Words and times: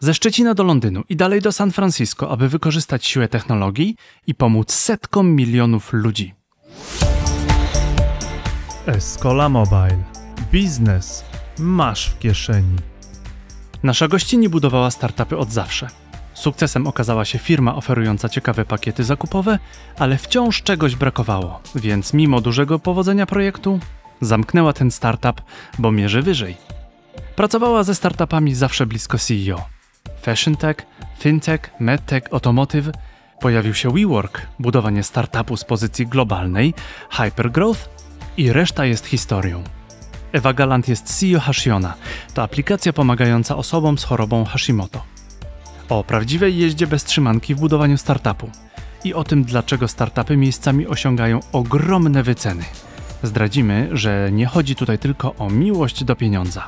Ze 0.00 0.14
Szczecina 0.14 0.54
do 0.54 0.64
Londynu 0.64 1.02
i 1.08 1.16
dalej 1.16 1.40
do 1.40 1.52
San 1.52 1.70
Francisco, 1.70 2.30
aby 2.30 2.48
wykorzystać 2.48 3.06
siłę 3.06 3.28
technologii 3.28 3.96
i 4.26 4.34
pomóc 4.34 4.72
setkom 4.72 5.36
milionów 5.36 5.92
ludzi. 5.92 6.34
Escola 8.86 9.48
Mobile. 9.48 9.98
Biznes 10.52 11.24
masz 11.58 12.10
w 12.10 12.18
kieszeni. 12.18 12.76
Nasza 13.82 14.08
gościni 14.08 14.48
budowała 14.48 14.90
startupy 14.90 15.36
od 15.36 15.52
zawsze. 15.52 15.88
Sukcesem 16.34 16.86
okazała 16.86 17.24
się 17.24 17.38
firma 17.38 17.74
oferująca 17.74 18.28
ciekawe 18.28 18.64
pakiety 18.64 19.04
zakupowe, 19.04 19.58
ale 19.98 20.18
wciąż 20.18 20.62
czegoś 20.62 20.96
brakowało, 20.96 21.60
więc 21.74 22.14
mimo 22.14 22.40
dużego 22.40 22.78
powodzenia 22.78 23.26
projektu, 23.26 23.80
zamknęła 24.20 24.72
ten 24.72 24.90
startup, 24.90 25.42
bo 25.78 25.92
mierzy 25.92 26.22
wyżej. 26.22 26.56
Pracowała 27.36 27.84
ze 27.84 27.94
startupami 27.94 28.54
zawsze 28.54 28.86
blisko 28.86 29.18
CEO. 29.18 29.77
Fashion 30.22 30.56
tech, 30.56 30.76
fintech, 31.18 31.70
medtech, 31.80 32.22
automotive. 32.32 32.92
Pojawił 33.40 33.74
się 33.74 33.90
WeWork, 33.90 34.46
budowanie 34.58 35.02
startupu 35.02 35.56
z 35.56 35.64
pozycji 35.64 36.06
globalnej, 36.06 36.74
hypergrowth 37.10 37.88
i 38.36 38.52
reszta 38.52 38.84
jest 38.84 39.06
historią. 39.06 39.64
Ewa 40.32 40.52
Galant 40.52 40.88
jest 40.88 41.18
CEO 41.18 41.40
Hashiona. 41.40 41.94
To 42.34 42.42
aplikacja 42.42 42.92
pomagająca 42.92 43.56
osobom 43.56 43.98
z 43.98 44.04
chorobą 44.04 44.44
Hashimoto. 44.44 45.04
O 45.88 46.04
prawdziwej 46.04 46.58
jeździe 46.58 46.86
bez 46.86 47.04
trzymanki 47.04 47.54
w 47.54 47.60
budowaniu 47.60 47.98
startupu 47.98 48.50
i 49.04 49.14
o 49.14 49.24
tym, 49.24 49.44
dlaczego 49.44 49.88
startupy 49.88 50.36
miejscami 50.36 50.86
osiągają 50.86 51.40
ogromne 51.52 52.22
wyceny. 52.22 52.64
Zdradzimy, 53.22 53.88
że 53.92 54.30
nie 54.32 54.46
chodzi 54.46 54.74
tutaj 54.74 54.98
tylko 54.98 55.34
o 55.34 55.50
miłość 55.50 56.04
do 56.04 56.16
pieniądza. 56.16 56.66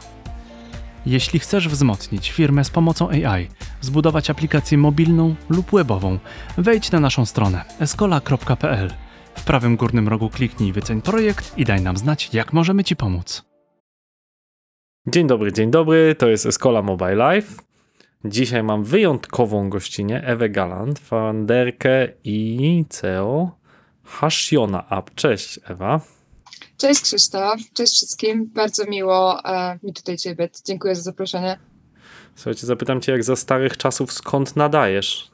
Jeśli 1.06 1.38
chcesz 1.38 1.68
wzmocnić 1.68 2.30
firmę 2.30 2.64
z 2.64 2.70
pomocą 2.70 3.08
AI, 3.10 3.48
zbudować 3.80 4.30
aplikację 4.30 4.78
mobilną 4.78 5.34
lub 5.48 5.70
webową, 5.70 6.18
wejdź 6.58 6.90
na 6.90 7.00
naszą 7.00 7.26
stronę 7.26 7.64
escola.pl. 7.80 8.90
W 9.34 9.44
prawym 9.44 9.76
górnym 9.76 10.08
rogu 10.08 10.30
kliknij 10.30 10.72
wyceń 10.72 11.02
projekt 11.02 11.58
i 11.58 11.64
daj 11.64 11.82
nam 11.82 11.96
znać, 11.96 12.34
jak 12.34 12.52
możemy 12.52 12.84
Ci 12.84 12.96
pomóc. 12.96 13.44
Dzień 15.06 15.26
dobry, 15.26 15.52
dzień 15.52 15.70
dobry, 15.70 16.14
to 16.14 16.28
jest 16.28 16.46
Escola 16.46 16.82
Mobile 16.82 17.34
Life. 17.34 17.62
Dzisiaj 18.24 18.62
mam 18.62 18.84
wyjątkową 18.84 19.70
gościnę, 19.70 20.22
Ewę 20.24 20.48
Galant, 20.48 20.98
founderkę 20.98 22.08
i 22.24 22.84
CEO 22.88 23.58
Hashiona 24.04 24.88
App. 24.88 25.14
Cześć 25.14 25.60
Ewa. 25.64 26.00
Cześć 26.80 27.00
Krzysztof, 27.00 27.60
cześć 27.72 27.94
wszystkim. 27.94 28.50
Bardzo 28.54 28.84
miło 28.84 29.44
e, 29.44 29.78
mi 29.82 29.92
tutaj 29.92 30.16
Ciebie. 30.16 30.48
Dziękuję 30.64 30.94
za 30.94 31.02
zaproszenie. 31.02 31.58
Słuchajcie, 32.36 32.66
zapytam 32.66 33.00
Cię, 33.00 33.12
jak 33.12 33.24
za 33.24 33.36
starych 33.36 33.76
czasów, 33.76 34.12
skąd 34.12 34.56
nadajesz? 34.56 35.30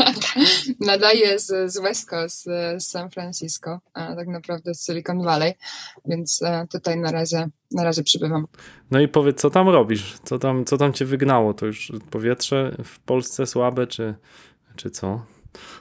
Nadaję 0.80 1.38
z, 1.38 1.72
z 1.72 1.82
West 1.82 2.10
Coast, 2.10 2.44
z 2.76 2.86
San 2.86 3.10
Francisco, 3.10 3.80
a 3.94 4.14
tak 4.14 4.28
naprawdę 4.28 4.74
z 4.74 4.86
Silicon 4.86 5.22
Valley, 5.22 5.54
więc 6.06 6.42
e, 6.42 6.66
tutaj 6.72 6.96
na 6.96 7.12
razie, 7.12 7.48
na 7.70 7.84
razie 7.84 8.02
przybywam. 8.02 8.46
No 8.90 9.00
i 9.00 9.08
powiedz, 9.08 9.40
co 9.40 9.50
tam 9.50 9.68
robisz? 9.68 10.14
Co 10.24 10.38
tam, 10.38 10.64
co 10.64 10.78
tam 10.78 10.92
Cię 10.92 11.04
wygnało? 11.04 11.54
To 11.54 11.66
już 11.66 11.92
powietrze 12.10 12.76
w 12.84 12.98
Polsce 12.98 13.46
słabe, 13.46 13.86
czy, 13.86 14.14
czy 14.76 14.90
co? 14.90 15.26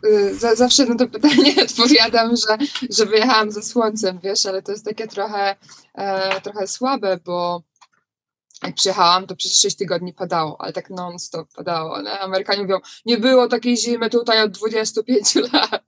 Y, 0.05 0.35
zawsze 0.55 0.85
na 0.85 0.95
to 0.95 1.07
pytanie 1.07 1.55
odpowiadam, 1.69 2.35
że, 2.35 2.57
że 2.89 3.05
wyjechałam 3.05 3.51
ze 3.51 3.63
słońcem, 3.63 4.19
wiesz, 4.23 4.45
ale 4.45 4.61
to 4.61 4.71
jest 4.71 4.85
takie 4.85 5.07
trochę, 5.07 5.55
e, 5.93 6.41
trochę 6.41 6.67
słabe, 6.67 7.19
bo 7.25 7.63
jak 8.63 8.75
przyjechałam, 8.75 9.27
to 9.27 9.35
przez 9.35 9.61
6 9.61 9.75
tygodni 9.75 10.13
padało, 10.13 10.61
ale 10.61 10.73
tak 10.73 10.89
non-stop 10.89 11.53
padało. 11.55 12.01
Nie? 12.01 12.19
Amerykanie 12.19 12.61
mówią, 12.61 12.79
nie 13.05 13.17
było 13.17 13.47
takiej 13.47 13.77
zimy 13.77 14.09
tutaj 14.09 14.43
od 14.43 14.51
25 14.51 15.35
lat. 15.53 15.83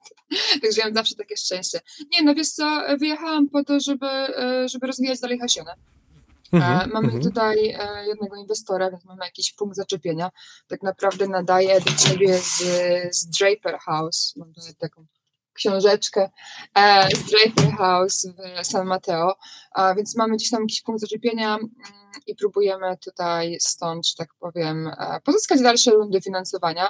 Także 0.61 0.79
ja 0.79 0.85
mam 0.85 0.93
zawsze 0.93 1.15
takie 1.15 1.37
szczęście. 1.37 1.79
Nie, 2.11 2.23
no 2.23 2.35
wiesz 2.35 2.49
co, 2.49 2.81
wyjechałam 2.99 3.49
po 3.49 3.63
to, 3.63 3.79
żeby, 3.79 4.07
e, 4.07 4.69
żeby 4.69 4.87
rozwijać 4.87 5.19
dalej 5.19 5.39
Hasionę. 5.39 5.75
Mhm, 6.53 6.91
mamy 6.91 7.05
mhm. 7.05 7.23
tutaj 7.23 7.69
e, 7.69 8.07
jednego 8.07 8.35
inwestora, 8.35 8.91
więc 8.91 9.05
mamy 9.05 9.25
jakiś 9.25 9.53
punkt 9.53 9.75
zaczepienia. 9.75 10.31
Tak 10.67 10.83
naprawdę 10.83 11.27
nadaję 11.27 11.81
do 11.81 11.91
ciebie 11.91 12.37
z, 12.37 12.63
z 13.11 13.29
Draper 13.29 13.79
House. 13.79 14.33
Mam 14.35 14.53
tutaj 14.53 14.75
taką 14.75 15.05
książeczkę 15.53 16.29
e, 16.75 17.07
z 17.15 17.23
Draper 17.23 17.77
House 17.77 18.27
w 18.63 18.67
San 18.67 18.87
Mateo, 18.87 19.35
więc 19.97 20.17
mamy 20.17 20.35
gdzieś 20.35 20.49
tam 20.49 20.61
jakiś 20.61 20.81
punkt 20.81 21.01
zaczepienia 21.01 21.55
mm, 21.55 21.69
i 22.27 22.35
próbujemy 22.35 22.97
tutaj 22.97 23.57
stąd, 23.59 24.07
że 24.07 24.15
tak 24.17 24.29
powiem, 24.39 24.87
e, 24.87 25.21
pozyskać 25.23 25.61
dalsze 25.61 25.91
rundy 25.91 26.21
finansowania, 26.21 26.89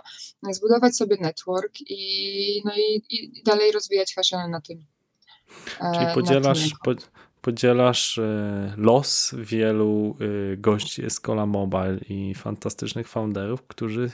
zbudować 0.51 0.95
sobie 0.95 1.17
network 1.19 1.73
i, 1.79 2.61
no 2.65 2.71
i, 2.75 3.03
i 3.09 3.43
dalej 3.43 3.71
rozwijać 3.71 4.15
Hashionę 4.15 4.47
na 4.47 4.61
tym. 4.61 4.85
Czyli 5.93 6.05
podzielasz, 6.13 6.69
po, 6.83 6.91
podzielasz 7.41 8.19
los 8.77 9.35
wielu 9.37 10.17
gości 10.57 11.05
Escola 11.05 11.45
Mobile 11.45 11.97
i 12.09 12.35
fantastycznych 12.35 13.07
founderów, 13.07 13.63
którzy 13.67 14.09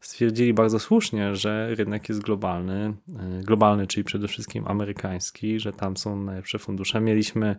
stwierdzili 0.00 0.54
bardzo 0.54 0.78
słusznie, 0.78 1.36
że 1.36 1.74
rynek 1.74 2.08
jest 2.08 2.20
globalny, 2.20 2.94
e, 3.18 3.42
globalny, 3.42 3.86
czyli 3.86 4.04
przede 4.04 4.28
wszystkim 4.28 4.66
amerykański, 4.66 5.60
że 5.60 5.72
tam 5.72 5.96
są 5.96 6.16
najlepsze 6.22 6.58
fundusze. 6.58 7.00
Mieliśmy 7.00 7.56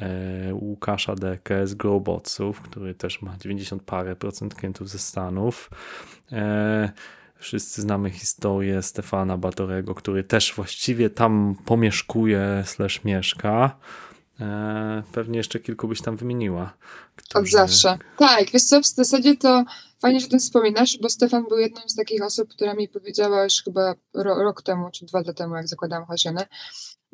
e, 0.00 0.54
Łukasza 0.54 1.14
Dekę 1.14 1.66
z 1.66 1.74
Growbotsów, 1.74 2.60
który 2.60 2.94
też 2.94 3.22
ma 3.22 3.36
90 3.36 3.82
parę 3.82 4.16
procent 4.16 4.54
klientów 4.54 4.88
ze 4.88 4.98
Stanów. 4.98 5.70
E, 6.32 6.92
wszyscy 7.36 7.82
znamy 7.82 8.10
historię 8.10 8.82
Stefana 8.82 9.36
Batorego, 9.36 9.94
który 9.94 10.24
też 10.24 10.54
właściwie 10.56 11.10
tam 11.10 11.56
pomieszkuje 11.64 12.62
slash 12.66 13.04
mieszka. 13.04 13.76
Pewnie 15.12 15.38
jeszcze 15.38 15.60
kilku 15.60 15.88
byś 15.88 16.02
tam 16.02 16.16
wymieniła. 16.16 16.72
Którzy... 17.16 17.40
Od 17.44 17.50
zawsze. 17.50 17.98
Tak, 18.18 18.50
wiesz 18.50 18.62
co, 18.62 18.80
w 18.80 18.86
zasadzie 18.86 19.36
to 19.36 19.64
Fajnie, 20.00 20.20
że 20.20 20.26
o 20.26 20.30
tym 20.30 20.38
wspominasz, 20.38 20.98
bo 21.02 21.08
Stefan 21.08 21.44
był 21.48 21.58
jedną 21.58 21.80
z 21.86 21.94
takich 21.94 22.22
osób, 22.22 22.48
która 22.48 22.74
mi 22.74 22.88
powiedziała 22.88 23.44
już 23.44 23.62
chyba 23.64 23.94
rok 24.14 24.62
temu, 24.62 24.90
czy 24.90 25.06
dwa 25.06 25.18
lata 25.18 25.32
temu, 25.32 25.56
jak 25.56 25.68
zakładałam 25.68 26.06
Hasionę. 26.06 26.46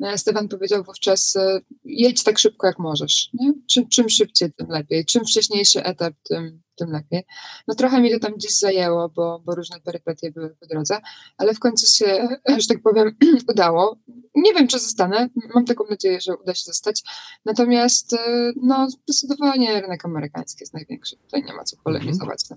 E, 0.03 0.17
Stefan 0.17 0.47
powiedział 0.47 0.83
wówczas, 0.83 1.35
e, 1.35 1.59
jedź 1.83 2.23
tak 2.23 2.39
szybko, 2.39 2.67
jak 2.67 2.79
możesz. 2.79 3.29
Nie? 3.33 3.53
Czym, 3.67 3.89
czym 3.89 4.09
szybciej, 4.09 4.53
tym 4.53 4.67
lepiej. 4.69 5.05
Czym 5.05 5.25
wcześniejszy 5.25 5.83
etap, 5.83 6.13
tym, 6.23 6.61
tym 6.75 6.91
lepiej. 6.91 7.23
No 7.67 7.75
trochę 7.75 8.01
mi 8.01 8.11
to 8.11 8.19
tam 8.19 8.33
gdzieś 8.33 8.59
zajęło, 8.59 9.09
bo, 9.09 9.41
bo 9.45 9.55
różne 9.55 9.79
perypetie 9.81 10.31
były 10.31 10.55
po 10.59 10.67
drodze, 10.67 10.99
ale 11.37 11.53
w 11.53 11.59
końcu 11.59 11.87
się, 11.97 12.27
że 12.61 12.67
tak 12.67 12.81
powiem, 12.83 13.15
udało. 13.51 13.97
Nie 14.35 14.53
wiem, 14.53 14.67
czy 14.67 14.79
zostanę, 14.79 15.29
mam 15.55 15.65
taką 15.65 15.83
nadzieję, 15.89 16.21
że 16.21 16.37
uda 16.37 16.53
się 16.53 16.63
zostać. 16.63 17.03
Natomiast 17.45 18.13
e, 18.13 18.51
no, 18.63 18.87
zdecydowanie 18.89 19.81
rynek 19.81 20.05
amerykański 20.05 20.57
jest 20.59 20.73
największy. 20.73 21.17
Tutaj 21.17 21.43
nie 21.43 21.53
ma 21.53 21.63
co 21.63 21.77
polemizować. 21.83 22.39
-hmm. 22.39 22.55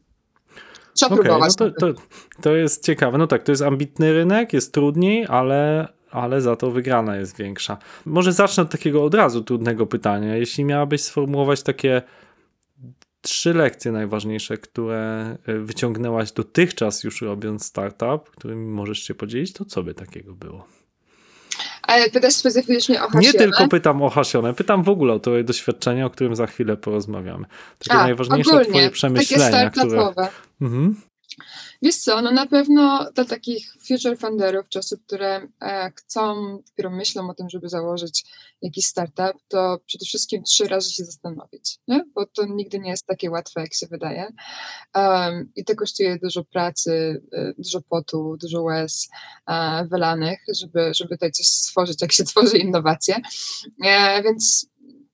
Trzeba 0.94 1.14
okay, 1.14 1.24
próbować. 1.24 1.52
No 1.58 1.70
to, 1.70 1.92
to, 1.92 2.00
to 2.42 2.56
jest 2.56 2.84
ciekawe. 2.84 3.18
No 3.18 3.26
tak, 3.26 3.42
to 3.42 3.52
jest 3.52 3.62
ambitny 3.62 4.12
rynek, 4.12 4.52
jest 4.52 4.72
trudniej, 4.72 5.26
ale, 5.28 5.88
ale 6.10 6.40
za 6.40 6.56
to 6.56 6.70
wygrana 6.70 7.16
jest 7.16 7.36
większa. 7.36 7.76
Może 8.06 8.32
zacznę 8.32 8.62
od 8.62 8.70
takiego 8.70 9.04
od 9.04 9.14
razu 9.14 9.44
trudnego 9.44 9.86
pytania. 9.86 10.36
Jeśli 10.36 10.64
miałabyś 10.64 11.00
sformułować 11.00 11.62
takie 11.62 12.02
trzy 13.20 13.54
lekcje 13.54 13.92
najważniejsze, 13.92 14.58
które 14.58 15.36
e, 15.46 15.58
wyciągnęłaś 15.58 16.32
dotychczas 16.32 17.04
już 17.04 17.22
robiąc 17.22 17.66
startup, 17.66 18.30
którymi 18.30 18.66
możesz 18.66 19.02
się 19.02 19.14
podzielić, 19.14 19.52
to 19.52 19.64
co 19.64 19.82
by 19.82 19.94
takiego 19.94 20.34
było? 20.34 20.66
Ale 21.82 22.10
pytasz 22.10 22.34
specyficznie 22.34 23.02
o 23.02 23.08
Hasionę? 23.08 23.26
Nie 23.26 23.32
tylko 23.32 23.68
pytam 23.68 24.02
o 24.02 24.10
Hasionę, 24.10 24.54
pytam 24.54 24.82
w 24.82 24.88
ogóle 24.88 25.12
o 25.12 25.18
to 25.18 25.42
doświadczenie, 25.42 26.06
o 26.06 26.10
którym 26.10 26.36
za 26.36 26.46
chwilę 26.46 26.76
porozmawiamy. 26.76 27.46
Takie 27.78 27.98
A, 27.98 28.02
najważniejsze 28.02 28.50
ogólnie, 28.50 28.68
twoje 28.68 28.90
przemyślenia. 28.90 29.50
Takie 29.50 29.80
które... 29.80 30.12
Mhm. 30.60 30.96
Wiesz 31.82 31.96
co, 31.96 32.22
no 32.22 32.30
na 32.30 32.46
pewno 32.46 33.10
dla 33.14 33.24
takich 33.24 33.74
future 33.88 34.18
funderów, 34.18 34.68
czy 34.68 34.78
osób, 34.78 35.06
które 35.06 35.48
e, 35.62 35.92
chcą, 35.96 36.34
dopiero 36.68 36.90
myślą 36.90 37.30
o 37.30 37.34
tym, 37.34 37.48
żeby 37.50 37.68
założyć 37.68 38.24
jakiś 38.62 38.86
startup, 38.86 39.42
to 39.48 39.80
przede 39.86 40.04
wszystkim 40.04 40.42
trzy 40.42 40.68
razy 40.68 40.92
się 40.92 41.04
zastanowić, 41.04 41.78
nie? 41.88 42.04
bo 42.14 42.26
to 42.26 42.46
nigdy 42.46 42.78
nie 42.78 42.90
jest 42.90 43.06
takie 43.06 43.30
łatwe, 43.30 43.60
jak 43.60 43.74
się 43.74 43.86
wydaje. 43.86 44.32
Um, 44.94 45.52
I 45.56 45.64
to 45.64 45.74
kosztuje 45.74 46.18
dużo 46.22 46.44
pracy, 46.44 47.22
e, 47.32 47.52
dużo 47.58 47.80
potu, 47.80 48.36
dużo 48.42 48.62
łez 48.62 49.08
e, 49.46 49.86
wylanych, 49.86 50.40
żeby, 50.54 50.94
żeby 50.94 51.10
tutaj 51.10 51.32
coś 51.32 51.46
stworzyć, 51.46 52.02
jak 52.02 52.12
się 52.12 52.24
tworzy 52.24 52.58
innowacje. 52.58 53.16
E, 53.84 54.22
więc 54.22 54.66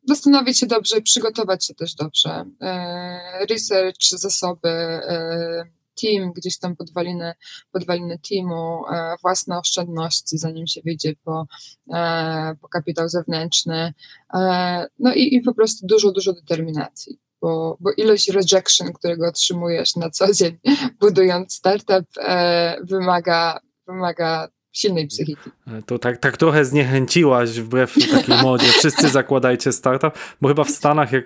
zastanowić 0.08 0.58
się 0.58 0.66
dobrze, 0.66 1.00
przygotować 1.00 1.66
się 1.66 1.74
też 1.74 1.94
dobrze. 1.94 2.44
E, 2.60 3.46
research, 3.50 4.08
zasoby, 4.10 4.68
e, 4.68 5.64
team, 6.00 6.32
gdzieś 6.32 6.58
tam 6.58 6.76
podwaliny, 6.76 7.34
podwaliny 7.72 8.18
teamu, 8.18 8.84
e, 8.92 9.16
własne 9.22 9.58
oszczędności, 9.58 10.38
zanim 10.38 10.66
się 10.66 10.80
wyjdzie 10.84 11.14
po, 11.24 11.46
e, 11.94 12.54
po 12.60 12.68
kapitał 12.68 13.08
zewnętrzny, 13.08 13.94
e, 14.34 14.86
no 14.98 15.14
i, 15.14 15.34
i 15.34 15.40
po 15.40 15.54
prostu 15.54 15.86
dużo, 15.86 16.12
dużo 16.12 16.32
determinacji. 16.32 17.18
bo, 17.40 17.76
bo 17.80 17.92
ilość 17.92 18.28
rejection, 18.30 18.92
którego 18.92 19.28
otrzymujesz 19.28 19.96
na 19.96 20.10
co 20.10 20.32
dzień, 20.32 20.58
budując 21.00 21.54
startup, 21.54 22.06
e, 22.18 22.78
wymaga, 22.82 23.60
wymaga 23.86 24.48
silnej 24.76 25.06
psychiki. 25.06 25.50
To 25.86 25.98
tak, 25.98 26.18
tak 26.18 26.36
trochę 26.36 26.64
zniechęciłaś 26.64 27.50
wbrew 27.50 27.94
takiej 28.10 28.42
modzie. 28.42 28.66
Wszyscy 28.66 29.08
zakładajcie 29.08 29.72
startup, 29.72 30.12
bo 30.40 30.48
chyba 30.48 30.64
w 30.64 30.70
Stanach 30.70 31.12
jak 31.12 31.24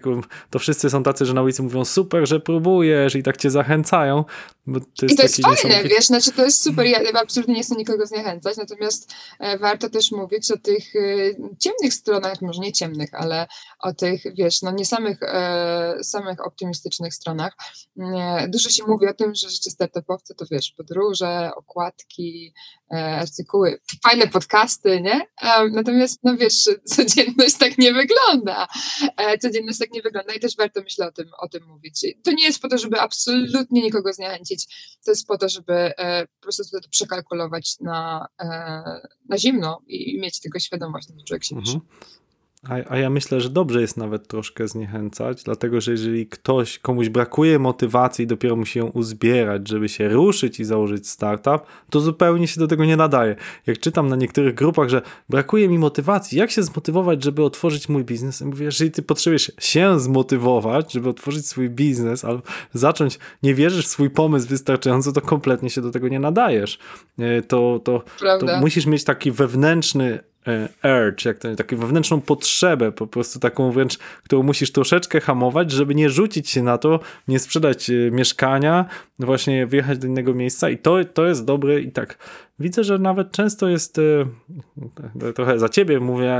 to 0.50 0.58
wszyscy 0.58 0.91
są 0.91 1.02
tacy, 1.02 1.26
że 1.26 1.35
na 1.35 1.43
ulicy 1.43 1.62
mówią 1.62 1.85
super, 1.85 2.29
że 2.29 2.41
próbujesz 2.41 3.14
i 3.14 3.23
tak 3.23 3.37
cię 3.37 3.50
zachęcają. 3.50 4.25
To 4.97 5.06
I 5.06 5.17
to 5.17 5.23
jest 5.23 5.43
fajne, 5.43 5.85
wiesz, 5.85 6.06
znaczy 6.06 6.32
to 6.32 6.44
jest 6.44 6.62
super, 6.62 6.87
ja 6.87 6.99
absolutnie 7.23 7.55
nie 7.55 7.62
chcę 7.62 7.75
nikogo 7.75 8.06
zniechęcać, 8.06 8.56
natomiast 8.56 9.12
e, 9.38 9.58
warto 9.58 9.91
też 9.91 10.12
mówić 10.12 10.50
o 10.50 10.58
tych 10.58 10.97
e, 10.97 10.99
ciemnych 11.58 11.94
stronach, 11.94 12.43
może 12.43 12.61
nie 12.61 12.73
ciemnych, 12.73 13.14
ale 13.14 13.47
o 13.81 13.94
tych, 13.94 14.23
wiesz, 14.35 14.62
no 14.62 14.70
nie 14.70 14.87
samych, 14.87 15.23
e, 15.23 15.94
samych 16.02 16.47
optymistycznych 16.47 17.14
stronach. 17.14 17.56
Dużo 18.49 18.70
się 18.70 18.85
mówi 18.87 19.06
o 19.06 19.14
tym, 19.14 19.35
że 19.35 19.50
życie 19.50 19.70
startupowcy 19.70 20.35
to 20.35 20.44
wiesz, 20.50 20.75
podróże, 20.76 21.50
okładki, 21.56 22.55
artykuły, 23.40 23.81
fajne 24.02 24.26
podcasty, 24.26 25.00
nie? 25.00 25.20
Natomiast, 25.72 26.20
no 26.22 26.37
wiesz, 26.37 26.69
codzienność 26.96 27.58
tak 27.58 27.78
nie 27.78 27.92
wygląda. 27.94 28.69
Codzienność 29.40 29.78
tak 29.78 29.90
nie 29.92 30.02
wygląda 30.02 30.34
i 30.34 30.40
też 30.40 30.56
warto, 30.56 30.81
myślę, 30.82 31.08
o 31.08 31.12
tym, 31.12 31.28
o 31.38 31.48
tym 31.48 31.66
mówić. 31.66 32.06
To 32.22 32.32
nie 32.32 32.44
jest 32.44 32.62
po 32.62 32.69
to, 32.69 32.78
żeby 32.78 33.00
absolutnie 33.00 33.82
nikogo 33.82 34.12
zniechęcić, 34.12 34.66
to 35.04 35.10
jest 35.10 35.26
po 35.26 35.38
to, 35.38 35.48
żeby 35.48 35.72
e, 35.72 36.26
po 36.26 36.42
prostu 36.42 36.81
to 36.81 36.88
przekalkulować 36.88 37.81
na, 37.81 38.28
e, 38.40 38.46
na 39.28 39.38
zimno 39.38 39.82
i 39.87 40.20
mieć 40.20 40.40
tego 40.40 40.58
świadomość, 40.58 41.08
że 41.08 41.25
człowiek 41.25 41.44
się 41.44 41.56
mhm. 41.56 41.81
A, 42.69 42.75
a 42.89 42.99
ja 42.99 43.11
myślę, 43.11 43.41
że 43.41 43.51
dobrze 43.51 43.81
jest 43.81 43.97
nawet 43.97 44.29
troszkę 44.29 44.69
zniechęcać, 44.69 45.43
dlatego 45.43 45.81
że 45.81 45.91
jeżeli 45.91 46.27
ktoś, 46.27 46.79
komuś 46.79 47.09
brakuje 47.09 47.59
motywacji 47.59 48.23
i 48.23 48.27
dopiero 48.27 48.57
musi 48.57 48.79
ją 48.79 48.87
uzbierać, 48.87 49.69
żeby 49.69 49.89
się 49.89 50.09
ruszyć 50.09 50.61
i 50.61 50.65
założyć 50.65 51.09
startup, 51.09 51.62
to 51.91 52.01
zupełnie 52.01 52.49
się 52.49 52.61
do 52.61 52.67
tego 52.67 52.85
nie 52.85 52.97
nadaje. 52.97 53.37
Jak 53.67 53.79
czytam 53.79 54.09
na 54.09 54.17
niektórych 54.17 54.55
grupach, 54.55 54.89
że 54.89 55.03
brakuje 55.29 55.69
mi 55.69 55.79
motywacji, 55.79 56.39
jak 56.39 56.51
się 56.51 56.62
zmotywować, 56.62 57.25
żeby 57.25 57.45
otworzyć 57.45 57.89
mój 57.89 58.05
biznes? 58.05 58.41
Ja 58.41 58.47
mówię, 58.47 58.65
jeżeli 58.65 58.91
ty 58.91 59.03
potrzebujesz 59.03 59.53
się 59.59 60.01
zmotywować, 60.01 60.93
żeby 60.93 61.09
otworzyć 61.09 61.47
swój 61.47 61.71
biznes 61.71 62.25
albo 62.25 62.43
zacząć, 62.73 63.19
nie 63.43 63.55
wierzysz 63.55 63.87
w 63.87 63.91
swój 63.91 64.11
pomysł 64.11 64.49
wystarczająco, 64.49 65.12
to 65.12 65.21
kompletnie 65.21 65.71
się 65.71 65.81
do 65.81 65.91
tego 65.91 66.09
nie 66.09 66.21
nadajesz. 66.21 66.79
E, 67.19 67.43
to, 67.43 67.81
to, 67.85 68.03
to 68.41 68.61
musisz 68.61 68.87
mieć 68.87 69.05
taki 69.05 69.31
wewnętrzny 69.31 70.30
urge, 70.82 71.28
jak 71.28 71.38
to 71.38 71.56
taką 71.56 71.76
wewnętrzną 71.76 72.20
potrzebę, 72.20 72.92
po 72.92 73.06
prostu 73.06 73.38
taką 73.38 73.72
wręcz, 73.72 73.98
którą 73.98 74.42
musisz 74.42 74.72
troszeczkę 74.72 75.20
hamować, 75.20 75.70
żeby 75.70 75.94
nie 75.94 76.10
rzucić 76.10 76.50
się 76.50 76.62
na 76.62 76.78
to, 76.78 77.00
nie 77.28 77.38
sprzedać 77.38 77.90
e, 77.90 78.10
mieszkania, 78.10 78.84
właśnie 79.19 79.66
wyjechać 79.66 79.98
do 79.98 80.06
innego 80.06 80.34
miejsca 80.34 80.70
i 80.70 80.78
to, 80.78 81.04
to 81.04 81.26
jest 81.26 81.44
dobre 81.44 81.81
i 81.81 81.92
tak. 81.92 82.19
Widzę, 82.58 82.84
że 82.84 82.98
nawet 82.98 83.32
często 83.32 83.69
jest, 83.69 83.98
e, 83.98 85.32
trochę 85.32 85.58
za 85.58 85.69
ciebie 85.69 86.00
mówię, 86.00 86.38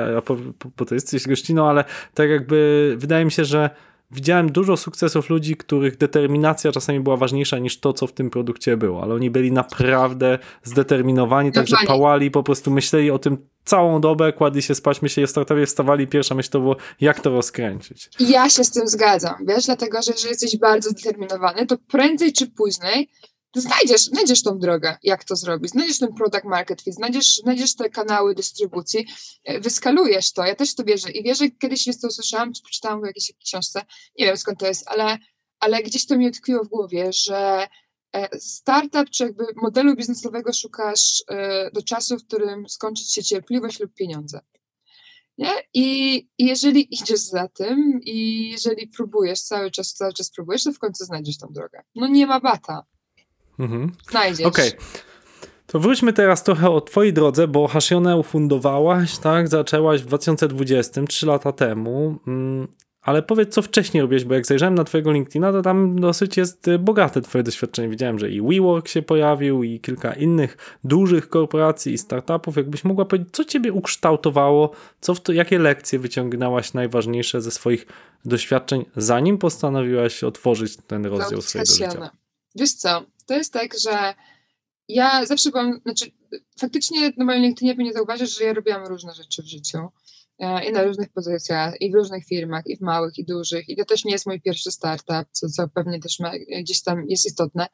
bo 0.77 0.85
to 0.85 0.95
jesteś 0.95 1.27
gościną, 1.27 1.69
ale 1.69 1.85
tak 2.15 2.31
jakby 2.31 2.95
wydaje 2.99 3.25
mi 3.25 3.33
się, 3.33 3.45
że 3.45 3.71
widziałem 4.11 4.53
dużo 4.53 4.77
sukcesów 4.77 5.31
ludzi, 5.31 5.57
których 5.57 5.97
determinacja 5.97 6.73
czasami 6.73 7.01
była 7.01 7.17
ważniejsza 7.17 7.59
niż 7.59 7.81
to, 7.81 7.93
co 7.93 8.07
w 8.07 8.13
tym 8.13 8.31
produkcie 8.31 8.77
było, 8.77 9.03
ale 9.03 9.15
oni 9.15 9.31
byli 9.31 9.53
naprawdę 9.53 10.39
zdeterminowani, 10.63 11.53
także 11.53 11.77
pałali, 11.87 12.31
po 12.31 12.43
prostu 12.43 12.71
myśleli 12.71 13.11
o 13.11 13.19
tym 13.19 13.47
całą 13.65 14.01
dobę, 14.01 14.33
kładli 14.33 14.63
się 14.63 14.75
spać, 14.75 15.03
myśleli 15.03 15.25
o 15.25 15.29
startupie, 15.29 15.67
wstawali, 15.67 16.07
pierwsza 16.07 16.35
myśl 16.35 16.51
to 16.51 16.61
było, 16.61 16.77
jak 17.01 17.21
to 17.21 17.31
rozkręcić. 17.31 18.11
Ja 18.21 18.51
się 18.51 18.65
z 18.65 18.71
tym 18.71 18.89
zgadzam, 18.89 19.35
wiesz, 19.49 19.67
dlatego, 19.67 20.03
że 20.03 20.13
jeżeli 20.13 20.31
jesteś 20.31 20.57
bardzo 20.57 20.91
zdeterminowany, 20.91 21.67
to 21.67 21.77
prędzej 21.89 22.33
czy 22.33 22.47
później 22.47 23.09
znajdziesz, 23.57 24.05
znajdziesz 24.05 24.43
tą 24.43 24.59
drogę, 24.59 24.97
jak 25.03 25.25
to 25.25 25.37
zrobić, 25.37 25.71
znajdziesz 25.71 25.99
ten 25.99 26.15
product 26.15 26.45
market 26.45 26.83
fit, 26.83 26.95
znajdziesz, 26.95 27.37
znajdziesz 27.37 27.77
te 27.77 27.91
kanały 27.91 28.35
dystrybucji, 28.35 29.07
e, 29.45 29.61
wyskalujesz 29.61 30.33
to, 30.33 30.45
ja 30.45 30.55
też 30.55 30.75
to 30.75 30.85
wierzę 30.85 31.11
i 31.11 31.23
wierzę, 31.23 31.51
kiedyś 31.51 31.87
jest 31.87 32.03
to 32.03 32.09
usłyszałam, 32.09 32.53
czy 32.53 32.63
przeczytałam 32.63 33.03
w 33.03 33.07
jakiejś 33.07 33.33
książce, 33.45 33.83
nie 34.19 34.27
wiem 34.27 34.37
skąd 34.37 34.59
to 34.59 34.67
jest, 34.67 34.89
ale, 34.89 35.19
ale 35.61 35.83
gdzieś 35.83 36.07
to 36.07 36.17
mi 36.17 36.29
utkwiło 36.29 36.65
w 36.65 36.69
głowie, 36.69 37.13
że 37.13 37.67
e, 38.13 38.39
startup, 38.41 39.11
czy 39.11 39.25
jakby 39.25 39.45
modelu 39.63 39.97
biznesowego 39.97 40.53
szukasz 40.53 41.25
e, 41.29 41.71
do 41.71 41.83
czasu, 41.83 42.19
w 42.19 42.27
którym 42.27 42.69
skończyć 42.69 43.13
się 43.13 43.23
cierpliwość 43.23 43.81
lub 43.81 43.95
pieniądze. 43.95 44.41
Nie? 45.39 45.53
I 45.75 46.29
jeżeli 46.39 46.89
idziesz 46.95 47.21
za 47.21 47.49
tym 47.49 48.01
i 48.03 48.49
jeżeli 48.51 48.89
próbujesz 48.89 49.43
cały 49.43 49.71
czas, 49.71 49.95
cały 49.95 50.13
czas 50.13 50.31
próbujesz, 50.31 50.65
to 50.65 50.73
w 50.73 50.79
końcu 50.79 51.05
znajdziesz 51.05 51.39
tą 51.39 51.47
drogę. 51.51 51.83
No 51.95 52.07
nie 52.07 52.27
ma 52.27 52.41
bata. 52.41 52.85
Mhm. 53.61 53.93
Znajdziesz. 54.11 54.47
Okej. 54.47 54.69
Okay. 54.69 54.81
To 55.67 55.81
wróćmy 55.81 56.13
teraz 56.13 56.45
trochę 56.45 56.71
o 56.71 56.81
twojej 56.81 57.13
drodze, 57.13 57.49
bo 57.49 57.69
Hashionę 57.69 58.17
ufundowałaś, 58.17 59.19
tak? 59.19 59.49
Zaczęłaś 59.49 60.03
w 60.03 60.07
2020, 60.07 61.03
3 61.03 61.27
lata 61.27 61.53
temu. 61.53 62.19
Mm, 62.27 62.69
ale 63.03 63.23
powiedz, 63.23 63.55
co 63.55 63.63
wcześniej 63.63 64.01
robiłeś, 64.01 64.25
bo 64.25 64.35
jak 64.35 64.47
zajrzałem 64.47 64.75
na 64.75 64.85
twojego 64.85 65.13
LinkedIna, 65.13 65.53
to 65.53 65.63
tam 65.63 66.01
dosyć 66.01 66.37
jest 66.37 66.69
y, 66.69 66.79
bogate 66.79 67.23
twoje 67.23 67.45
doświadczenie. 67.45 67.89
Widziałem, 67.89 68.19
że 68.19 68.31
i 68.31 68.43
WeWork 68.43 68.89
się 68.89 69.03
pojawił, 69.03 69.63
i 69.63 69.81
kilka 69.81 70.13
innych 70.13 70.79
dużych 70.85 71.29
korporacji 71.29 71.93
i 71.93 71.99
startupów. 71.99 72.57
Jakbyś 72.57 72.85
mogła 72.85 73.05
powiedzieć, 73.05 73.29
co 73.33 73.45
ciebie 73.45 73.73
ukształtowało, 73.73 74.71
co 75.01 75.15
to, 75.15 75.33
jakie 75.33 75.59
lekcje 75.59 75.99
wyciągnęłaś 75.99 76.75
najważniejsze 76.75 77.41
ze 77.41 77.51
swoich 77.51 77.87
doświadczeń, 78.25 78.85
zanim 78.97 79.39
postanowiłaś 79.39 80.25
otworzyć 80.25 80.77
ten 80.87 81.07
rozdział 81.07 81.39
no, 81.39 81.43
swojego 81.43 81.73
życia? 81.73 82.11
Wiesz 82.55 82.73
co, 82.73 83.03
to 83.31 83.35
jest 83.35 83.53
tak, 83.53 83.79
że 83.79 84.15
ja 84.89 85.27
zawsze 85.27 85.51
byłam, 85.51 85.81
znaczy 85.83 86.11
faktycznie 86.61 87.13
na 87.17 87.25
moim 87.25 87.43
LinkedInie 87.43 87.75
pewnie 87.75 87.93
zauważysz, 87.93 88.39
że 88.39 88.45
ja 88.45 88.53
robiłam 88.53 88.87
różne 88.87 89.15
rzeczy 89.15 89.43
w 89.43 89.47
życiu 89.47 89.79
e, 90.39 90.65
i 90.65 90.73
na 90.73 90.83
różnych 90.83 91.09
pozycjach, 91.09 91.81
i 91.81 91.91
w 91.93 91.95
różnych 91.95 92.27
firmach, 92.27 92.67
i 92.67 92.77
w 92.77 92.81
małych, 92.81 93.19
i 93.19 93.25
dużych. 93.25 93.69
I 93.69 93.77
to 93.77 93.85
też 93.85 94.05
nie 94.05 94.13
jest 94.13 94.27
mój 94.27 94.41
pierwszy 94.41 94.71
startup, 94.71 95.29
co, 95.33 95.49
co 95.49 95.69
pewnie 95.69 96.01
też 96.01 96.21
ma, 96.21 96.33
gdzieś 96.61 96.83
tam 96.83 97.05
jest 97.09 97.27
istotne. 97.27 97.67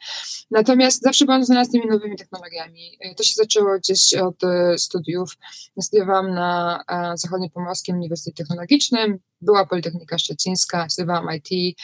Natomiast 0.50 1.02
zawsze 1.02 1.24
byłam 1.24 1.44
związana 1.44 1.64
z 1.64 1.70
tymi 1.70 1.86
nowymi 1.86 2.16
technologiami. 2.16 2.98
E, 3.00 3.14
to 3.14 3.22
się 3.22 3.34
zaczęło 3.34 3.78
gdzieś 3.78 4.14
od 4.14 4.44
e, 4.44 4.78
studiów. 4.78 5.36
Studiowałam 5.80 6.34
na 6.34 6.84
Zachodniopomorskim 7.14 7.96
Uniwersytecie 7.96 8.36
Technologicznym, 8.36 9.18
była 9.40 9.66
Politechnika 9.66 10.18
Szczecińska, 10.18 10.88
studiowałam 10.88 11.28
IT, 11.36 11.78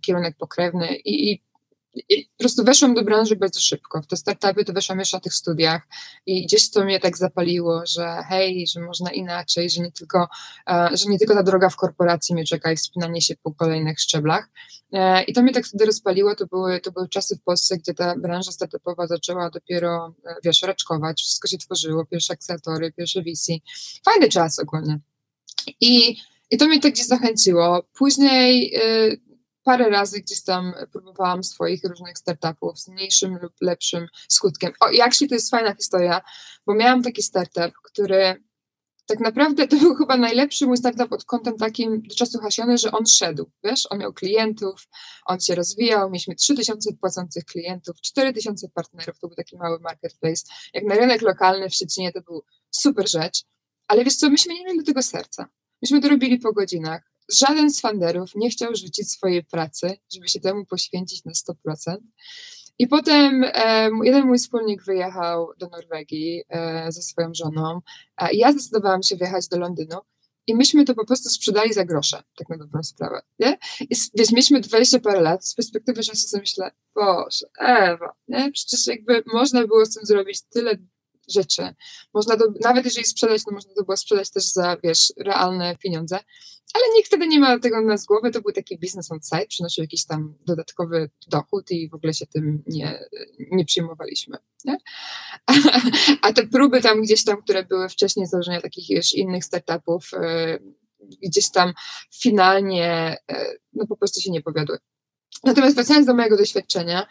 kierunek 0.00 0.36
pokrewny 0.36 0.96
i, 0.96 1.32
i 1.32 1.42
i 2.08 2.24
po 2.24 2.38
prostu 2.38 2.64
weszłam 2.64 2.94
do 2.94 3.04
branży 3.04 3.36
bardzo 3.36 3.60
szybko. 3.60 4.02
W 4.02 4.06
te 4.06 4.16
startupy 4.16 4.64
to 4.64 4.72
weszłam 4.72 4.98
jeszcze 4.98 5.16
na 5.16 5.20
tych 5.20 5.34
studiach 5.34 5.82
i 6.26 6.46
gdzieś 6.46 6.70
to 6.70 6.84
mnie 6.84 7.00
tak 7.00 7.16
zapaliło, 7.16 7.82
że 7.86 8.22
hej, 8.28 8.66
że 8.66 8.80
można 8.80 9.10
inaczej, 9.10 9.70
że 9.70 9.82
nie 9.82 9.92
tylko, 9.92 10.28
e, 10.68 10.88
że 10.92 11.10
nie 11.10 11.18
tylko 11.18 11.34
ta 11.34 11.42
droga 11.42 11.68
w 11.68 11.76
korporacji 11.76 12.34
mnie 12.34 12.44
czeka 12.44 12.72
i 12.72 12.76
wspinanie 12.76 13.22
się 13.22 13.34
po 13.42 13.54
kolejnych 13.54 14.00
szczeblach. 14.00 14.48
E, 14.92 15.22
I 15.22 15.32
to 15.32 15.42
mnie 15.42 15.52
tak 15.52 15.66
wtedy 15.66 15.86
rozpaliło. 15.86 16.34
To 16.34 16.46
były, 16.46 16.80
to 16.80 16.92
były 16.92 17.08
czasy 17.08 17.36
w 17.36 17.42
Polsce, 17.42 17.78
gdzie 17.78 17.94
ta 17.94 18.14
branża 18.18 18.52
startupowa 18.52 19.06
zaczęła 19.06 19.50
dopiero, 19.50 20.14
e, 20.26 20.34
wiesz, 20.44 20.62
raczkować, 20.62 21.22
wszystko 21.22 21.48
się 21.48 21.58
tworzyło, 21.58 22.04
pierwsze 22.04 22.32
akcelatory, 22.32 22.92
pierwsze 22.92 23.22
VC. 23.22 23.52
Fajny 24.04 24.28
czas 24.28 24.58
ogólnie. 24.58 24.98
I 25.80 26.16
i 26.50 26.56
to 26.56 26.66
mnie 26.66 26.80
tak 26.80 26.92
gdzieś 26.92 27.06
zachęciło. 27.06 27.82
Później 27.94 28.74
parę 29.64 29.90
razy 29.90 30.20
gdzieś 30.20 30.42
tam 30.42 30.74
próbowałam 30.92 31.44
swoich 31.44 31.84
różnych 31.84 32.18
startupów 32.18 32.80
z 32.80 32.88
mniejszym 32.88 33.38
lub 33.42 33.52
lepszym 33.60 34.06
skutkiem. 34.28 34.72
O, 34.80 34.90
i 34.90 35.00
actually 35.00 35.28
to 35.28 35.34
jest 35.34 35.50
fajna 35.50 35.74
historia, 35.74 36.20
bo 36.66 36.74
miałam 36.74 37.02
taki 37.02 37.22
startup, 37.22 37.74
który 37.82 38.44
tak 39.06 39.20
naprawdę 39.20 39.68
to 39.68 39.76
był 39.76 39.94
chyba 39.94 40.16
najlepszy 40.16 40.66
mój 40.66 40.76
startup 40.76 41.08
pod 41.08 41.24
kątem 41.24 41.56
takim 41.56 42.02
do 42.02 42.14
czasu 42.14 42.38
hasiony, 42.38 42.78
że 42.78 42.92
on 42.92 43.06
szedł, 43.06 43.50
wiesz, 43.64 43.86
on 43.90 43.98
miał 43.98 44.12
klientów, 44.12 44.88
on 45.26 45.40
się 45.40 45.54
rozwijał, 45.54 46.10
mieliśmy 46.10 46.34
3000 46.34 46.92
płacących 46.92 47.44
klientów, 47.44 48.00
4000 48.00 48.68
partnerów, 48.68 49.18
to 49.18 49.28
był 49.28 49.36
taki 49.36 49.56
mały 49.56 49.80
marketplace. 49.80 50.42
Jak 50.74 50.84
na 50.84 50.94
rynek 50.94 51.22
lokalny 51.22 51.68
w 51.68 51.74
Szczecinie 51.74 52.12
to 52.12 52.20
był 52.20 52.42
super 52.70 53.08
rzecz, 53.08 53.42
ale 53.88 54.04
wiesz 54.04 54.16
co, 54.16 54.30
myśmy 54.30 54.54
nie 54.54 54.64
mieli 54.64 54.78
do 54.78 54.84
tego 54.84 55.02
serca. 55.02 55.48
Myśmy 55.82 56.00
to 56.00 56.08
robili 56.08 56.38
po 56.38 56.52
godzinach, 56.52 57.13
żaden 57.32 57.70
z 57.70 57.80
funderów 57.80 58.30
nie 58.34 58.50
chciał 58.50 58.76
rzucić 58.76 59.10
swojej 59.10 59.44
pracy, 59.44 59.96
żeby 60.14 60.28
się 60.28 60.40
temu 60.40 60.66
poświęcić 60.66 61.24
na 61.24 61.32
100%. 61.32 61.96
I 62.78 62.88
potem 62.88 63.44
jeden 64.02 64.26
mój 64.26 64.38
wspólnik 64.38 64.84
wyjechał 64.84 65.48
do 65.58 65.68
Norwegii 65.68 66.42
e, 66.48 66.92
ze 66.92 67.02
swoją 67.02 67.34
żoną. 67.34 67.80
E, 68.20 68.34
ja 68.34 68.52
zdecydowałam 68.52 69.02
się 69.02 69.16
wyjechać 69.16 69.48
do 69.48 69.58
Londynu. 69.58 69.96
I 70.46 70.54
myśmy 70.54 70.84
to 70.84 70.94
po 70.94 71.06
prostu 71.06 71.28
sprzedali 71.28 71.72
za 71.72 71.84
grosze, 71.84 72.22
tak 72.36 72.48
na 72.48 72.56
dobrą 72.56 72.82
sprawę. 72.82 73.20
Nie? 73.38 73.58
I 73.80 73.96
wiesz, 74.14 74.32
mieliśmy 74.32 74.60
20 74.60 75.00
parę 75.00 75.20
lat, 75.20 75.46
z 75.46 75.54
perspektywy 75.54 76.02
czasu 76.02 76.28
sobie 76.28 76.40
myślę, 76.40 76.70
Boże, 76.94 77.46
Ewa, 77.58 78.12
nie? 78.28 78.52
przecież 78.52 78.86
jakby 78.86 79.22
można 79.26 79.66
było 79.66 79.86
z 79.86 79.94
tym 79.94 80.06
zrobić 80.06 80.42
tyle 80.42 80.76
rzeczy. 81.28 81.74
Można 82.14 82.36
nawet 82.60 82.84
jeżeli 82.84 83.06
sprzedać, 83.06 83.44
to 83.44 83.54
można 83.54 83.74
to 83.74 83.84
było 83.84 83.96
sprzedać 83.96 84.30
też 84.30 84.44
za, 84.44 84.76
wiesz, 84.82 85.12
realne 85.16 85.76
pieniądze, 85.76 86.18
ale 86.74 86.84
nikt 86.94 87.08
wtedy 87.08 87.28
nie 87.28 87.40
ma 87.40 87.58
tego 87.58 87.80
na 87.80 87.96
z 87.96 88.06
głowy, 88.06 88.30
to 88.30 88.40
był 88.40 88.52
taki 88.52 88.78
biznes 88.78 89.12
on 89.12 89.18
site, 89.22 89.46
przynosił 89.46 89.84
jakiś 89.84 90.06
tam 90.06 90.34
dodatkowy 90.46 91.10
dochód 91.26 91.70
i 91.70 91.88
w 91.88 91.94
ogóle 91.94 92.14
się 92.14 92.26
tym 92.26 92.62
nie, 92.66 93.04
nie 93.50 93.64
przyjmowaliśmy. 93.64 94.38
Nie? 94.64 94.78
A, 95.46 95.52
a 96.22 96.32
te 96.32 96.46
próby 96.46 96.80
tam 96.80 97.02
gdzieś 97.02 97.24
tam, 97.24 97.42
które 97.42 97.64
były 97.64 97.88
wcześniej 97.88 98.26
założenia 98.26 98.60
takich 98.60 98.90
już 98.90 99.12
innych 99.12 99.44
startupów, 99.44 100.10
e, 100.14 100.58
gdzieś 101.22 101.50
tam 101.50 101.72
finalnie 102.14 103.16
e, 103.30 103.46
no 103.72 103.86
po 103.86 103.96
prostu 103.96 104.20
się 104.20 104.30
nie 104.30 104.42
powiodły. 104.42 104.78
Natomiast 105.44 105.74
wracając 105.74 106.06
do 106.06 106.14
mojego 106.14 106.36
doświadczenia, 106.36 107.06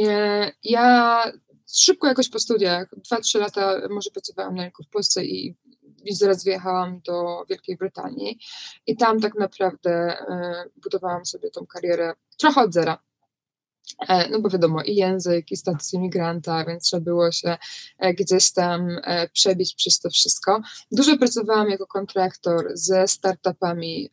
e, 0.00 0.52
ja 0.62 1.24
szybko 1.72 2.06
jakoś 2.06 2.28
po 2.28 2.38
studiach, 2.38 2.88
2-3 3.12 3.38
lata 3.38 3.80
może 3.90 4.10
pracowałam 4.10 4.54
na 4.54 4.62
rynku 4.62 4.82
w 4.82 4.88
Polsce 4.88 5.24
i, 5.24 5.56
i 6.04 6.14
zaraz 6.14 6.44
wyjechałam 6.44 7.00
do 7.00 7.44
Wielkiej 7.48 7.76
Brytanii 7.76 8.38
i 8.86 8.96
tam 8.96 9.20
tak 9.20 9.34
naprawdę 9.34 9.90
e, 9.90 10.64
budowałam 10.82 11.26
sobie 11.26 11.50
tą 11.50 11.66
karierę 11.66 12.14
trochę 12.38 12.60
od 12.60 12.72
zera. 12.72 12.98
E, 14.08 14.28
no 14.28 14.40
bo 14.40 14.48
wiadomo, 14.48 14.82
i 14.82 14.94
język, 14.94 15.50
i 15.50 15.56
status 15.56 15.92
imigranta, 15.92 16.64
więc 16.64 16.84
trzeba 16.84 17.00
było 17.00 17.32
się 17.32 17.56
e, 17.98 18.14
gdzieś 18.14 18.52
tam 18.52 18.88
przebić 19.32 19.74
przez 19.74 20.00
to 20.00 20.10
wszystko. 20.10 20.62
Dużo 20.92 21.18
pracowałam 21.18 21.70
jako 21.70 21.86
kontraktor 21.86 22.70
ze 22.74 23.08
startupami 23.08 24.10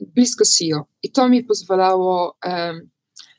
blisko 0.00 0.44
CEO 0.44 0.84
i 1.02 1.12
to 1.12 1.28
mi 1.28 1.44
pozwalało 1.44 2.36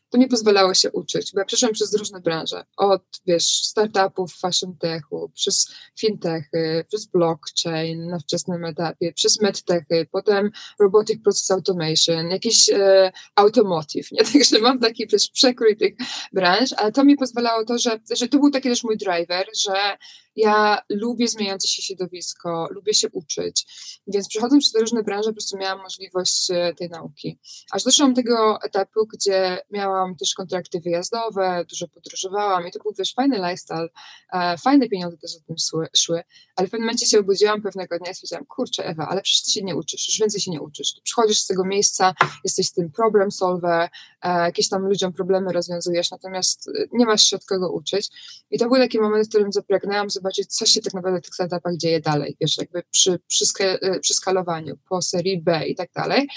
to 0.10 0.18
mi 0.18 0.28
pozwalało 0.28 0.74
się 0.74 0.92
uczyć, 0.92 1.34
bo 1.34 1.40
ja 1.40 1.46
przeszłam 1.46 1.72
przez 1.72 1.94
różne 1.94 2.22
branże, 2.22 2.66
od 2.78 3.04
wiesz, 3.26 3.64
startupów, 3.64 4.34
fashion 4.36 4.78
techu, 4.78 5.32
przez 5.34 5.72
fintechy, 6.00 6.86
przez 6.88 7.06
blockchain 7.06 8.08
na 8.08 8.20
wczesnym 8.20 8.66
etapie, 8.66 9.14
przez 9.14 9.42
medtechy, 9.42 10.08
potem 10.12 10.52
robotic 10.80 11.24
process 11.24 11.52
automation, 11.52 12.30
jakiś 12.30 12.70
e, 12.70 13.12
automotive, 13.36 14.12
nie? 14.12 14.24
Także 14.34 14.60
mam 14.60 14.80
taki 14.80 15.08
przekrój 15.34 15.78
tych 15.78 15.94
branż, 16.34 16.74
ale 16.78 16.92
to 16.92 17.04
mi 17.04 17.18
pozwalało 17.18 17.66
to, 17.66 17.78
że, 17.78 18.00
że 18.16 18.28
to 18.28 18.40
był 18.40 18.50
taki 18.50 18.70
też 18.70 18.84
mój 18.84 18.98
driver, 18.98 19.46
że 19.68 19.98
ja 20.38 20.82
lubię 20.90 21.28
zmieniające 21.28 21.68
się 21.68 21.82
środowisko, 21.82 22.68
lubię 22.72 22.94
się 22.94 23.08
uczyć, 23.12 23.68
więc 24.08 24.28
przechodząc 24.28 24.64
przez 24.64 24.82
różne 24.82 25.04
branże, 25.04 25.30
po 25.30 25.34
prostu 25.34 25.58
miałam 25.58 25.82
możliwość 25.82 26.52
e, 26.52 26.74
tej 26.74 26.90
nauki. 26.90 27.40
Aż 27.72 27.84
doszłam 27.84 28.14
do 28.14 28.22
tego 28.22 28.60
etapu, 28.64 29.08
gdzie 29.14 29.58
miałam 29.72 30.16
też 30.16 30.34
kontrakty 30.34 30.80
wyjazdowe, 30.80 31.66
dużo 31.70 31.88
podróżowałam 31.88 32.68
i 32.68 32.72
to 32.72 32.80
był 32.80 32.94
też 32.94 33.14
fajny 33.14 33.38
lifestyle, 33.38 33.90
e, 34.34 34.58
fajne 34.58 34.90
pieniądze 34.90 35.18
też 35.18 35.32
za 35.32 35.40
tym 35.40 35.56
szły, 35.98 36.22
ale 36.56 36.68
w 36.68 36.72
pewnym 36.72 36.86
momencie 36.86 37.06
się 37.06 37.20
obudziłam 37.20 37.62
pewnego 37.62 38.00
dnia 38.00 38.12
i 38.12 38.14
stwierdziłam, 38.14 38.46
kurczę 38.46 38.86
Ewa, 38.86 39.08
ale 39.08 39.22
przecież 39.22 39.44
ty 39.44 39.52
się 39.52 39.62
nie 39.64 39.76
uczysz, 39.76 40.08
już 40.08 40.20
więcej 40.20 40.42
się 40.42 40.52
nie 40.52 40.62
uczysz. 40.62 40.94
Tu 40.94 41.02
przychodzisz 41.02 41.40
z 41.40 41.48
tego 41.48 41.66
miejsca, 41.66 42.14
jesteś 42.44 42.72
tym 42.72 42.92
problem 42.92 43.32
solver, 43.32 43.90
e, 44.22 44.30
jakieś 44.30 44.70
tam 44.70 44.86
ludziom 44.86 45.14
problemy 45.14 45.54
rozwiązujesz, 45.54 46.12
natomiast 46.12 46.70
nie 46.92 47.06
masz 47.06 47.24
się 47.24 47.36
od 47.36 47.46
kogo 47.46 47.72
uczyć. 47.72 48.10
I 48.52 48.60
to 48.60 48.70
był 48.70 48.78
taki 48.78 49.00
moment, 49.00 49.26
w 49.26 49.30
którym 49.30 49.52
zapragnęłam 49.52 50.10
zobaczyć 50.10 50.27
zobaczyć, 50.28 50.56
co 50.56 50.66
się 50.66 50.82
tak 50.82 50.94
naprawdę 50.94 51.20
w 51.20 51.24
tych 51.24 51.34
startupach 51.34 51.78
dzieje 51.78 52.02
dalej, 52.02 52.38
wiesz, 52.42 52.58
jakby 52.58 52.84
przy, 52.92 53.20
przy, 53.28 53.46
e, 53.60 54.00
przy 54.00 54.14
skalowaniu, 54.14 54.78
po 54.90 55.02
serii 55.02 55.42
B 55.42 55.68
i 55.68 55.76
tak 55.76 55.90
dalej. 55.96 56.28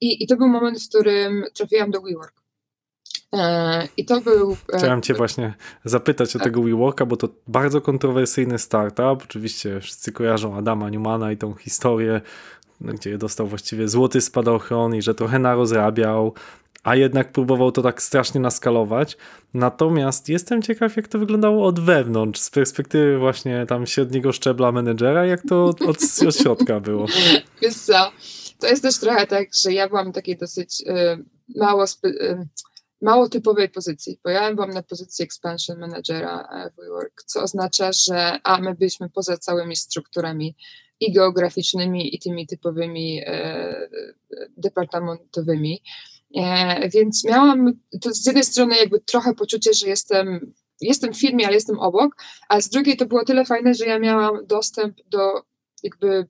I, 0.00 0.22
I 0.24 0.26
to 0.26 0.36
był 0.36 0.48
moment, 0.48 0.82
w 0.82 0.88
którym 0.88 1.44
trafiłam 1.54 1.90
do 1.90 2.00
WeWork. 2.00 2.34
E, 3.32 3.88
I 3.96 4.04
to 4.04 4.20
był. 4.20 4.56
E, 4.72 4.78
Chciałem 4.78 5.02
Cię 5.02 5.14
właśnie 5.14 5.54
zapytać 5.84 6.36
o 6.36 6.38
tego 6.38 6.62
WeWorka, 6.62 7.06
bo 7.06 7.16
to 7.16 7.28
bardzo 7.46 7.80
kontrowersyjny 7.80 8.58
startup. 8.58 9.22
Oczywiście 9.24 9.80
wszyscy 9.80 10.12
kojarzą 10.12 10.56
Adama 10.56 10.90
Newmana 10.90 11.32
i 11.32 11.36
tą 11.36 11.54
historię, 11.54 12.20
gdzie 12.80 13.18
dostał 13.18 13.46
właściwie 13.46 13.88
złoty 13.88 14.20
spadochron 14.20 14.94
i 14.94 15.02
że 15.02 15.14
trochę 15.14 15.38
narozrabiał, 15.38 16.34
a 16.82 16.96
jednak 16.96 17.32
próbował 17.32 17.72
to 17.72 17.82
tak 17.82 18.02
strasznie 18.02 18.40
naskalować. 18.40 19.16
Natomiast 19.54 20.28
jestem 20.28 20.62
ciekaw, 20.62 20.96
jak 20.96 21.08
to 21.08 21.18
wyglądało 21.18 21.66
od 21.66 21.80
wewnątrz, 21.80 22.40
z 22.40 22.50
perspektywy 22.50 23.18
właśnie 23.18 23.66
tam 23.68 23.86
średniego 23.86 24.32
szczebla 24.32 24.72
menedżera, 24.72 25.26
jak 25.26 25.42
to 25.48 25.64
od, 25.64 25.82
od, 25.82 25.96
od 26.28 26.36
środka 26.36 26.80
było. 26.80 27.06
Wiesz 27.62 27.74
co, 27.74 28.12
to 28.60 28.66
jest 28.66 28.82
też 28.82 28.98
trochę 28.98 29.26
tak, 29.26 29.48
że 29.62 29.72
ja 29.72 29.88
byłam 29.88 30.12
takiej 30.12 30.36
dosyć 30.36 30.80
y, 30.80 31.24
mało, 31.56 31.84
y, 32.04 32.46
mało 33.00 33.28
typowej 33.28 33.68
pozycji, 33.68 34.20
bo 34.24 34.30
ja 34.30 34.54
byłam 34.54 34.70
na 34.70 34.82
pozycji 34.82 35.24
expansion 35.24 35.78
managera 35.78 36.48
e, 36.52 36.70
WeWork, 36.78 37.22
co 37.26 37.42
oznacza, 37.42 37.90
że 37.92 38.38
a 38.42 38.60
my 38.60 38.74
byliśmy 38.74 39.10
poza 39.10 39.36
całymi 39.36 39.76
strukturami 39.76 40.56
i 41.00 41.12
geograficznymi, 41.12 42.14
i 42.14 42.18
tymi 42.18 42.46
typowymi 42.46 43.22
e, 43.26 43.88
departamentowymi. 44.56 45.82
E, 46.36 46.88
więc 46.88 47.24
miałam 47.24 47.72
to 48.00 48.14
z 48.14 48.26
jednej 48.26 48.44
strony 48.44 48.76
jakby 48.76 49.00
trochę 49.00 49.34
poczucie, 49.34 49.74
że 49.74 49.88
jestem, 49.88 50.52
jestem 50.80 51.14
w 51.14 51.20
firmie, 51.20 51.46
ale 51.46 51.54
jestem 51.54 51.78
obok, 51.78 52.16
a 52.48 52.60
z 52.60 52.68
drugiej 52.68 52.96
to 52.96 53.06
było 53.06 53.24
tyle 53.24 53.44
fajne, 53.44 53.74
że 53.74 53.84
ja 53.84 53.98
miałam 53.98 54.46
dostęp 54.46 54.96
do 55.06 55.42
jakby 55.82 56.28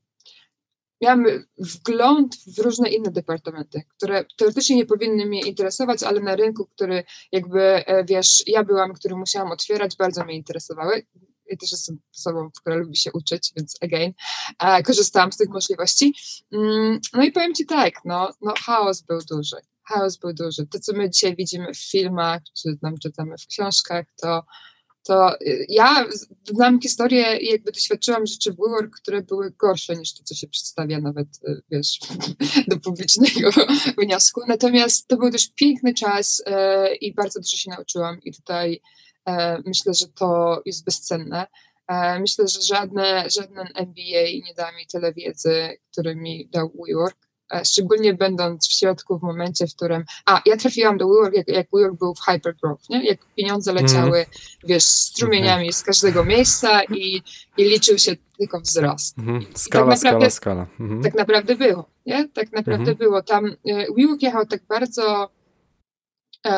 miałam 1.03 1.25
wgląd 1.59 2.37
w 2.57 2.59
różne 2.59 2.89
inne 2.89 3.11
departamenty, 3.11 3.83
które 3.97 4.25
teoretycznie 4.37 4.77
nie 4.77 4.87
powinny 4.87 5.27
mnie 5.27 5.43
interesować, 5.43 6.03
ale 6.03 6.21
na 6.21 6.37
rynku, 6.37 6.67
który 6.67 7.05
jakby, 7.33 7.61
e, 7.63 8.05
wiesz, 8.05 8.43
ja 8.47 8.65
byłam, 8.65 8.93
który 8.95 9.17
musiałam 9.17 9.53
otwierać, 9.53 9.97
bardzo 9.97 10.25
mnie 10.25 10.35
interesowały. 10.35 11.07
Ja 11.51 11.57
też 11.57 11.73
jestem 11.73 11.99
osobą, 12.19 12.51
która 12.61 12.77
lubi 12.77 12.97
się 12.97 13.13
uczyć, 13.13 13.53
więc 13.57 13.77
again, 13.81 14.13
korzystałam 14.85 15.33
z 15.33 15.37
tych 15.37 15.49
możliwości. 15.49 16.15
Mm, 16.53 17.01
no 17.15 17.23
i 17.23 17.33
powiem 17.33 17.55
Ci 17.55 17.67
tak, 17.67 17.95
no, 18.05 18.33
no 18.41 18.55
chaos 18.67 19.03
był 19.03 19.19
duży 19.31 19.57
chaos 19.89 20.17
był 20.17 20.33
duży. 20.33 20.67
To, 20.67 20.79
co 20.79 20.93
my 20.93 21.11
dzisiaj 21.11 21.37
widzimy 21.37 21.75
w 21.75 21.79
filmach, 21.79 22.43
czy 22.63 22.77
tam 22.83 22.99
czytamy 22.99 23.35
w 23.39 23.47
książkach, 23.47 24.07
to, 24.23 24.43
to 25.03 25.41
y, 25.41 25.67
ja 25.69 26.07
znam 26.45 26.81
historię 26.81 27.37
i 27.37 27.47
jakby 27.47 27.73
doświadczyłam 27.73 28.27
rzeczy 28.27 28.53
w 28.53 28.57
WeWork, 28.57 28.97
które 28.97 29.23
były 29.23 29.51
gorsze 29.51 29.97
niż 29.97 30.15
to, 30.15 30.25
co 30.25 30.35
się 30.35 30.49
przedstawia 30.49 31.01
nawet, 31.01 31.29
y, 31.49 31.63
wiesz, 31.71 31.99
do 32.71 32.77
publicznego 32.77 33.51
wniosku. 34.03 34.41
Natomiast 34.49 35.09
to 35.09 35.17
był 35.17 35.31
też 35.31 35.49
piękny 35.55 35.95
czas 35.95 36.43
e, 36.47 36.95
i 36.95 37.15
bardzo 37.15 37.41
dużo 37.41 37.57
się 37.57 37.71
nauczyłam 37.71 38.21
i 38.23 38.35
tutaj 38.35 38.81
myślę, 39.67 39.95
że 39.95 40.07
to 40.09 40.63
jest 40.67 40.85
bezcenne. 40.85 41.47
Myślę, 42.21 42.49
że 42.49 42.63
żadne, 42.63 43.31
żaden 43.31 43.67
MBA 43.75 44.47
nie 44.47 44.55
da 44.57 44.73
mi 44.73 44.87
tyle 44.87 45.13
wiedzy, 45.13 45.79
który 45.93 46.17
mi 46.17 46.49
dał 46.49 46.73
WeWork. 46.87 47.28
E, 47.55 47.65
szczególnie 47.65 48.15
będąc 48.15 48.69
w 48.69 48.73
środku 48.73 49.19
w 49.19 49.23
momencie, 49.23 49.67
w 49.67 49.75
którym, 49.75 50.05
a 50.27 50.43
ja 50.47 50.57
trafiłam 50.57 50.99
do 50.99 51.09
WeWork, 51.09 51.35
jak, 51.35 51.49
jak 51.49 51.67
WeWork 51.73 51.99
był 51.99 52.15
w 52.15 52.21
hypergrowth, 52.21 52.91
nie? 52.91 53.05
jak 53.05 53.19
pieniądze 53.37 53.71
mhm. 53.71 53.87
leciały, 53.87 54.19
mm. 54.19 54.31
wiesz, 54.65 54.85
strumieniami 54.85 55.73
z 55.73 55.83
każdego 55.83 56.25
miejsca 56.25 56.83
i, 56.83 57.23
i 57.57 57.65
liczył 57.65 57.99
się 57.99 58.17
tylko 58.39 58.61
wzrost. 58.61 59.19
Mm. 59.19 59.47
Skala, 59.55 59.95
tak 59.95 60.03
naprawdę, 60.03 60.31
skala, 60.31 60.67
skala. 60.67 60.89
Mm. 60.91 61.03
Tak 61.03 61.15
naprawdę 61.15 61.55
było, 61.57 61.89
nie? 62.07 62.29
Tak 62.29 62.53
naprawdę 62.53 62.91
mhm. 62.91 62.97
było. 62.97 63.23
Tam 63.23 63.47
e, 63.47 63.87
WeWork 63.97 64.23
jechał 64.23 64.47
tak 64.47 64.61
bardzo 64.69 65.31
E, 66.47 66.51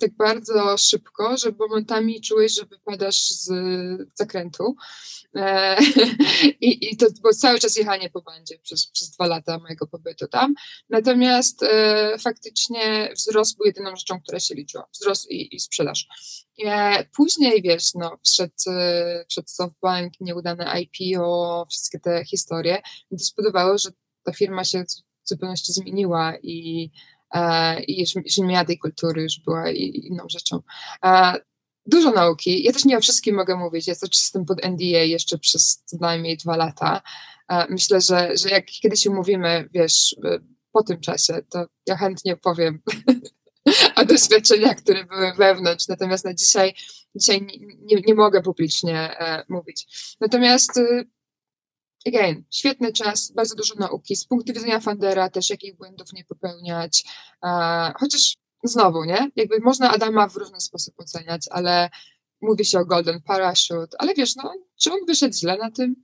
tak 0.00 0.16
bardzo 0.16 0.78
szybko, 0.78 1.36
że 1.36 1.52
momentami 1.58 2.20
czułeś, 2.20 2.54
że 2.54 2.66
wypadasz 2.66 3.30
z 3.30 3.50
zakrętu. 4.14 4.76
E, 5.36 5.76
i, 6.60 6.92
I 6.92 6.96
to 6.96 7.06
było 7.20 7.32
cały 7.32 7.58
czas 7.58 7.76
jechanie 7.76 8.10
po 8.10 8.22
bandzie 8.22 8.58
przez, 8.58 8.86
przez 8.86 9.10
dwa 9.10 9.26
lata 9.26 9.58
mojego 9.58 9.86
pobytu 9.86 10.26
tam. 10.28 10.54
Natomiast 10.90 11.62
e, 11.62 12.18
faktycznie 12.18 13.10
wzrost 13.14 13.56
był 13.56 13.66
jedyną 13.66 13.96
rzeczą, 13.96 14.20
która 14.20 14.40
się 14.40 14.54
liczyła. 14.54 14.86
Wzrost 14.92 15.30
i, 15.30 15.56
i 15.56 15.60
sprzedaż. 15.60 16.06
Później, 17.16 17.62
wiesz, 17.62 17.94
no, 17.94 18.18
wszedł, 18.24 18.54
wszedł 19.28 19.48
SoftBank, 19.48 20.12
nieudane 20.20 20.82
IPO, 20.82 21.66
wszystkie 21.70 22.00
te 22.00 22.24
historie. 22.24 22.82
To 23.10 23.18
spowodowało, 23.18 23.78
że 23.78 23.90
ta 24.22 24.32
firma 24.32 24.64
się 24.64 24.84
w 25.24 25.28
zupełności 25.28 25.72
zmieniła 25.72 26.32
i 26.42 26.90
E, 26.90 27.15
i 27.86 28.00
już, 28.00 28.14
już 28.14 28.38
nie 28.38 28.44
miała 28.44 28.64
tej 28.64 28.78
kultury, 28.78 29.22
już 29.22 29.40
była 29.40 29.70
inną 29.70 30.24
rzeczą. 30.28 30.60
E, 31.04 31.34
dużo 31.86 32.10
nauki. 32.10 32.62
Ja 32.62 32.72
też 32.72 32.84
nie 32.84 32.98
o 32.98 33.00
wszystkim 33.00 33.36
mogę 33.36 33.56
mówić. 33.56 33.86
Ja 33.86 33.94
czas 33.94 34.10
jestem 34.12 34.44
pod 34.44 34.64
NDA 34.64 34.84
jeszcze 34.84 35.38
przez 35.38 35.82
co 35.84 35.96
najmniej 36.00 36.36
dwa 36.36 36.56
lata. 36.56 37.02
E, 37.48 37.66
myślę, 37.70 38.00
że, 38.00 38.36
że 38.36 38.50
jak 38.50 38.66
kiedyś 38.66 39.06
umówimy, 39.06 39.68
wiesz, 39.74 40.16
po 40.72 40.82
tym 40.82 41.00
czasie, 41.00 41.42
to 41.50 41.66
ja 41.86 41.96
chętnie 41.96 42.36
powiem 42.36 42.82
o 43.96 44.04
doświadczeniach, 44.04 44.76
które 44.76 45.04
były 45.04 45.32
wewnątrz. 45.34 45.88
Natomiast 45.88 46.24
na 46.24 46.34
dzisiaj, 46.34 46.74
dzisiaj 47.14 47.42
nie, 47.42 47.56
nie, 47.80 48.02
nie 48.06 48.14
mogę 48.14 48.42
publicznie 48.42 49.16
mówić. 49.48 49.86
Natomiast 50.20 50.76
y, 50.76 51.08
again, 52.06 52.44
świetny 52.50 52.92
czas, 52.92 53.32
bardzo 53.32 53.54
dużo 53.54 53.74
nauki. 53.74 54.16
Z 54.16 54.24
punktu 54.24 54.52
widzenia 54.52 54.80
fundera 54.80 55.30
też 55.30 55.50
jakich 55.50 55.76
błędów 55.76 56.12
nie 56.12 56.24
popełniać. 56.24 57.04
E, 57.44 57.92
chociaż 58.00 58.36
znowu, 58.64 59.04
nie? 59.04 59.30
Jakby 59.36 59.60
można 59.60 59.90
Adama 59.90 60.28
w 60.28 60.36
różny 60.36 60.60
sposób 60.60 60.94
oceniać, 60.98 61.42
ale 61.50 61.90
mówi 62.40 62.64
się 62.64 62.78
o 62.78 62.84
Golden 62.84 63.22
Parachute, 63.22 63.96
ale 63.98 64.14
wiesz, 64.14 64.36
no, 64.36 64.52
czy 64.80 64.92
on 64.92 64.98
wyszedł 65.06 65.34
źle 65.34 65.58
na 65.58 65.70
tym? 65.70 65.96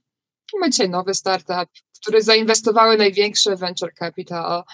Ma 0.60 0.68
dzisiaj 0.68 0.90
nowy 0.90 1.14
startup, 1.14 1.70
który 2.00 2.22
zainwestowały 2.22 2.96
największe 2.96 3.56
venture 3.56 3.94
capital, 3.94 4.64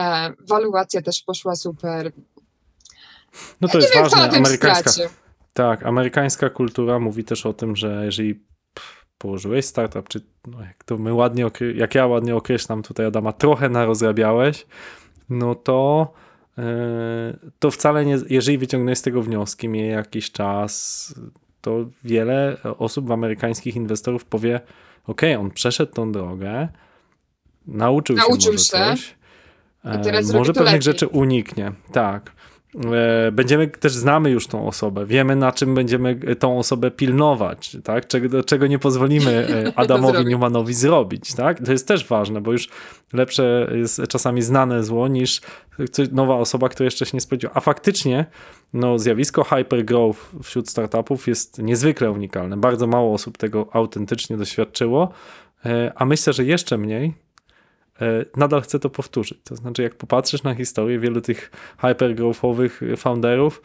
e, 0.00 0.32
waluacja 0.48 1.02
też 1.02 1.22
poszła 1.22 1.56
super. 1.56 2.12
No 3.60 3.68
to 3.68 3.78
ja 3.78 3.82
jest 3.82 3.94
wiem, 3.94 4.02
ważne, 4.02 4.38
amerykańska. 4.38 4.90
Tak, 5.52 5.86
amerykańska 5.86 6.50
kultura 6.50 6.98
mówi 6.98 7.24
też 7.24 7.46
o 7.46 7.52
tym, 7.52 7.76
że 7.76 8.02
jeżeli 8.04 8.44
położyłeś 9.22 9.64
startup, 9.64 10.08
czy 10.08 10.20
no 10.46 10.60
jak 10.60 10.84
to 10.84 10.98
my 10.98 11.14
ładnie, 11.14 11.50
jak 11.74 11.94
ja 11.94 12.06
ładnie 12.06 12.36
określam 12.36 12.82
tutaj 12.82 13.06
Adama, 13.06 13.32
trochę 13.32 13.68
narozrabiałeś, 13.68 14.66
no 15.30 15.54
to 15.54 16.12
yy, 16.56 16.64
to 17.58 17.70
wcale 17.70 18.04
nie, 18.04 18.18
jeżeli 18.30 18.58
wyciągnąłeś 18.58 18.98
z 18.98 19.02
tego 19.02 19.22
wnioski, 19.22 19.68
miej 19.68 19.90
jakiś 19.90 20.30
czas, 20.30 21.14
to 21.60 21.84
wiele 22.04 22.56
osób, 22.78 23.10
amerykańskich 23.10 23.76
inwestorów 23.76 24.24
powie, 24.24 24.60
ok, 25.06 25.22
on 25.38 25.50
przeszedł 25.50 25.92
tą 25.92 26.12
drogę, 26.12 26.68
nauczył, 27.66 28.16
nauczył 28.16 28.40
się 28.40 28.50
może 28.52 28.64
się. 28.64 28.70
coś, 28.70 29.14
e, 29.84 30.22
może 30.32 30.52
pewnych 30.52 30.72
lepiej. 30.72 30.82
rzeczy 30.82 31.06
uniknie, 31.06 31.72
tak. 31.92 32.32
E, 32.74 33.32
będziemy 33.32 33.68
też 33.68 33.92
znamy 33.92 34.30
już 34.30 34.46
tą 34.46 34.66
osobę, 34.66 35.06
wiemy 35.06 35.36
na 35.36 35.52
czym 35.52 35.74
będziemy 35.74 36.36
tą 36.38 36.58
osobę 36.58 36.90
pilnować, 36.90 37.76
tak? 37.84 38.06
Czego, 38.06 38.44
czego 38.44 38.66
nie 38.66 38.78
pozwolimy 38.78 39.48
e, 39.66 39.72
Adamowi 39.80 40.26
Newmanowi 40.26 40.74
zrobić, 40.74 41.34
tak? 41.34 41.66
To 41.66 41.72
jest 41.72 41.88
też 41.88 42.06
ważne, 42.06 42.40
bo 42.40 42.52
już 42.52 42.68
lepsze 43.12 43.70
jest 43.74 44.02
czasami 44.08 44.42
znane 44.42 44.84
zło 44.84 45.08
niż 45.08 45.40
nowa 46.12 46.36
osoba, 46.36 46.68
która 46.68 46.84
jeszcze 46.84 47.06
się 47.06 47.10
nie 47.14 47.20
spodziewa. 47.20 47.54
A 47.54 47.60
faktycznie 47.60 48.26
no, 48.72 48.98
zjawisko 48.98 49.44
hypergrowth 49.44 50.20
wśród 50.42 50.68
startupów 50.68 51.26
jest 51.26 51.58
niezwykle 51.58 52.10
unikalne. 52.10 52.56
Bardzo 52.56 52.86
mało 52.86 53.14
osób 53.14 53.38
tego 53.38 53.68
autentycznie 53.72 54.36
doświadczyło, 54.36 55.12
e, 55.66 55.92
a 55.94 56.04
myślę, 56.04 56.32
że 56.32 56.44
jeszcze 56.44 56.78
mniej 56.78 57.21
nadal 58.36 58.60
chcę 58.60 58.78
to 58.78 58.90
powtórzyć. 58.90 59.38
To 59.44 59.56
znaczy, 59.56 59.82
jak 59.82 59.94
popatrzysz 59.94 60.42
na 60.42 60.54
historię 60.54 60.98
wielu 60.98 61.20
tych 61.20 61.50
hypergrowthowych 61.78 62.80
founderów, 62.96 63.62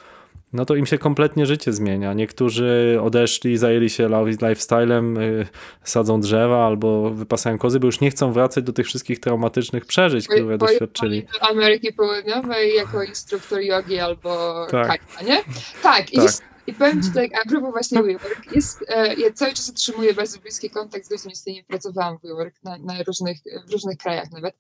no 0.54 0.66
to 0.66 0.76
im 0.76 0.86
się 0.86 0.98
kompletnie 0.98 1.46
życie 1.46 1.74
zmienia. 1.74 2.14
Niektórzy 2.14 3.00
odeszli, 3.02 3.58
zajęli 3.58 3.90
się 3.90 4.10
lifestylem, 4.42 5.18
y, 5.18 5.48
sadzą 5.84 6.22
drzewa 6.22 6.66
albo 6.66 7.10
wypasają 7.10 7.58
kozy, 7.58 7.80
bo 7.80 7.86
już 7.86 8.00
nie 8.00 8.10
chcą 8.10 8.32
wracać 8.32 8.64
do 8.64 8.74
tych 8.74 8.86
wszystkich 8.86 9.20
traumatycznych 9.20 9.86
przeżyć, 9.86 10.28
które 10.28 10.58
doświadczyli. 10.58 11.24
Do 11.24 11.50
Ameryki 11.50 11.94
Południowej 11.94 12.76
jako 12.76 13.04
instruktor 13.04 13.60
jogi 13.60 14.00
albo 14.00 14.66
tak. 14.72 14.88
Kajta, 14.88 15.24
nie? 15.24 15.44
Tak, 15.44 15.54
tak. 15.84 16.14
Jest, 16.14 16.44
i 16.68 16.74
powiem 16.74 17.04
Ci 17.04 17.12
tak, 17.12 17.30
a 17.42 17.50
propos 17.50 17.72
właśnie 17.72 18.04
WeWork, 18.04 18.56
jest, 18.56 18.86
e, 18.88 19.14
ja 19.14 19.34
cały 19.34 19.54
czas 19.54 19.70
utrzymuję 19.70 20.14
bardzo 20.14 20.40
bliski 20.40 20.70
kontakt 20.70 21.06
z 21.06 21.12
ludźmi, 21.12 21.36
z 21.36 21.42
którymi 21.42 21.64
pracowałam 21.64 22.18
w 22.18 22.22
WeWork 22.22 22.64
na, 22.64 22.78
na 22.78 23.04
różnych, 23.04 23.38
w 23.68 23.72
różnych 23.72 23.98
krajach 23.98 24.32
nawet. 24.32 24.56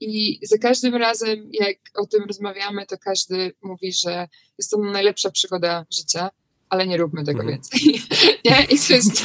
I 0.00 0.40
za 0.42 0.58
każdym 0.58 0.94
razem, 0.94 1.48
jak 1.52 1.76
o 1.94 2.06
tym 2.06 2.24
rozmawiamy, 2.24 2.86
to 2.86 2.98
każdy 2.98 3.52
mówi, 3.62 3.92
że 3.92 4.28
jest 4.58 4.70
to 4.70 4.78
najlepsza 4.78 5.30
przygoda 5.30 5.86
życia 5.90 6.30
ale 6.68 6.86
nie 6.86 6.96
róbmy 6.96 7.24
tego 7.24 7.40
mhm. 7.40 7.48
więcej. 7.48 8.02
nie? 8.44 8.66
I 8.70 8.78
to 8.78 8.94
jest, 8.94 9.24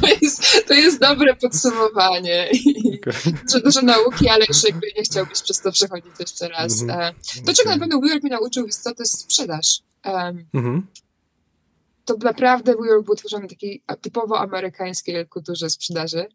to 0.00 0.06
jest, 0.22 0.68
to 0.68 0.74
jest 0.74 1.00
dobre 1.00 1.36
podsumowanie. 1.36 2.50
Okay. 2.94 3.32
Dużo, 3.46 3.60
dużo 3.60 3.82
nauki, 3.82 4.28
ale 4.28 4.44
już 4.48 4.64
jakby 4.64 4.86
nie 4.96 5.02
chciałbyś 5.02 5.42
przez 5.42 5.60
to 5.60 5.72
przechodzić 5.72 6.12
jeszcze 6.20 6.48
raz. 6.48 6.82
Mhm. 6.82 7.00
E, 7.00 7.14
to, 7.46 7.54
czego 7.54 7.70
okay. 7.70 7.74
na 7.74 7.78
pewno 7.78 7.98
mnie 7.98 8.30
nauczył, 8.30 8.66
jest 8.66 8.84
to, 8.84 8.92
jest 8.98 9.20
sprzedaż. 9.20 9.80
Um, 10.04 10.46
mhm. 10.54 10.86
To 12.04 12.16
naprawdę 12.22 12.72
WeWork 12.72 13.04
był 13.04 13.14
tworzony 13.14 13.46
w 13.46 13.50
takiej 13.50 13.82
typowo 14.00 14.40
amerykańskiej 14.40 15.26
kulturze 15.26 15.70
sprzedaży. 15.70 16.26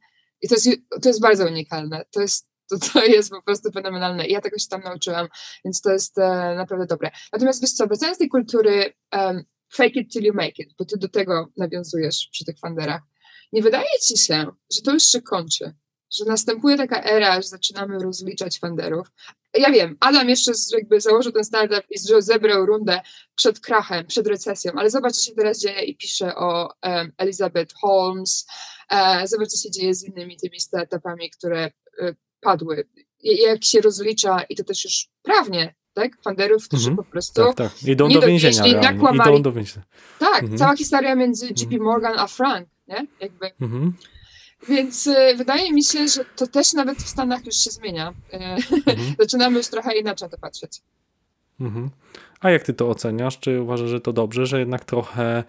I 0.41 0.47
to 0.47 0.55
jest, 0.55 0.69
to 1.01 1.09
jest 1.09 1.21
bardzo 1.21 1.47
unikalne. 1.47 2.05
To 2.11 2.21
jest 2.21 2.52
to, 2.69 2.77
to 2.79 3.05
jest 3.15 3.29
po 3.29 3.41
prostu 3.41 3.71
fenomenalne. 3.71 4.27
I 4.27 4.31
ja 4.31 4.41
tego 4.41 4.57
się 4.57 4.67
tam 4.67 4.81
nauczyłam, 4.81 5.27
więc 5.65 5.81
to 5.81 5.91
jest 5.91 6.17
e, 6.17 6.55
naprawdę 6.55 6.85
dobre. 6.85 7.11
Natomiast 7.33 7.61
wiesz 7.61 7.71
co, 7.71 7.87
wracając 7.87 8.17
tej 8.17 8.29
kultury 8.29 8.93
um, 9.11 9.43
fake 9.73 9.99
it 9.99 10.11
till 10.11 10.23
you 10.23 10.33
make 10.33 10.59
it, 10.59 10.73
bo 10.79 10.85
ty 10.85 10.97
do 10.97 11.09
tego 11.09 11.47
nawiązujesz 11.57 12.29
przy 12.31 12.45
tych 12.45 12.59
funderach, 12.59 13.01
nie 13.53 13.61
wydaje 13.61 13.99
ci 14.07 14.17
się, 14.17 14.45
że 14.73 14.81
to 14.81 14.91
już 14.91 15.03
się 15.03 15.21
kończy, 15.21 15.73
że 16.17 16.25
następuje 16.25 16.77
taka 16.77 17.03
era, 17.03 17.41
że 17.41 17.47
zaczynamy 17.47 17.99
rozliczać 17.99 18.59
funderów. 18.59 19.07
Ja 19.57 19.71
wiem, 19.71 19.97
Adam 19.99 20.29
jeszcze 20.29 20.51
jakby 20.71 21.01
założył 21.01 21.31
ten 21.31 21.43
startup 21.43 21.83
i 21.89 21.99
zebrał 22.19 22.65
rundę 22.65 23.01
przed 23.35 23.59
krachem, 23.59 24.05
przed 24.05 24.27
recesją, 24.27 24.71
ale 24.75 24.89
zobacz, 24.89 25.13
co 25.13 25.21
się 25.21 25.35
teraz 25.35 25.59
dzieje 25.59 25.81
i 25.83 25.97
pisze 25.97 26.35
o 26.35 26.69
um, 26.83 27.11
Elizabeth 27.17 27.73
Holmes, 27.81 28.45
e, 28.89 29.27
zobacz, 29.27 29.49
co 29.49 29.57
się 29.57 29.71
dzieje 29.71 29.95
z 29.95 30.03
innymi 30.03 30.37
tymi 30.37 30.59
startupami, 30.59 31.29
które 31.29 31.71
e, 32.01 32.15
padły. 32.43 32.87
Jak 33.23 33.63
się 33.63 33.81
rozlicza, 33.81 34.41
i 34.49 34.55
to 34.55 34.63
też 34.63 34.83
już 34.83 35.07
prawnie, 35.21 35.75
tak? 35.93 36.11
Funderów, 36.23 36.67
którzy 36.67 36.89
mhm. 36.89 37.05
po 37.05 37.11
prostu. 37.11 37.41
Tak, 37.41 37.55
tak. 37.55 37.83
Idą 37.83 38.09
do 38.09 38.21
więzienia. 38.21 38.65
Idą 38.65 39.41
do 39.41 39.51
więzienia. 39.51 39.85
Tak, 40.19 40.41
mhm. 40.41 40.57
cała 40.57 40.75
historia 40.75 41.15
między 41.15 41.47
JP 41.47 41.63
mhm. 41.63 41.81
Morgan 41.81 42.19
a 42.19 42.27
Frank, 42.27 42.69
nie? 42.87 43.07
Jakby. 43.19 43.51
Mhm. 43.61 43.93
Więc 44.69 45.07
y, 45.07 45.35
wydaje 45.37 45.73
mi 45.73 45.83
się, 45.83 46.07
że 46.07 46.25
to 46.35 46.47
też 46.47 46.73
nawet 46.73 46.97
w 46.97 47.09
Stanach 47.09 47.45
już 47.45 47.55
się 47.55 47.71
zmienia. 47.71 48.13
Y, 48.33 48.37
mhm. 48.37 49.15
Zaczynamy 49.19 49.57
już 49.57 49.67
trochę 49.67 49.97
inaczej 49.97 50.29
to 50.29 50.37
patrzeć. 50.37 50.81
Mhm. 51.59 51.89
A 52.39 52.49
jak 52.49 52.63
ty 52.63 52.73
to 52.73 52.89
oceniasz? 52.89 53.39
Czy 53.39 53.61
uważasz, 53.61 53.89
że 53.89 54.01
to 54.01 54.13
dobrze, 54.13 54.45
że 54.45 54.59
jednak 54.59 54.85
trochę 54.85 55.43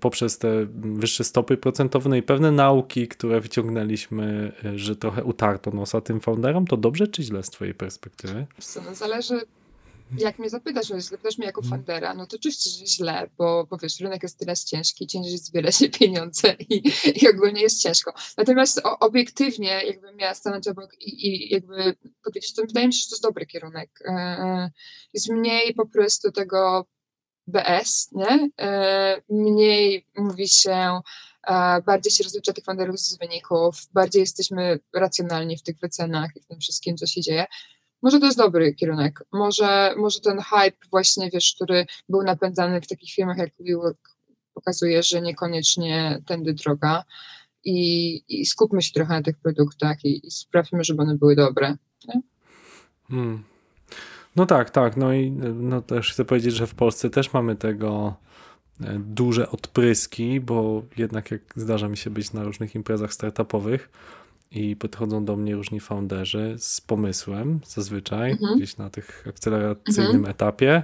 poprzez 0.00 0.38
te 0.38 0.66
wyższe 0.74 1.24
stopy 1.24 1.56
procentowe 1.56 2.10
no 2.10 2.16
i 2.16 2.22
pewne 2.22 2.52
nauki, 2.52 3.08
które 3.08 3.40
wyciągnęliśmy, 3.40 4.52
y, 4.64 4.78
że 4.78 4.96
trochę 4.96 5.24
utarto 5.24 5.70
nosa 5.70 6.00
tym 6.00 6.20
founderom, 6.20 6.66
to 6.66 6.76
dobrze 6.76 7.06
czy 7.06 7.22
źle 7.22 7.42
z 7.42 7.50
twojej 7.50 7.74
perspektywy? 7.74 8.46
Co, 8.60 8.82
no 8.82 8.94
zależy 8.94 9.40
jak 10.18 10.38
mnie 10.38 10.50
zapytasz, 10.50 10.90
jeśli 10.90 11.02
zapytasz 11.02 11.38
mnie 11.38 11.46
jako 11.46 11.60
mhm. 11.60 11.80
fundera, 11.80 12.14
no 12.14 12.26
to 12.26 12.36
oczywiście, 12.36 12.70
że 12.70 12.86
źle, 12.86 13.30
bo, 13.38 13.66
bo 13.70 13.78
wiesz, 13.78 14.00
rynek 14.00 14.22
jest 14.22 14.38
tyle 14.38 14.56
ciężki, 14.56 15.06
ciężej 15.06 15.38
zbiera 15.38 15.72
się 15.72 15.88
pieniądze 16.00 16.56
i, 16.68 16.92
i 17.22 17.28
ogólnie 17.28 17.62
jest 17.62 17.82
ciężko. 17.82 18.12
Natomiast 18.36 18.80
o, 18.84 18.98
obiektywnie, 18.98 19.82
jakbym 19.86 20.16
miała 20.16 20.34
stanąć 20.34 20.68
obok 20.68 20.94
i, 21.00 21.26
i 21.26 21.52
jakby 21.52 21.96
powiedzieć, 22.24 22.54
to 22.54 22.62
wydaje 22.62 22.86
mi 22.86 22.94
się, 22.94 22.98
że 22.98 23.06
to 23.06 23.14
jest 23.14 23.22
dobry 23.22 23.46
kierunek. 23.46 23.90
E 24.04 24.70
jest 25.14 25.30
mniej 25.30 25.74
po 25.74 25.86
prostu 25.86 26.32
tego 26.32 26.86
BS, 27.48 28.08
nie? 28.12 28.50
E, 28.60 29.22
mniej 29.28 30.06
mówi 30.16 30.48
się, 30.48 31.00
e, 31.46 31.82
bardziej 31.82 32.12
się 32.12 32.24
rozlicza 32.24 32.52
tych 32.52 32.64
funderów 32.64 33.00
z 33.00 33.18
wyników, 33.18 33.74
bardziej 33.92 34.20
jesteśmy 34.20 34.78
racjonalni 34.94 35.56
w 35.56 35.62
tych 35.62 35.78
wycenach 35.78 36.30
i 36.36 36.40
w 36.40 36.46
tym 36.46 36.60
wszystkim, 36.60 36.96
co 36.96 37.06
się 37.06 37.20
dzieje. 37.20 37.46
Może 38.02 38.20
to 38.20 38.26
jest 38.26 38.38
dobry 38.38 38.74
kierunek. 38.74 39.24
Może, 39.32 39.94
może 39.96 40.20
ten 40.20 40.40
hype 40.40 40.76
właśnie, 40.90 41.30
wiesz, 41.30 41.54
który 41.54 41.86
był 42.08 42.22
napędzany 42.22 42.80
w 42.80 42.86
takich 42.86 43.10
firmach 43.10 43.38
jak 43.38 43.50
WeWork 43.60 44.18
pokazuje, 44.54 45.02
że 45.02 45.22
niekoniecznie 45.22 46.22
tędy 46.26 46.54
droga 46.54 47.04
i, 47.64 48.22
i 48.28 48.46
skupmy 48.46 48.82
się 48.82 48.92
trochę 48.92 49.14
na 49.14 49.22
tych 49.22 49.38
produktach 49.38 50.04
i, 50.04 50.26
i 50.26 50.30
sprawmy, 50.30 50.84
żeby 50.84 51.02
one 51.02 51.14
były 51.14 51.36
dobre. 51.36 51.76
Hmm. 53.08 53.44
No 54.36 54.46
tak, 54.46 54.70
tak. 54.70 54.96
No 54.96 55.12
i 55.12 55.30
no 55.54 55.82
też 55.82 56.12
chcę 56.12 56.24
powiedzieć, 56.24 56.54
że 56.54 56.66
w 56.66 56.74
Polsce 56.74 57.10
też 57.10 57.32
mamy 57.32 57.56
tego 57.56 58.14
e, 58.80 58.98
duże 58.98 59.50
odpryski, 59.50 60.40
bo 60.40 60.82
jednak 60.96 61.30
jak 61.30 61.40
zdarza 61.56 61.88
mi 61.88 61.96
się 61.96 62.10
być 62.10 62.32
na 62.32 62.44
różnych 62.44 62.74
imprezach 62.74 63.14
startupowych 63.14 63.90
i 64.50 64.76
podchodzą 64.76 65.24
do 65.24 65.36
mnie 65.36 65.54
różni 65.54 65.80
founderzy 65.80 66.56
z 66.58 66.80
pomysłem 66.80 67.60
zazwyczaj, 67.66 68.30
mhm. 68.30 68.56
gdzieś 68.56 68.76
na 68.76 68.90
tych 68.90 69.24
akceleracyjnym 69.28 70.16
mhm. 70.16 70.30
etapie. 70.30 70.82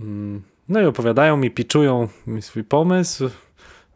Mm, 0.00 0.42
no 0.68 0.80
i 0.80 0.84
opowiadają 0.84 1.36
mi, 1.36 1.50
piczują 1.50 2.08
mi 2.26 2.42
swój 2.42 2.64
pomysł. 2.64 3.30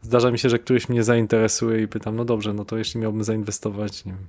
Zdarza 0.01 0.31
mi 0.31 0.39
się, 0.39 0.49
że 0.49 0.59
któryś 0.59 0.89
mnie 0.89 1.03
zainteresuje 1.03 1.81
i 1.81 1.87
pytam, 1.87 2.15
no 2.15 2.25
dobrze, 2.25 2.53
no 2.53 2.65
to 2.65 2.77
jeśli 2.77 2.99
miałbym 2.99 3.23
zainwestować, 3.23 4.05
nie 4.05 4.11
wiem, 4.11 4.27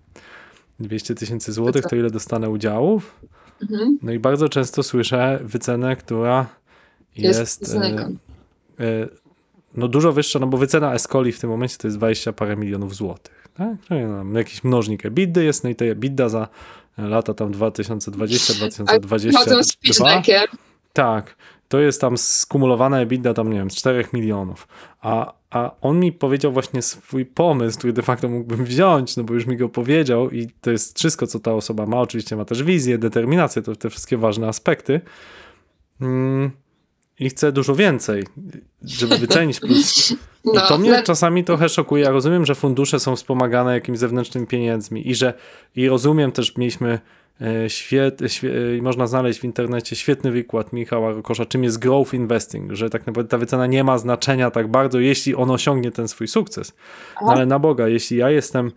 200 0.81 1.15
tysięcy 1.15 1.53
złotych, 1.53 1.85
to 1.85 1.97
ile 1.97 2.11
dostanę 2.11 2.51
udziałów? 2.51 3.21
Mhm. 3.71 3.99
No 4.03 4.13
i 4.13 4.19
bardzo 4.19 4.49
często 4.49 4.83
słyszę 4.83 5.41
wycenę, 5.43 5.97
która 5.97 6.47
jest, 7.17 7.61
jest 7.61 7.75
e, 7.75 8.09
e, 8.81 9.09
no 9.75 9.89
dużo 9.89 10.13
wyższa, 10.13 10.39
no 10.39 10.47
bo 10.47 10.59
wycena 10.59 10.95
Escoli 10.95 11.33
w 11.33 11.41
tym 11.41 11.51
momencie 11.51 11.77
to 11.79 11.87
jest 11.87 11.97
20 11.97 12.33
parę 12.33 12.57
milionów 12.57 12.95
złotych. 12.95 13.49
Tak? 13.55 13.77
No, 13.91 14.39
jakiś 14.39 14.65
mnożnik 14.65 15.07
EBITDA 15.07 15.41
jest, 15.41 15.65
no 15.65 15.71
i 15.71 15.75
te 15.75 15.85
EBITDA 15.85 16.29
za 16.29 16.49
lata 16.99 17.35
tam 17.35 17.53
2020, 17.53 18.55
2022. 18.55 19.19
Tak, 20.93 21.37
to 21.69 21.81
jest 21.81 22.01
tam 22.01 22.19
skumulowana 22.19 23.01
EBITDA 23.01 23.35
tam, 23.35 23.53
nie 23.53 23.59
wiem, 23.59 23.71
z 23.71 23.75
4 23.75 24.05
milionów. 24.13 24.69
A, 25.01 25.33
a 25.55 25.71
on 25.81 26.01
mi 26.01 26.13
powiedział 26.13 26.53
właśnie 26.53 26.83
swój 26.83 27.27
pomysł, 27.27 27.79
który 27.79 27.93
de 27.93 28.03
facto 28.03 28.29
mógłbym 28.29 28.65
wziąć, 28.65 29.17
no 29.17 29.25
bo 29.25 29.35
już 29.35 29.47
mi 29.47 29.57
go 29.57 29.69
powiedział 29.69 30.31
i 30.31 30.49
to 30.61 30.71
jest 30.71 30.99
wszystko, 30.99 31.27
co 31.27 31.41
ta 31.41 31.53
osoba 31.53 31.87
ma. 31.87 32.01
Oczywiście 32.01 32.37
ma 32.37 32.45
też 32.45 32.63
wizję, 32.63 32.99
determinację, 32.99 33.63
to 33.63 33.77
te 33.77 33.91
wszystkie 33.91 34.17
ważne 34.17 34.49
aspekty. 34.49 35.01
Mm. 36.01 36.51
i 37.21 37.31
chcę 37.31 37.53
dużo 37.53 37.75
więcej, 37.75 38.25
żeby 38.83 39.19
wycenić 39.19 39.61
plus. 39.61 40.11
I 40.11 40.17
No, 40.55 40.61
to 40.69 40.79
mnie 40.79 41.03
czasami 41.03 41.45
trochę 41.45 41.69
szokuje. 41.69 42.05
Ja 42.05 42.11
rozumiem, 42.11 42.47
że 42.47 42.55
fundusze 42.55 43.01
są 43.01 43.17
wspomagane 43.17 43.75
jakimiś 43.75 43.99
zewnętrznymi 43.99 44.47
pieniędzmi 44.47 45.11
i 45.11 45.15
że 45.15 45.35
i 45.77 45.89
rozumiem 45.89 46.33
też, 46.33 46.57
mieliśmy 46.57 46.99
świet, 47.69 48.21
świe, 48.27 48.51
e, 48.79 48.83
można 48.83 49.07
znaleźć 49.07 49.41
w 49.41 49.45
internecie 49.45 49.97
świetny 49.97 50.31
wykład 50.31 50.73
Michała 50.73 51.13
Rokosza, 51.13 51.47
czym 51.47 51.65
jest 51.65 51.79
growth 51.79 52.15
investing, 52.15 52.73
że 52.73 52.91
tak 52.91 53.07
naprawdę 53.07 53.31
ta 53.31 53.39
wycena 53.39 53.67
nie 53.67 53.85
ma 53.85 53.99
znaczenia 53.99 54.51
tak 54.51 54.69
bardzo, 54.69 55.01
jeśli 55.01 55.35
on 55.35 55.51
osiągnie 55.51 55.91
ten 55.91 56.09
swój 56.09 56.29
sukces. 56.29 56.73
No, 57.23 57.33
ale 57.33 57.47
na 57.47 57.59
Boga, 57.59 57.89
jeśli 57.89 58.17
ja 58.17 58.31
jestem 58.31 58.73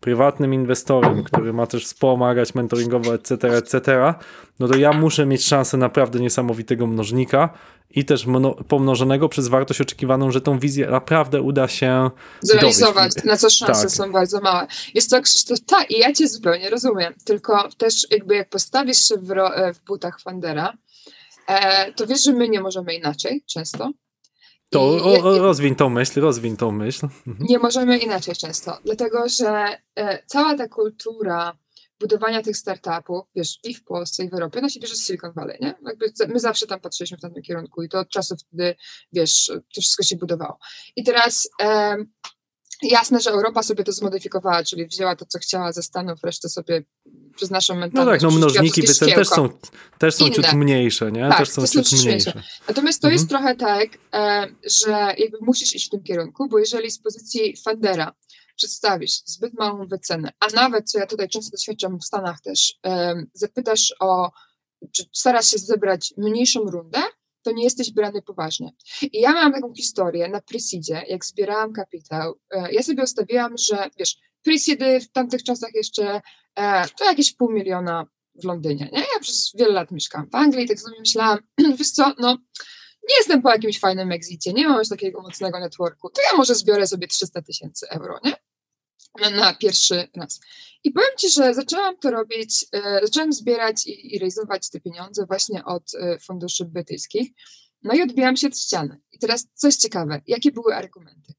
prywatnym 0.00 0.54
inwestorem, 0.54 1.24
który 1.24 1.52
ma 1.52 1.66
też 1.66 1.84
wspomagać 1.84 2.54
mentoringowo, 2.54 3.14
etc., 3.14 3.56
etc., 3.56 4.14
no 4.58 4.68
to 4.68 4.76
ja 4.76 4.92
muszę 4.92 5.26
mieć 5.26 5.44
szansę 5.44 5.76
naprawdę 5.76 6.20
niesamowitego 6.20 6.86
mnożnika 6.86 7.48
i 7.90 8.04
też 8.04 8.26
mno, 8.26 8.54
pomnożonego 8.54 9.28
przez 9.28 9.48
wartość 9.48 9.80
oczekiwaną, 9.80 10.30
że 10.30 10.40
tą 10.40 10.58
wizję 10.58 10.90
naprawdę 10.90 11.42
uda 11.42 11.68
się 11.68 12.10
zrealizować, 12.40 13.14
dowieść. 13.14 13.26
na 13.26 13.36
co 13.36 13.50
szanse 13.50 13.82
Tak. 13.82 13.90
są 13.90 14.12
bardzo 14.12 14.40
małe. 14.40 14.66
Jest 14.94 15.10
to, 15.10 15.22
Krzysztof, 15.22 15.60
tak, 15.60 15.90
i 15.90 15.98
ja 15.98 16.12
cię 16.12 16.28
zupełnie 16.28 16.70
rozumiem, 16.70 17.14
tylko 17.24 17.68
też 17.78 18.06
jakby 18.10 18.34
jak 18.34 18.48
postawisz 18.48 19.08
się 19.08 19.14
w, 19.16 19.28
w 19.74 19.84
butach 19.86 20.20
Fandera, 20.20 20.72
e, 21.46 21.92
to 21.92 22.06
wiesz, 22.06 22.24
że 22.24 22.32
my 22.32 22.48
nie 22.48 22.60
możemy 22.60 22.94
inaczej 22.94 23.42
często. 23.46 23.90
To 24.70 24.82
o, 24.82 25.22
o, 25.22 25.38
rozwiń 25.38 25.76
tą 25.76 25.88
myśl, 25.88 26.20
rozwiń 26.20 26.56
tą 26.56 26.70
myśl. 26.70 27.08
Mhm. 27.26 27.46
Nie 27.48 27.58
możemy 27.58 27.98
inaczej 27.98 28.36
często, 28.36 28.78
dlatego 28.84 29.28
że 29.28 29.78
e, 29.96 30.22
cała 30.26 30.54
ta 30.54 30.68
kultura 30.68 31.58
budowania 32.00 32.42
tych 32.42 32.56
startupów, 32.56 33.24
wiesz, 33.34 33.58
i 33.64 33.74
w 33.74 33.84
Polsce, 33.84 34.24
i 34.24 34.30
w 34.30 34.34
Europie, 34.34 34.58
ona 34.58 34.68
się 34.68 34.80
bierze 34.80 34.96
z 34.96 35.06
Silicon 35.06 35.32
Valley, 35.32 35.58
nie? 35.60 35.74
Jakby 35.86 36.06
my 36.28 36.40
zawsze 36.40 36.66
tam 36.66 36.80
patrzyliśmy 36.80 37.18
w 37.18 37.20
tamtym 37.20 37.42
kierunku 37.42 37.82
i 37.82 37.88
to 37.88 37.98
od 37.98 38.08
czasów, 38.08 38.38
kiedy, 38.50 38.76
wiesz, 39.12 39.52
to 39.74 39.80
wszystko 39.80 40.02
się 40.02 40.16
budowało. 40.16 40.58
I 40.96 41.04
teraz 41.04 41.48
em, 41.58 42.12
jasne, 42.82 43.20
że 43.20 43.30
Europa 43.30 43.62
sobie 43.62 43.84
to 43.84 43.92
zmodyfikowała, 43.92 44.64
czyli 44.64 44.86
wzięła 44.86 45.16
to, 45.16 45.26
co 45.26 45.38
chciała 45.38 45.72
ze 45.72 45.82
Stanów, 45.82 46.24
resztę 46.24 46.48
sobie 46.48 46.82
przez 47.36 47.50
naszą 47.50 47.74
No 47.74 47.80
mentalność. 47.80 48.22
tak, 48.22 48.30
no 48.30 48.36
mnożniki 48.38 48.82
też 48.82 48.96
są, 49.28 49.48
też 49.98 50.14
są 50.14 50.30
ciut 50.30 50.52
mniejsze, 50.52 51.12
nie? 51.12 51.28
Tak, 51.28 51.38
też 51.38 51.48
są 51.50 51.66
ciut 51.66 51.88
ciut 51.88 52.00
mniejsze. 52.04 52.30
mniejsze. 52.30 52.42
Natomiast 52.68 53.00
to 53.02 53.08
Mhm. 53.08 53.12
jest 53.18 53.28
trochę 53.28 53.56
tak, 53.56 53.88
e, 54.14 54.46
że 54.82 54.90
jakby 55.18 55.38
musisz 55.40 55.74
iść 55.74 55.86
w 55.86 55.90
tym 55.90 56.02
kierunku, 56.02 56.48
bo 56.48 56.58
jeżeli 56.58 56.90
z 56.90 56.98
pozycji 56.98 57.56
fundera 57.64 58.12
przedstawisz 58.56 59.12
zbyt 59.24 59.54
małą 59.54 59.86
wycenę, 59.86 60.32
a 60.40 60.46
nawet, 60.54 60.90
co 60.90 60.98
ja 60.98 61.06
tutaj 61.06 61.28
często 61.28 61.50
doświadczam 61.56 61.98
w 61.98 62.04
Stanach 62.04 62.40
też, 62.40 62.74
em, 62.82 63.30
zapytasz 63.34 63.94
o, 64.00 64.30
czy 64.92 65.04
starasz 65.12 65.46
się 65.50 65.58
zebrać 65.58 66.14
mniejszą 66.16 66.60
rundę, 66.60 67.02
to 67.42 67.52
nie 67.52 67.64
jesteś 67.64 67.90
brany 67.92 68.22
poważnie. 68.22 68.70
I 69.02 69.20
ja 69.20 69.32
miałam 69.32 69.52
taką 69.52 69.74
historię 69.74 70.28
na 70.28 70.40
Presidzie, 70.40 71.02
jak 71.08 71.24
zbierałam 71.24 71.72
kapitał, 71.72 72.34
e, 72.50 72.72
ja 72.72 72.82
sobie 72.82 73.02
ustawiłam, 73.02 73.52
że 73.58 73.90
wiesz, 73.98 74.16
Presidy 74.46 75.00
w 75.00 75.12
tamtych 75.12 75.42
czasach 75.42 75.70
jeszcze 75.74 76.20
e, 76.56 76.84
to 76.98 77.04
jakieś 77.04 77.32
pół 77.32 77.52
miliona 77.52 78.06
w 78.34 78.44
Londynie, 78.44 78.88
nie? 78.92 78.98
Ja 78.98 79.20
przez 79.20 79.52
wiele 79.54 79.72
lat 79.72 79.90
mieszkałam 79.90 80.30
w 80.30 80.34
Anglii 80.34 80.68
tak 80.68 80.80
sobie 80.80 81.00
myślałam, 81.00 81.38
wiesz 81.78 81.90
co, 81.90 82.14
no 82.18 82.38
nie 83.08 83.16
jestem 83.16 83.42
po 83.42 83.50
jakimś 83.50 83.80
fajnym 83.80 84.12
exicie, 84.12 84.52
nie 84.52 84.68
mam 84.68 84.78
już 84.78 84.88
takiego 84.88 85.22
mocnego 85.22 85.60
networku, 85.60 86.10
to 86.10 86.22
ja 86.30 86.36
może 86.36 86.54
zbiorę 86.54 86.86
sobie 86.86 87.08
300 87.08 87.42
tysięcy 87.42 87.88
euro, 87.88 88.18
nie? 88.24 88.32
Na, 89.30 89.54
pierwszy 89.54 90.08
raz. 90.16 90.40
I 90.84 90.90
powiem 90.90 91.10
Ci, 91.18 91.30
że 91.30 91.54
zaczęłam 91.54 91.98
to 91.98 92.10
robić, 92.10 92.66
e, 92.72 93.00
zaczęłam 93.02 93.32
zbierać 93.32 93.86
i, 93.86 94.14
i 94.14 94.18
realizować 94.18 94.70
te 94.70 94.80
pieniądze 94.80 95.26
właśnie 95.26 95.64
od 95.64 95.94
e, 95.94 96.18
funduszy 96.18 96.64
brytyjskich, 96.64 97.30
no 97.82 97.94
i 97.94 98.02
odbijałam 98.02 98.36
się 98.36 98.46
od 98.46 98.58
ściany. 98.58 99.00
I 99.12 99.18
teraz 99.18 99.46
coś 99.54 99.76
ciekawe, 99.76 100.20
jakie 100.26 100.52
były 100.52 100.74
argumenty? 100.74 101.32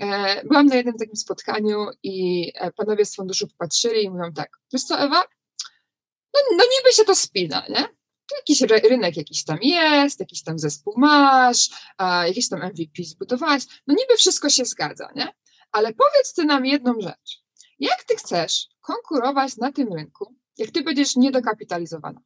E, 0.00 0.42
byłam 0.44 0.66
na 0.66 0.74
jednym 0.74 0.98
takim 0.98 1.16
spotkaniu 1.16 1.86
i 2.02 2.50
e, 2.54 2.72
panowie 2.72 3.04
z 3.04 3.14
funduszu 3.16 3.48
popatrzyli 3.48 4.04
i 4.04 4.10
mówią 4.10 4.32
tak, 4.32 4.50
wiesz 4.72 4.84
co 4.84 4.98
Ewa, 4.98 5.24
no, 6.34 6.40
no 6.50 6.64
niby 6.78 6.92
się 6.92 7.04
to 7.04 7.14
spina, 7.14 7.66
nie? 7.68 7.88
Jakiś 8.36 8.60
ry- 8.62 8.88
rynek 8.88 9.16
jakiś 9.16 9.44
tam 9.44 9.58
jest, 9.62 10.20
jakiś 10.20 10.42
tam 10.42 10.58
zespół 10.58 10.94
masz, 10.96 11.68
a 11.98 12.26
jakieś 12.26 12.48
tam 12.48 12.60
MVP 12.62 13.04
zbudować, 13.04 13.62
no 13.86 13.94
niby 13.94 14.16
wszystko 14.16 14.50
się 14.50 14.64
zgadza, 14.64 15.08
nie? 15.16 15.28
Ale 15.72 15.92
powiedz 15.92 16.34
ty 16.34 16.44
nam 16.44 16.66
jedną 16.66 17.00
rzecz. 17.00 17.42
Jak 17.78 18.04
ty 18.04 18.16
chcesz 18.16 18.68
konkurować 18.80 19.56
na 19.56 19.72
tym 19.72 19.92
rynku, 19.92 20.34
jak 20.58 20.70
ty 20.70 20.82
będziesz 20.82 21.16
niedokapitalizowana? 21.16 22.20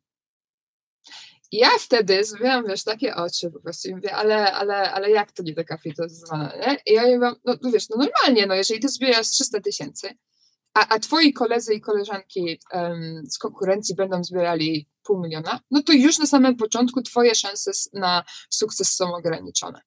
Ja 1.53 1.71
wtedy 1.79 2.25
zrobiłam, 2.25 2.67
wiesz, 2.67 2.85
takie 2.85 3.17
oczy 3.17 3.51
po 3.51 3.61
prostu 3.61 3.89
i 3.89 3.95
mówię, 3.95 4.17
ale, 4.17 4.53
ale, 4.53 4.93
ale 4.93 5.11
jak 5.11 5.33
to 5.33 5.43
niedokapitalizowana, 5.43 6.53
nie? 6.57 6.77
I 6.87 6.95
ja 6.95 7.03
mówię, 7.03 7.19
no, 7.19 7.57
no 7.63 7.71
wiesz, 7.71 7.89
no 7.89 7.97
normalnie, 7.97 8.47
no 8.47 8.55
jeżeli 8.55 8.81
ty 8.81 8.89
zbierasz 8.89 9.29
300 9.29 9.61
tysięcy, 9.61 10.09
a, 10.75 10.89
a 10.89 10.99
twoi 10.99 11.33
koledzy 11.33 11.75
i 11.75 11.81
koleżanki 11.81 12.59
em, 12.73 13.23
z 13.31 13.39
konkurencji 13.39 13.95
będą 13.95 14.25
zbierali 14.25 14.89
pół 15.05 15.23
miliona, 15.23 15.61
no 15.71 15.83
to 15.83 15.93
już 15.93 16.19
na 16.19 16.27
samym 16.27 16.57
początku 16.57 17.03
twoje 17.03 17.35
szanse 17.35 17.71
na 17.93 18.25
sukces 18.51 18.97
są 18.97 19.15
ograniczone. 19.15 19.81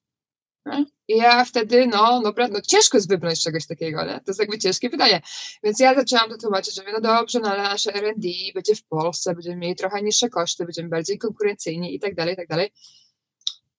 Nie? 0.66 0.86
I 1.08 1.18
ja 1.18 1.46
wtedy, 1.46 1.88
no, 1.88 2.22
dobra, 2.22 2.48
no 2.48 2.62
ciężko 2.62 2.98
jest 2.98 3.10
wybrnąć 3.10 3.40
z 3.40 3.44
czegoś 3.44 3.68
takiego, 3.68 4.06
nie? 4.06 4.14
To 4.14 4.24
jest 4.28 4.40
jakby 4.40 4.58
ciężkie 4.58 4.90
pytanie. 4.90 5.22
Więc 5.64 5.80
ja 5.80 5.96
zaczęłam 5.96 6.30
to 6.30 6.38
tłumaczyć, 6.38 6.76
że 6.76 6.82
mówię, 6.82 6.94
no 6.94 7.02
dobrze, 7.02 7.40
no 7.40 7.50
ale 7.52 7.64
nasze 7.64 7.94
R&D 7.94 8.28
będzie 8.56 8.76
w 8.76 8.84
Polsce, 8.84 9.34
będziemy 9.34 9.56
mieli 9.56 9.76
trochę 9.76 10.02
niższe 10.02 10.30
koszty, 10.30 10.66
będziemy 10.66 10.90
bardziej 10.90 11.18
konkurencyjni 11.18 11.96
i 11.96 12.00
tak 12.00 12.16
dalej, 12.16 12.34
i 12.34 12.38
tak 12.38 12.48
dalej. 12.48 12.72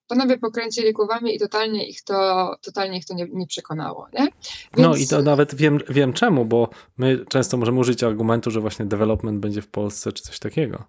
Panowie 0.06 0.38
pokręcili 0.38 0.92
głowami 0.92 1.34
i 1.34 1.38
totalnie 1.38 1.88
ich 1.88 2.02
to, 2.02 2.56
totalnie 2.62 2.98
ich 2.98 3.06
to 3.06 3.14
nie, 3.14 3.26
nie 3.32 3.46
przekonało, 3.46 4.08
nie? 4.12 4.28
No 4.76 4.92
Więc- 4.92 5.00
i 5.00 5.08
to 5.08 5.22
nawet 5.22 5.54
wiem, 5.54 5.78
wiem 5.88 6.12
czemu, 6.12 6.44
bo 6.44 6.68
my 6.96 7.24
często 7.28 7.56
możemy 7.56 7.80
użyć 7.80 8.02
argumentu, 8.02 8.50
że 8.50 8.60
właśnie 8.60 8.86
development 8.86 9.40
będzie 9.40 9.62
w 9.62 9.68
Polsce 9.68 10.12
czy 10.12 10.22
coś 10.22 10.38
takiego, 10.38 10.84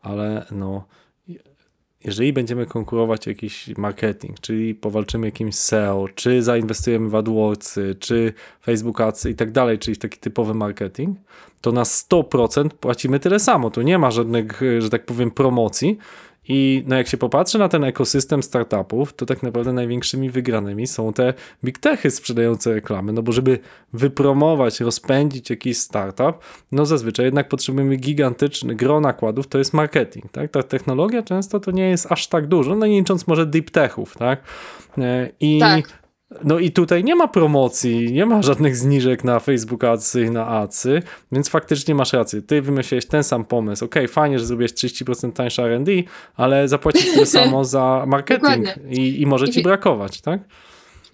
ale 0.00 0.46
no 0.50 0.86
jeżeli 2.06 2.32
będziemy 2.32 2.66
konkurować 2.66 3.26
jakiś 3.26 3.68
marketing, 3.76 4.40
czyli 4.40 4.74
powalczymy 4.74 5.26
jakimś 5.26 5.54
SEO, 5.54 6.08
czy 6.14 6.42
zainwestujemy 6.42 7.08
w 7.08 7.14
AdWordsy, 7.14 7.96
czy 8.00 8.32
Facebook 8.64 9.00
Adsy 9.00 9.30
i 9.30 9.34
tak 9.34 9.52
dalej, 9.52 9.78
czyli 9.78 9.94
w 9.94 9.98
taki 9.98 10.18
typowy 10.18 10.54
marketing, 10.54 11.18
to 11.60 11.72
na 11.72 11.82
100% 11.82 12.68
płacimy 12.68 13.20
tyle 13.20 13.38
samo. 13.38 13.70
Tu 13.70 13.82
nie 13.82 13.98
ma 13.98 14.10
żadnych, 14.10 14.60
że 14.78 14.90
tak 14.90 15.04
powiem, 15.04 15.30
promocji. 15.30 15.98
I 16.48 16.84
no 16.86 16.96
jak 16.96 17.08
się 17.08 17.16
popatrzy 17.16 17.58
na 17.58 17.68
ten 17.68 17.84
ekosystem 17.84 18.42
startupów, 18.42 19.14
to 19.14 19.26
tak 19.26 19.42
naprawdę 19.42 19.72
największymi 19.72 20.30
wygranymi 20.30 20.86
są 20.86 21.12
te 21.12 21.34
big 21.64 21.78
techy 21.78 22.10
sprzedające 22.10 22.74
reklamy, 22.74 23.12
no 23.12 23.22
bo 23.22 23.32
żeby 23.32 23.58
wypromować, 23.92 24.80
rozpędzić 24.80 25.50
jakiś 25.50 25.78
startup, 25.78 26.38
no 26.72 26.86
zazwyczaj 26.86 27.26
jednak 27.26 27.48
potrzebujemy 27.48 27.96
gigantyczny 27.96 28.74
gro 28.74 29.00
nakładów, 29.00 29.46
to 29.46 29.58
jest 29.58 29.74
marketing, 29.74 30.32
tak? 30.32 30.50
Ta 30.50 30.62
technologia 30.62 31.22
często 31.22 31.60
to 31.60 31.70
nie 31.70 31.88
jest 31.88 32.12
aż 32.12 32.26
tak 32.26 32.46
dużo, 32.46 32.74
no 32.74 32.86
nie 32.86 32.98
licząc 32.98 33.26
może 33.26 33.46
deep 33.46 33.70
techów, 33.70 34.16
tak? 34.16 34.40
E, 34.98 35.30
I 35.40 35.58
Tak. 35.58 36.05
No 36.44 36.58
i 36.58 36.70
tutaj 36.70 37.04
nie 37.04 37.14
ma 37.14 37.28
promocji, 37.28 38.12
nie 38.12 38.26
ma 38.26 38.42
żadnych 38.42 38.76
zniżek 38.76 39.24
na 39.24 39.40
Facebook 39.40 39.84
Adsy 39.84 40.22
i 40.22 40.30
na 40.30 40.46
Adsy, 40.46 41.02
więc 41.32 41.48
faktycznie 41.48 41.94
masz 41.94 42.12
rację. 42.12 42.42
Ty 42.42 42.62
wymyśliłeś 42.62 43.06
ten 43.06 43.24
sam 43.24 43.44
pomysł. 43.44 43.84
Okej, 43.84 44.08
fajnie, 44.08 44.38
że 44.38 44.46
zrobiłeś 44.46 44.72
30% 44.72 45.32
tańsze 45.32 45.62
R&D, 45.62 45.92
ale 46.36 46.68
zapłacisz 46.68 47.12
tyle 47.12 47.26
samo 47.36 47.64
za 47.64 48.04
marketing 48.06 48.66
i, 48.88 49.22
i 49.22 49.26
może 49.26 49.46
I 49.46 49.50
ci 49.50 49.62
brakować, 49.62 50.20
tak? 50.20 50.40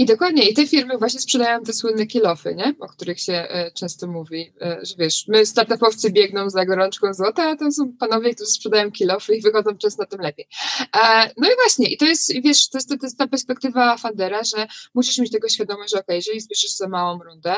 I 0.02 0.06
dokładnie, 0.06 0.48
i 0.48 0.54
te 0.54 0.66
firmy 0.66 0.98
właśnie 0.98 1.20
sprzedają 1.20 1.62
te 1.62 1.72
słynne 1.72 2.06
kilofy, 2.06 2.54
nie? 2.54 2.74
o 2.80 2.88
których 2.88 3.20
się 3.20 3.32
e, 3.32 3.70
często 3.70 4.06
mówi, 4.06 4.52
e, 4.60 4.78
że 4.82 4.94
wiesz, 4.98 5.24
my 5.28 5.46
startupowcy 5.46 6.10
biegną 6.10 6.50
za 6.50 6.66
gorączką 6.66 7.14
złota, 7.14 7.50
a 7.50 7.56
to 7.56 7.72
są 7.72 7.92
panowie, 8.00 8.34
którzy 8.34 8.50
sprzedają 8.50 8.90
kilofy 8.90 9.36
i 9.36 9.42
wychodzą 9.42 9.78
często 9.78 10.06
tym 10.06 10.20
lepiej. 10.20 10.46
E, 10.80 11.30
no 11.36 11.48
i 11.50 11.54
właśnie, 11.54 11.88
i 11.88 11.96
to 11.96 12.04
jest, 12.04 12.32
wiesz, 12.44 12.68
to 12.68 12.78
jest, 12.78 12.88
to 12.88 12.96
jest 13.02 13.18
ta 13.18 13.26
perspektywa 13.26 13.96
Fandera, 13.96 14.40
że 14.44 14.66
musisz 14.94 15.18
mieć 15.18 15.32
tego 15.32 15.48
świadomość, 15.48 15.92
że 15.92 16.00
okej, 16.00 16.16
jeżeli 16.16 16.40
zbierzesz 16.40 16.76
za 16.76 16.88
małą 16.88 17.18
rundę, 17.22 17.56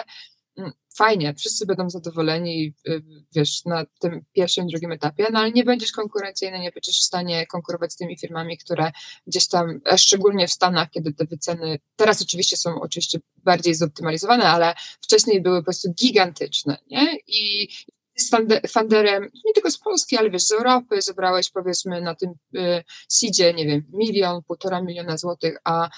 fajnie, 0.96 1.34
wszyscy 1.34 1.66
będą 1.66 1.90
zadowoleni, 1.90 2.74
y, 2.88 3.02
wiesz, 3.34 3.64
na 3.64 3.84
tym 3.98 4.24
pierwszym, 4.32 4.66
drugim 4.66 4.92
etapie, 4.92 5.26
no 5.32 5.38
ale 5.38 5.52
nie 5.52 5.64
będziesz 5.64 5.92
konkurencyjny, 5.92 6.58
nie 6.58 6.72
będziesz 6.72 7.00
w 7.00 7.04
stanie 7.04 7.46
konkurować 7.46 7.92
z 7.92 7.96
tymi 7.96 8.18
firmami, 8.18 8.58
które 8.58 8.92
gdzieś 9.26 9.48
tam, 9.48 9.80
a 9.84 9.96
szczególnie 9.96 10.48
w 10.48 10.52
Stanach, 10.52 10.90
kiedy 10.90 11.12
te 11.12 11.24
wyceny, 11.24 11.78
teraz 11.96 12.22
oczywiście 12.22 12.56
są 12.56 12.80
oczywiście 12.80 13.18
bardziej 13.36 13.74
zoptymalizowane, 13.74 14.44
ale 14.44 14.74
wcześniej 15.00 15.42
były 15.42 15.58
po 15.58 15.64
prostu 15.64 15.92
gigantyczne, 15.92 16.78
nie? 16.90 17.16
I 17.26 17.68
z 18.16 18.30
funderem, 18.68 19.30
nie 19.44 19.52
tylko 19.54 19.70
z 19.70 19.78
Polski, 19.78 20.16
ale 20.16 20.30
wiesz, 20.30 20.44
z 20.44 20.52
Europy 20.52 21.02
zebrałeś 21.02 21.50
powiedzmy 21.50 22.00
na 22.00 22.14
tym 22.14 22.30
y, 22.56 22.84
seedzie, 23.08 23.54
nie 23.54 23.66
wiem, 23.66 23.82
milion, 23.92 24.42
półtora 24.42 24.82
miliona 24.82 25.16
złotych, 25.16 25.56
a 25.64 25.88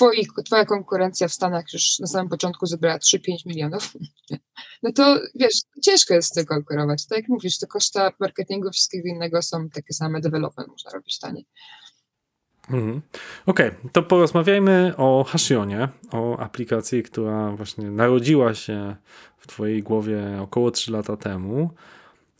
twoi, 0.00 0.26
twoja 0.44 0.64
konkurencja 0.64 1.28
w 1.28 1.32
Stanach 1.32 1.64
już 1.72 1.98
na 1.98 2.06
samym 2.06 2.28
początku 2.28 2.66
zebrała 2.66 2.98
3-5 2.98 3.20
milionów, 3.46 3.92
no 4.82 4.92
to 4.92 5.20
wiesz, 5.34 5.54
ciężko 5.82 6.14
jest 6.14 6.28
z 6.28 6.32
tym 6.32 6.44
konkurować. 6.44 7.06
Tak 7.06 7.18
jak 7.18 7.28
mówisz, 7.28 7.58
te 7.58 7.66
koszta 7.66 8.12
marketingu, 8.20 8.70
wszystkiego 8.70 9.08
innego 9.08 9.42
są 9.42 9.68
takie 9.70 9.94
same, 9.94 10.20
development 10.20 10.68
można 10.68 10.90
robić 10.90 11.18
taniej. 11.18 11.46
Mhm. 12.70 13.02
Okej, 13.46 13.68
okay, 13.68 13.90
to 13.92 14.02
porozmawiajmy 14.02 14.94
o 14.96 15.24
Hashionie, 15.24 15.88
o 16.12 16.38
aplikacji, 16.38 17.02
która 17.02 17.50
właśnie 17.50 17.90
narodziła 17.90 18.54
się 18.54 18.96
w 19.38 19.46
Twojej 19.46 19.82
głowie 19.82 20.38
około 20.40 20.70
3 20.70 20.92
lata 20.92 21.16
temu. 21.16 21.70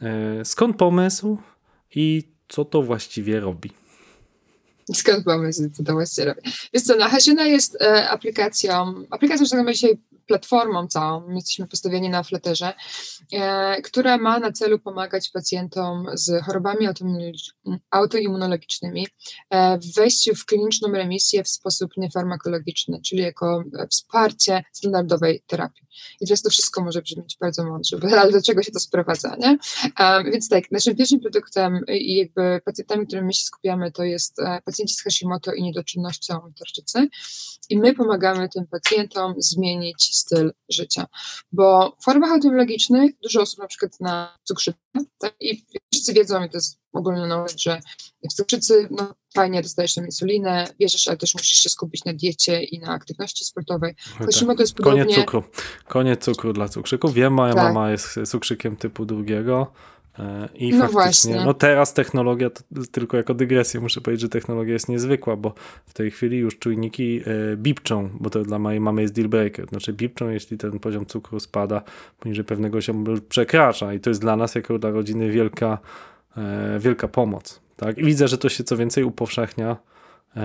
E, 0.02 0.44
skąd 0.44 0.76
pomysł 0.76 1.38
i 1.94 2.22
co 2.48 2.64
to 2.64 2.82
właściwie 2.82 3.40
robi? 3.40 3.79
Skąd 4.94 5.24
pomysł, 5.24 5.70
co 5.72 5.84
to 5.84 5.92
właściwie 5.92 6.24
robi? 6.24 6.40
Wiesz 6.74 6.82
co, 6.82 6.96
no 6.96 7.08
Hasiona 7.08 7.46
jest 7.46 7.82
e, 7.82 8.08
aplikacją, 8.10 8.94
aplikacją, 9.10 9.46
że 9.46 9.56
tak 9.56 9.72
dzisiaj 9.72 9.98
platformą 10.26 10.86
całą, 10.86 11.26
my 11.28 11.34
jesteśmy 11.34 11.66
postawieni 11.66 12.08
na 12.08 12.22
Flutterze, 12.22 12.72
e, 13.32 13.82
która 13.82 14.18
ma 14.18 14.38
na 14.38 14.52
celu 14.52 14.78
pomagać 14.78 15.30
pacjentom 15.30 16.06
z 16.14 16.44
chorobami 16.44 16.86
autoimmunologicznymi 17.90 19.06
e, 19.50 19.78
w 19.78 19.94
wejściu 19.94 20.34
w 20.34 20.44
kliniczną 20.44 20.92
remisję 20.92 21.44
w 21.44 21.48
sposób 21.48 21.90
niefarmakologiczny, 21.96 23.00
czyli 23.06 23.22
jako 23.22 23.64
wsparcie 23.90 24.62
standardowej 24.72 25.42
terapii. 25.46 25.86
I 26.20 26.26
teraz 26.26 26.42
to 26.42 26.50
wszystko 26.50 26.84
może 26.84 27.02
brzmieć 27.02 27.36
bardzo 27.40 27.64
mądrze, 27.64 27.98
ale 28.18 28.32
do 28.32 28.42
czego 28.42 28.62
się 28.62 28.72
to 28.72 28.80
sprowadza, 28.80 29.36
nie? 29.38 29.58
Um, 30.00 30.30
więc 30.32 30.48
tak, 30.48 30.70
naszym 30.70 30.96
pierwszym 30.96 31.20
produktem 31.20 31.80
i 31.88 32.16
jakby 32.16 32.60
pacjentami, 32.64 33.06
którymi 33.06 33.26
my 33.26 33.32
się 33.32 33.44
skupiamy, 33.44 33.92
to 33.92 34.04
jest 34.04 34.38
e, 34.38 34.60
pacjenci 34.64 34.94
z 34.94 35.02
Hashimoto 35.02 35.52
i 35.52 35.62
niedoczynnością 35.62 36.52
tarczycy 36.58 37.08
i 37.68 37.78
my 37.78 37.94
pomagamy 37.94 38.48
tym 38.48 38.66
pacjentom 38.66 39.34
zmienić 39.38 40.16
styl 40.16 40.52
życia, 40.68 41.06
bo 41.52 41.96
w 42.00 42.04
chorobach 42.04 42.30
autoimmunologicznych 42.30 43.12
dużo 43.22 43.42
osób 43.42 43.58
na 43.58 43.66
przykład 43.66 44.00
na 44.00 44.38
cukrzycę? 44.44 44.78
I 45.40 45.64
wszyscy 45.92 46.12
wiedzą, 46.12 46.44
i 46.44 46.50
to 46.50 46.56
jest 46.56 46.78
ogólny 46.92 47.24
knowledge, 47.24 47.62
że 47.62 47.80
w 48.30 48.34
cukrzycy 48.34 48.88
no, 48.90 49.14
fajnie 49.34 49.62
dostajesz 49.62 49.94
tą 49.94 50.04
insulinę, 50.04 50.66
bierzesz, 50.78 51.08
ale 51.08 51.16
też 51.16 51.34
musisz 51.34 51.58
się 51.58 51.68
skupić 51.68 52.04
na 52.04 52.12
diecie 52.12 52.62
i 52.62 52.78
na 52.78 52.88
aktywności 52.88 53.44
sportowej. 53.44 53.94
Tak. 54.18 54.58
jest 54.58 54.74
podobnie... 54.74 55.04
Koniec 55.04 55.18
cukru. 55.18 55.42
Koniec 55.88 56.24
cukru 56.24 56.52
dla 56.52 56.68
cukrzyków. 56.68 57.14
Wiem, 57.14 57.32
moja 57.32 57.54
tak. 57.54 57.64
mama 57.64 57.90
jest 57.90 58.18
cukrzykiem 58.26 58.76
typu 58.76 59.06
drugiego. 59.06 59.72
E, 60.20 60.48
I 60.54 60.70
no 60.70 60.88
faktycznie, 60.88 61.32
właśnie. 61.32 61.44
no 61.44 61.54
teraz 61.54 61.94
technologia, 61.94 62.50
tylko 62.92 63.16
jako 63.16 63.34
dygresję 63.34 63.80
muszę 63.80 64.00
powiedzieć, 64.00 64.20
że 64.20 64.28
technologia 64.28 64.72
jest 64.72 64.88
niezwykła, 64.88 65.36
bo 65.36 65.54
w 65.86 65.94
tej 65.94 66.10
chwili 66.10 66.38
już 66.38 66.58
czujniki 66.58 67.20
e, 67.52 67.56
bipczą, 67.56 68.10
bo 68.20 68.30
to 68.30 68.42
dla 68.42 68.58
mojej 68.58 68.80
mamy 68.80 69.02
jest 69.02 69.14
deal 69.14 69.28
breaker, 69.28 69.68
znaczy 69.68 69.92
bipczą, 69.92 70.28
jeśli 70.28 70.58
ten 70.58 70.78
poziom 70.78 71.06
cukru 71.06 71.40
spada 71.40 71.82
poniżej 72.20 72.44
pewnego 72.44 72.78
poziomu 72.78 73.04
przekracza 73.28 73.94
i 73.94 74.00
to 74.00 74.10
jest 74.10 74.20
dla 74.20 74.36
nas 74.36 74.54
jako 74.54 74.78
dla 74.78 74.90
rodziny 74.90 75.30
wielka, 75.30 75.78
e, 76.36 76.78
wielka 76.78 77.08
pomoc. 77.08 77.60
Tak? 77.76 77.98
I 77.98 78.04
widzę, 78.04 78.28
że 78.28 78.38
to 78.38 78.48
się 78.48 78.64
co 78.64 78.76
więcej 78.76 79.04
upowszechnia, 79.04 79.76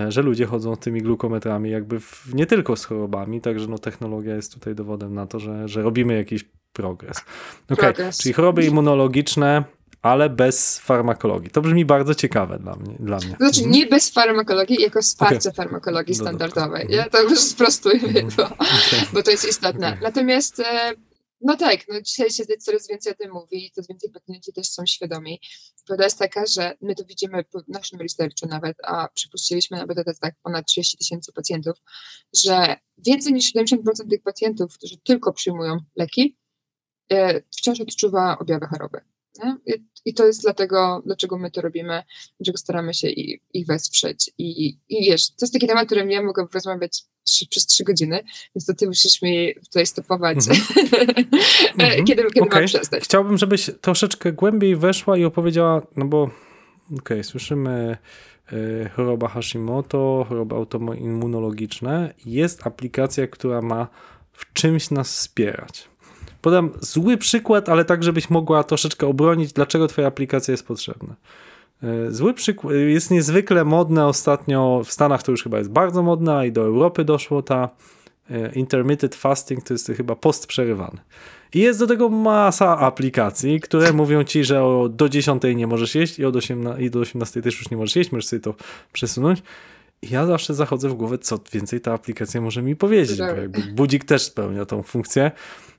że 0.10 0.22
ludzie 0.22 0.46
chodzą 0.46 0.76
z 0.76 0.80
tymi 0.80 1.02
glukometrami 1.02 1.70
jakby 1.70 2.00
w, 2.00 2.34
nie 2.34 2.46
tylko 2.46 2.76
z 2.76 2.86
chorobami, 2.86 3.42
także 3.42 3.68
no 3.68 3.78
technologia 3.78 4.36
jest 4.36 4.54
tutaj 4.54 4.76
dowodem 4.76 5.14
na 5.14 5.28
to, 5.28 5.40
że, 5.40 5.68
że 5.68 5.82
robimy 5.82 6.16
jakiś 6.16 6.46
progres. 6.76 7.18
Okay. 7.70 7.94
Czyli 8.22 8.34
choroby 8.34 8.66
immunologiczne, 8.66 9.64
ale 10.02 10.30
bez 10.30 10.80
farmakologii. 10.80 11.50
To 11.50 11.62
brzmi 11.62 11.86
bardzo 11.86 12.16
ciekawe 12.16 12.60
dla 12.60 12.76
mnie. 12.76 12.96
Dla 13.00 13.18
mnie. 13.18 13.36
Znaczy 13.40 13.60
mhm. 13.60 13.72
nie 13.72 13.86
bez 13.86 14.10
farmakologii, 14.10 14.82
jako 14.82 15.02
wsparcie 15.02 15.50
okay. 15.50 15.54
farmakologii 15.54 16.16
standardowej. 16.16 16.88
Nie? 16.90 17.06
To 17.12 17.24
już 17.24 17.40
sprostujmy, 17.40 18.08
mhm. 18.08 18.30
bo, 18.38 18.44
okay. 18.46 19.08
bo 19.14 19.24
to 19.24 19.32
jest 19.32 19.50
istotne. 19.50 19.88
Okay. 19.88 20.02
Natomiast 20.02 20.60
e, 20.60 20.94
no 21.42 21.58
tak, 21.58 21.80
no 21.88 22.02
dzisiaj 22.02 22.30
się 22.30 22.44
coraz 22.60 22.88
więcej 22.88 23.14
o 23.14 23.16
tym 23.16 23.32
mówi 23.32 23.66
i 23.66 23.72
coraz 23.72 23.88
więcej 23.88 24.12
pacjenci 24.12 24.54
też 24.54 24.68
są 24.68 24.86
świadomi. 24.86 25.40
Prawda 25.86 26.04
jest 26.04 26.20
taka, 26.20 26.46
że 26.46 26.74
my 26.82 26.96
to 26.96 27.06
widzimy 27.06 27.44
po 27.44 27.62
naszym 27.68 28.00
researchu 28.02 28.48
nawet, 28.50 28.78
a 28.84 29.08
przypuściliśmy 29.14 29.78
nawet 29.78 29.98
beta 29.98 30.12
tak 30.22 30.36
ponad 30.44 30.66
30 30.66 30.98
tysięcy 30.98 31.34
pacjentów, 31.34 31.78
że 32.36 32.76
więcej 32.98 33.34
niż 33.34 33.54
70% 33.54 33.78
tych 34.10 34.24
pacjentów, 34.24 34.74
którzy 34.74 34.98
tylko 34.98 35.34
przyjmują 35.34 35.78
leki, 35.96 36.38
wciąż 37.52 37.82
odczuwa 37.82 38.38
objawy 38.39 38.65
choroby. 38.65 39.02
I 40.06 40.13
to 40.13 40.26
jest 40.26 40.41
dlatego, 40.41 41.02
dlaczego 41.06 41.38
my 41.38 41.52
to 41.52 41.62
robimy, 41.62 42.04
dlaczego 42.39 42.58
staramy 42.58 42.94
się 42.94 43.10
ich, 43.10 43.41
ich 43.54 43.65
wesprzeć. 43.65 44.32
I, 44.38 44.78
I 44.89 45.06
wiesz, 45.06 45.28
to 45.28 45.36
jest 45.41 45.54
taki 45.54 45.68
temat, 45.68 45.86
którym 45.86 46.12
ja 46.12 46.24
mogę 46.24 46.48
rozmawiać 46.54 47.04
przez 47.50 47.65
trzy 47.65 47.84
godziny, 47.84 48.24
więc 48.56 48.65
to 48.65 48.74
ty 48.74 48.88
musisz 48.88 49.22
mi 49.22 49.54
tutaj 49.56 49.86
stopować, 49.86 50.38
mm-hmm. 50.38 52.04
kiedy, 52.08 52.24
kiedy 52.24 52.41
okay. 52.41 52.60
mam 52.60 52.68
przestać. 52.68 53.04
Chciałbym, 53.04 53.38
żebyś 53.38 53.70
troszeczkę 53.82 54.34
głębiej 54.34 54.76
weszła 54.76 55.18
i 55.18 55.26
opowiedziała, 55.26 55.82
no 55.96 56.06
bo 56.06 56.24
okej, 56.24 57.00
okay, 57.00 57.24
słyszymy 57.24 57.98
y, 58.54 58.89
choroba 58.96 59.28
Hashimoto, 59.28 60.26
choroby 60.30 60.56
autoimmunologiczne. 60.56 62.13
Jest 62.26 62.68
aplikacja, 62.68 63.28
która 63.28 63.62
ma 63.62 63.88
w 64.32 64.54
czymś 64.54 64.91
nas 64.91 65.15
wspierać 65.15 65.89
podam 66.46 66.70
zły 66.82 67.18
przykład, 67.18 67.70
ale 67.70 67.86
tak, 67.86 68.04
żebyś 68.04 68.30
mogła 68.30 68.64
troszeczkę 68.64 69.08
obronić, 69.08 69.54
dlaczego 69.54 69.88
twoja 69.88 70.08
aplikacja 70.08 70.52
jest 70.52 70.68
potrzebna. 70.68 71.16
E, 71.84 72.12
zły 72.12 72.34
przykład, 72.34 72.74
jest 72.88 73.12
niezwykle 73.12 73.66
modne 73.66 74.08
ostatnio, 74.08 74.82
w 74.86 74.92
Stanach 74.92 75.24
to 75.24 75.32
już 75.32 75.44
chyba 75.44 75.58
jest 75.58 75.72
bardzo 75.72 76.04
modne, 76.04 76.48
i 76.48 76.52
do 76.52 76.62
Europy 76.62 77.06
doszło 77.06 77.42
ta 77.42 77.70
e, 78.30 78.52
intermittent 78.54 79.16
fasting, 79.16 79.64
to 79.64 79.74
jest 79.74 79.92
chyba 79.98 80.16
post 80.16 80.48
przerywany. 80.48 80.98
I 81.54 81.60
jest 81.60 81.80
do 81.80 81.88
tego 81.88 82.10
masa 82.10 82.80
aplikacji, 82.80 83.62
które 83.62 83.94
mówią 83.94 84.24
ci, 84.24 84.44
że 84.44 84.64
o, 84.64 84.90
do 84.90 85.10
10 85.10 85.44
nie 85.56 85.68
możesz 85.68 85.96
jeść 85.96 86.20
i, 86.20 86.26
od 86.26 86.36
18, 86.36 86.84
i 86.84 86.90
do 86.90 87.00
18 87.00 87.42
też 87.42 87.60
już 87.60 87.70
nie 87.70 87.78
możesz 87.78 87.96
jeść, 87.96 88.12
możesz 88.12 88.28
sobie 88.28 88.40
to 88.40 88.54
przesunąć. 88.94 89.42
Ja 90.10 90.26
zawsze 90.26 90.54
zachodzę 90.54 90.89
w 90.89 90.94
głowę, 90.94 91.18
co 91.18 91.39
więcej 91.54 91.82
ta 91.82 91.94
aplikacja 91.94 92.41
może 92.41 92.62
mi 92.62 92.76
powiedzieć, 92.76 93.18
bo 93.18 93.26
jakby 93.26 93.62
budzik 93.62 94.06
też 94.06 94.22
spełnia 94.22 94.65
tą 94.65 94.84
funkcję. 94.84 95.32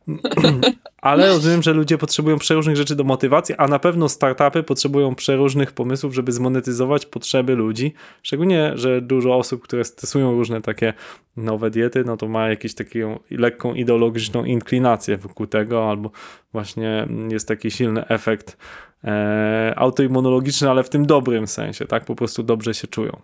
Ale 1.03 1.29
rozumiem, 1.29 1.63
że 1.63 1.73
ludzie 1.73 1.99
potrzebują 1.99 2.39
przeróżnych 2.39 2.77
rzeczy 2.77 2.97
do 2.97 3.05
motywacji, 3.05 3.55
a 3.59 3.69
na 3.69 3.79
pewno 3.79 4.09
startupy 4.09 4.63
potrzebują 4.63 5.15
przeróżnych 5.15 5.73
pomysłów, 5.73 6.15
żeby 6.15 6.33
zmonetyzować 6.33 7.07
potrzeby 7.07 7.55
ludzi. 7.55 7.95
Szczególnie, 8.23 8.73
że 8.75 9.01
dużo 9.01 9.37
osób, 9.37 9.63
które 9.63 9.85
stosują 9.85 10.33
różne 10.33 10.63
takie 10.63 10.93
nowe 11.37 11.71
diety, 11.71 12.05
no 12.05 12.17
to 12.17 12.29
ma 12.29 12.49
jakąś 12.49 12.75
taką 12.75 13.19
lekką 13.31 13.75
ideologiczną 13.75 14.45
inklinację 14.45 15.17
wokół 15.17 15.47
tego, 15.47 15.91
albo 15.91 16.11
właśnie 16.53 17.09
jest 17.29 17.49
taki 17.49 17.71
silny 17.71 18.09
efekt 18.09 18.57
e, 19.05 19.73
autoimmunologiczny, 19.77 20.71
ale 20.71 20.85
w 20.85 20.89
tym 20.89 21.07
dobrym 21.07 21.47
sensie, 21.47 21.87
tak? 21.87 22.05
Po 22.05 22.15
prostu 22.15 22.43
dobrze 22.43 22.75
się 22.75 22.87
czują. 22.89 23.21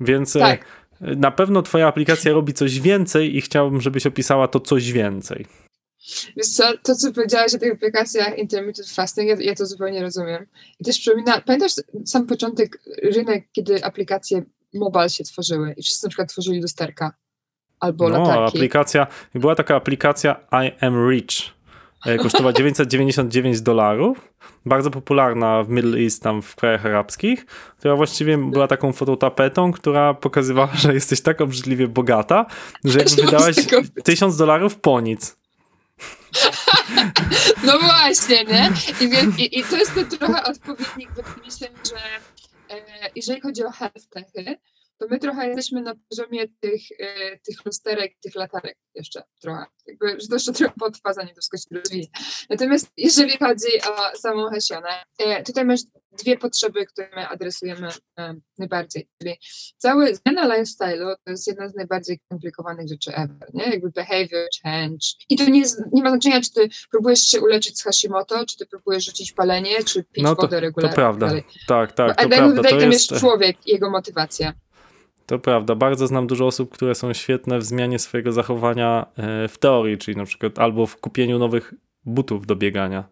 Więc 0.00 0.36
e, 0.36 0.40
tak. 0.40 0.64
na 1.00 1.30
pewno 1.30 1.62
Twoja 1.62 1.88
aplikacja 1.88 2.32
robi 2.32 2.52
coś 2.52 2.80
więcej 2.80 3.36
i 3.36 3.40
chciałbym, 3.40 3.80
żebyś 3.80 4.06
opisała 4.06 4.48
to 4.48 4.60
coś 4.60 4.92
więcej. 4.92 5.46
Wiesz 6.36 6.46
co, 6.46 6.64
to 6.82 6.94
co 6.94 7.12
powiedziałaś 7.12 7.54
o 7.54 7.58
tych 7.58 7.72
aplikacjach 7.72 8.38
intermittent 8.38 8.88
fasting, 8.88 9.28
ja, 9.28 9.36
ja 9.40 9.54
to 9.54 9.66
zupełnie 9.66 10.02
rozumiem. 10.02 10.46
I 10.80 10.84
też 10.84 10.98
przypomina, 10.98 11.40
pamiętasz 11.40 11.72
sam 12.06 12.26
początek 12.26 12.78
rynek, 13.02 13.44
kiedy 13.52 13.84
aplikacje 13.84 14.42
mobile 14.74 15.10
się 15.10 15.24
tworzyły 15.24 15.74
i 15.76 15.82
wszyscy 15.82 16.06
na 16.06 16.10
przykład 16.10 16.28
tworzyli 16.28 16.62
lusterka 16.62 17.12
albo 17.80 18.08
no, 18.08 18.18
latarki. 18.18 18.58
aplikacja, 18.58 19.06
była 19.34 19.54
taka 19.54 19.76
aplikacja 19.76 20.40
I 20.52 20.84
am 20.84 21.10
rich. 21.10 21.54
E, 22.06 22.18
kosztowała 22.18 22.52
999 22.52 23.60
dolarów. 23.60 24.32
Bardzo 24.66 24.90
popularna 24.90 25.62
w 25.62 25.68
Middle 25.68 25.98
East, 26.00 26.22
tam 26.22 26.42
w 26.42 26.56
krajach 26.56 26.86
arabskich, 26.86 27.46
która 27.78 27.96
właściwie 27.96 28.38
była 28.38 28.68
taką 28.68 28.92
fototapetą, 28.92 29.72
która 29.72 30.14
pokazywała, 30.14 30.70
że 30.74 30.94
jesteś 30.94 31.20
tak 31.20 31.40
obrzydliwie 31.40 31.88
bogata, 31.88 32.46
że 32.84 32.98
jakby 32.98 33.22
wydałaś 33.22 33.56
1000 34.04 34.36
dolarów 34.36 34.76
po 34.76 35.00
nic. 35.00 35.36
No 37.64 37.78
właśnie, 37.78 38.44
nie? 38.44 38.72
I, 39.00 39.08
więc, 39.08 39.38
i, 39.38 39.58
i 39.58 39.64
to 39.64 39.76
jest 39.76 39.94
to 39.94 40.16
trochę 40.16 40.44
odpowiednik, 40.44 41.10
myślę, 41.44 41.68
że 41.84 41.96
e, 42.76 43.10
jeżeli 43.16 43.40
chodzi 43.40 43.64
o 43.64 43.70
health 43.70 44.08
techy, 44.10 44.56
to 45.04 45.10
my 45.10 45.18
trochę 45.18 45.46
jesteśmy 45.46 45.82
na 45.82 45.94
poziomie 46.08 46.48
tych, 46.60 46.82
e, 46.98 47.38
tych 47.38 47.64
lusterek, 47.64 48.12
tych 48.22 48.34
latarek 48.34 48.76
jeszcze 48.94 49.22
trochę. 49.40 49.64
Jakby, 49.86 50.20
że 50.20 50.28
to 50.28 50.34
jeszcze 50.34 50.52
trochę 50.52 50.74
potrwa, 50.78 51.12
zanim 51.12 51.34
to 51.34 51.40
wszystko 51.40 51.56
się 51.56 51.80
rozwinie. 51.80 52.06
Natomiast 52.50 52.92
jeżeli 52.96 53.38
chodzi 53.38 53.82
o 53.90 54.18
samą 54.18 54.50
Hesionę, 54.50 55.04
e, 55.18 55.42
tutaj 55.42 55.64
masz 55.64 55.80
dwie 56.18 56.38
potrzeby, 56.38 56.86
które 56.86 57.08
my 57.16 57.28
adresujemy 57.28 57.88
e, 58.18 58.34
najbardziej. 58.58 59.08
Czyli 59.22 59.36
cały 59.76 60.14
zmiana 60.14 60.48
lifestyle'u 60.48 61.14
to 61.24 61.30
jest 61.30 61.46
jedna 61.46 61.68
z 61.68 61.74
najbardziej 61.74 62.20
komplikowanych 62.28 62.88
rzeczy 62.88 63.14
ever, 63.14 63.54
nie? 63.54 63.64
Jakby 63.64 63.90
behavior 63.90 64.48
change. 64.62 65.06
I 65.28 65.36
to 65.36 65.44
nie, 65.44 65.62
nie 65.92 66.02
ma 66.02 66.10
znaczenia, 66.10 66.40
czy 66.40 66.52
ty 66.52 66.68
próbujesz 66.90 67.20
się 67.20 67.40
uleczyć 67.40 67.78
z 67.78 67.82
Hashimoto, 67.82 68.46
czy 68.46 68.56
ty 68.56 68.66
próbujesz 68.66 69.04
rzucić 69.04 69.32
palenie, 69.32 69.84
czy 69.84 70.04
pić 70.04 70.24
no 70.24 70.36
to, 70.36 70.42
wodę 70.42 70.60
regularnie. 70.60 70.94
To 70.94 70.96
prawda, 70.96 71.30
tak, 71.68 71.92
tak, 71.92 72.16
to 72.16 72.28
prawda. 72.28 72.62
To 72.62 72.80
jest... 72.80 73.10
jest 73.10 73.20
człowiek, 73.20 73.56
jego 73.66 73.90
motywacja. 73.90 74.52
To 75.26 75.38
prawda. 75.38 75.74
Bardzo 75.74 76.06
znam 76.06 76.26
dużo 76.26 76.46
osób, 76.46 76.70
które 76.70 76.94
są 76.94 77.12
świetne 77.12 77.58
w 77.58 77.64
zmianie 77.64 77.98
swojego 77.98 78.32
zachowania 78.32 79.06
e, 79.16 79.48
w 79.48 79.58
teorii, 79.58 79.98
czyli 79.98 80.16
na 80.16 80.24
przykład 80.24 80.58
albo 80.58 80.86
w 80.86 80.96
kupieniu 80.96 81.38
nowych 81.38 81.74
butów 82.04 82.46
do 82.46 82.56
biegania. 82.56 83.04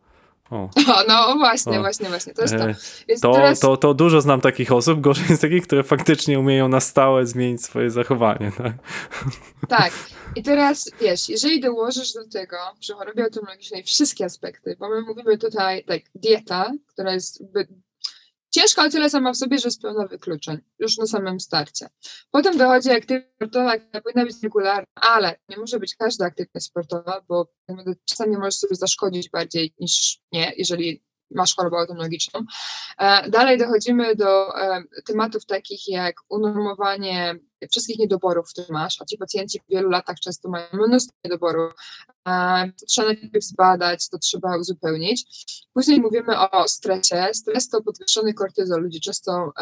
O. 0.50 0.56
O, 0.96 1.04
no 1.08 1.34
właśnie, 1.38 1.78
O. 1.78 1.80
właśnie, 1.80 2.08
właśnie. 2.08 2.34
To 2.34 2.42
jest 2.42 2.54
to. 2.54 2.68
E, 2.68 2.74
Więc 3.08 3.20
To, 3.20 3.32
teraz, 3.32 3.60
to, 3.60 3.76
to 3.76 3.94
dużo 3.94 4.20
znam 4.20 4.40
takich 4.40 4.72
osób, 4.72 5.00
gorzej 5.00 5.24
jest 5.30 5.42
takich, 5.42 5.62
które 5.66 5.82
faktycznie 5.82 6.40
umieją 6.40 6.68
na 6.68 6.80
stałe 6.80 7.26
zmienić 7.26 7.64
swoje 7.64 7.90
zachowanie. 7.90 8.52
Tak? 8.58 8.72
Tak. 9.68 9.92
I 10.36 10.42
teraz 10.42 10.90
wiesz, 11.00 11.28
jeżeli 11.28 11.60
dołożysz 11.60 12.12
do 12.12 12.28
tego 12.28 12.56
przy 12.80 12.92
chorobie 12.92 13.24
autoimmunologicznej 13.24 13.82
wszystkie 13.82 14.24
aspekty, 14.24 14.76
bo 14.78 14.88
my 14.88 15.02
mówimy 15.02 15.38
tutaj 15.38 15.84
tak, 15.84 16.00
dieta, 16.14 16.72
która 16.86 17.12
jest 17.12 17.44
ciężka 18.54 18.84
o 18.84 18.90
tyle 18.90 19.10
sama 19.10 19.32
w 19.32 19.36
sobie, 19.36 19.58
że 19.58 19.66
jest 19.66 19.82
pełna 19.82 20.06
wykluczeń, 20.06 20.58
już 20.78 20.98
na 20.98 21.06
samym 21.06 21.40
starcie. 21.40 21.86
Potem 22.30 22.58
dochodzi 22.58 22.90
aktywność 22.90 23.34
sportowa, 23.34 23.78
która 23.78 24.00
powinna 24.00 24.24
być 24.24 24.42
regularna, 24.42 24.86
ale 24.94 25.38
nie 25.48 25.56
może 25.56 25.78
być 25.78 25.96
każda 25.96 26.26
aktywność 26.26 26.66
sportowa, 26.66 27.24
bo 27.28 27.52
czasami 28.04 28.36
możesz 28.36 28.54
sobie 28.54 28.76
zaszkodzić 28.76 29.30
bardziej 29.30 29.74
niż 29.80 30.20
nie, 30.32 30.52
jeżeli 30.56 31.04
masz 31.34 31.56
chorobę 31.56 31.76
autoimmunologiczną. 31.76 32.40
E, 32.98 33.30
Dalej 33.30 33.58
dochodzimy 33.58 34.16
do 34.16 34.60
e, 34.62 34.84
tematów 35.06 35.46
takich 35.46 35.88
jak 35.88 36.16
unormowanie 36.28 37.34
wszystkich 37.70 37.98
niedoborów, 37.98 38.48
które 38.52 38.66
masz, 38.70 39.02
a 39.02 39.04
ci 39.04 39.18
pacjenci 39.18 39.60
w 39.60 39.72
wielu 39.72 39.90
latach 39.90 40.16
często 40.20 40.48
mają 40.48 40.66
mnóstwo 40.72 41.16
niedoborów. 41.24 41.72
E, 42.28 42.72
To 42.80 42.86
trzeba 42.86 43.08
najpierw 43.08 43.44
zbadać, 43.44 44.08
to 44.08 44.18
trzeba 44.18 44.56
uzupełnić. 44.56 45.46
Później 45.74 46.00
mówimy 46.00 46.40
o 46.50 46.68
stresie. 46.68 47.28
Stres 47.32 47.68
to 47.68 47.82
podwyższony 47.82 48.34
kortyzol. 48.34 48.82
Ludzie 48.82 49.00
często 49.00 49.52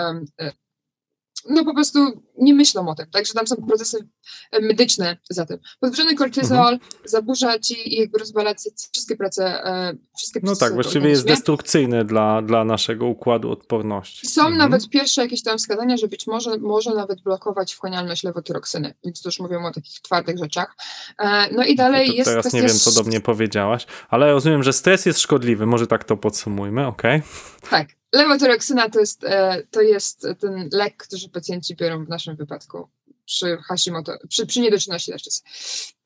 no 1.48 1.64
po 1.64 1.74
prostu 1.74 2.22
nie 2.38 2.54
myślą 2.54 2.88
o 2.88 2.94
tym, 2.94 3.06
także 3.10 3.34
tam 3.34 3.46
są 3.46 3.56
procesy 3.56 4.08
e, 4.52 4.60
medyczne 4.60 5.16
za 5.30 5.46
tym. 5.46 5.58
Podwyższony 5.80 6.14
kortyzol 6.14 6.78
zaburza 7.04 7.58
ci 7.58 7.96
jakby 8.00 8.18
rozbalansację, 8.18 8.88
wszystkie 8.92 9.16
prace, 9.16 9.64
e, 9.64 9.92
wszystkie 10.16 10.40
No 10.40 10.46
procesy 10.46 10.60
tak, 10.60 10.72
w 10.72 10.74
właściwie 10.74 11.08
jest 11.08 11.26
destrukcyjny 11.26 12.04
dla, 12.04 12.42
dla 12.42 12.64
naszego 12.64 13.06
układu 13.06 13.50
odporności. 13.50 14.26
Są 14.26 14.40
Mhm. 14.42 14.58
nawet 14.58 14.88
pierwsze 14.88 15.22
jakieś 15.22 15.42
tam 15.42 15.58
wskazania, 15.58 15.96
że 15.96 16.08
być 16.08 16.26
może 16.26 16.58
może 16.58 16.94
nawet 16.94 17.22
blokować 17.22 17.74
wchłanialność 17.74 18.22
lewotyroksyny, 18.22 18.94
więc 19.04 19.22
to 19.22 19.28
już 19.28 19.40
mówimy 19.40 19.66
o 19.66 19.72
takich 19.72 20.00
twardych 20.00 20.38
rzeczach. 20.38 20.76
E, 21.18 21.54
No 21.54 21.64
i 21.64 21.76
dalej 21.76 22.08
To 22.08 22.14
jest 22.14 22.30
teraz 22.30 22.52
nie 22.52 22.62
wiem, 22.62 22.78
co 22.78 22.92
do 22.92 23.08
mnie 23.08 23.20
powiedziałaś, 23.20 23.86
ale 24.08 24.32
rozumiem, 24.32 24.62
że 24.62 24.72
stres 24.72 25.06
jest 25.06 25.20
szkodliwy. 25.20 25.66
Może 25.66 25.86
tak 25.86 26.04
to 26.04 26.16
podsumujmy, 26.16 26.86
okej? 26.86 27.22
Tak, 27.70 27.88
lewotyroksyna 28.12 28.90
to 28.90 29.00
jest, 29.00 29.24
e, 29.24 29.62
to 29.70 29.80
jest 29.80 30.26
ten 30.40 30.68
lek, 30.72 30.96
który 30.96 31.28
pacjenci 31.32 31.76
biorą 31.76 32.04
w 32.04 32.08
naszym 32.08 32.36
wypadku 32.36 32.88
przy 33.24 33.56
Hashimoto, 33.56 34.18
przy, 34.28 34.46
przy 34.46 34.60
niedoczynności 34.60 35.10
tarczycy. 35.10 35.42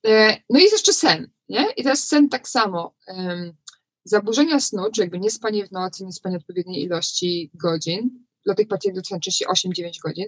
E, 0.06 0.36
No 0.50 0.58
i 0.58 0.62
jest 0.62 0.72
jeszcze 0.74 0.92
sen, 0.92 1.30
nie? 1.48 1.66
I 1.76 1.82
teraz 1.82 2.06
sen 2.08 2.28
tak 2.28 2.48
samo. 2.48 2.94
Zaburzenia 4.04 4.60
snu, 4.60 4.90
czy 4.94 5.00
jakby 5.00 5.18
niespanie 5.18 5.66
w 5.66 5.72
nocy, 5.72 6.04
niespanie 6.04 6.36
odpowiedniej 6.36 6.82
ilości 6.82 7.50
godzin, 7.54 8.24
dla 8.44 8.54
tych 8.54 8.68
pacjentów 8.68 9.08
to 9.08 9.14
najczęściej 9.14 9.48
8-9 9.48 10.00
godzin, 10.02 10.26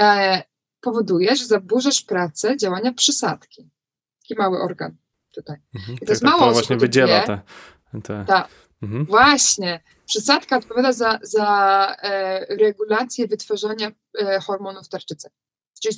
e, 0.00 0.42
powoduje, 0.80 1.36
że 1.36 1.44
zaburzasz 1.46 2.02
pracę 2.02 2.56
działania 2.56 2.92
przysadki. 2.92 3.70
Taki 4.22 4.38
mały 4.38 4.60
organ 4.60 4.96
tutaj. 5.34 5.56
Mhm. 5.74 5.98
I 6.02 6.06
to 6.06 6.12
jest 6.12 6.22
Tak, 6.22 6.30
mało 6.30 6.46
to 6.46 6.52
właśnie 6.52 6.76
wydziela 6.76 7.22
te... 7.22 7.40
te... 8.02 8.24
Tak. 8.26 8.48
Mhm. 8.82 9.04
Właśnie. 9.04 9.80
Przysadka 10.06 10.56
odpowiada 10.56 10.92
za, 10.92 11.18
za 11.22 11.96
e, 12.02 12.56
regulację 12.56 13.26
wytwarzania 13.26 13.90
e, 14.18 14.40
hormonów 14.40 14.88
tarczycy. 14.88 15.28
Czyli 15.82 15.96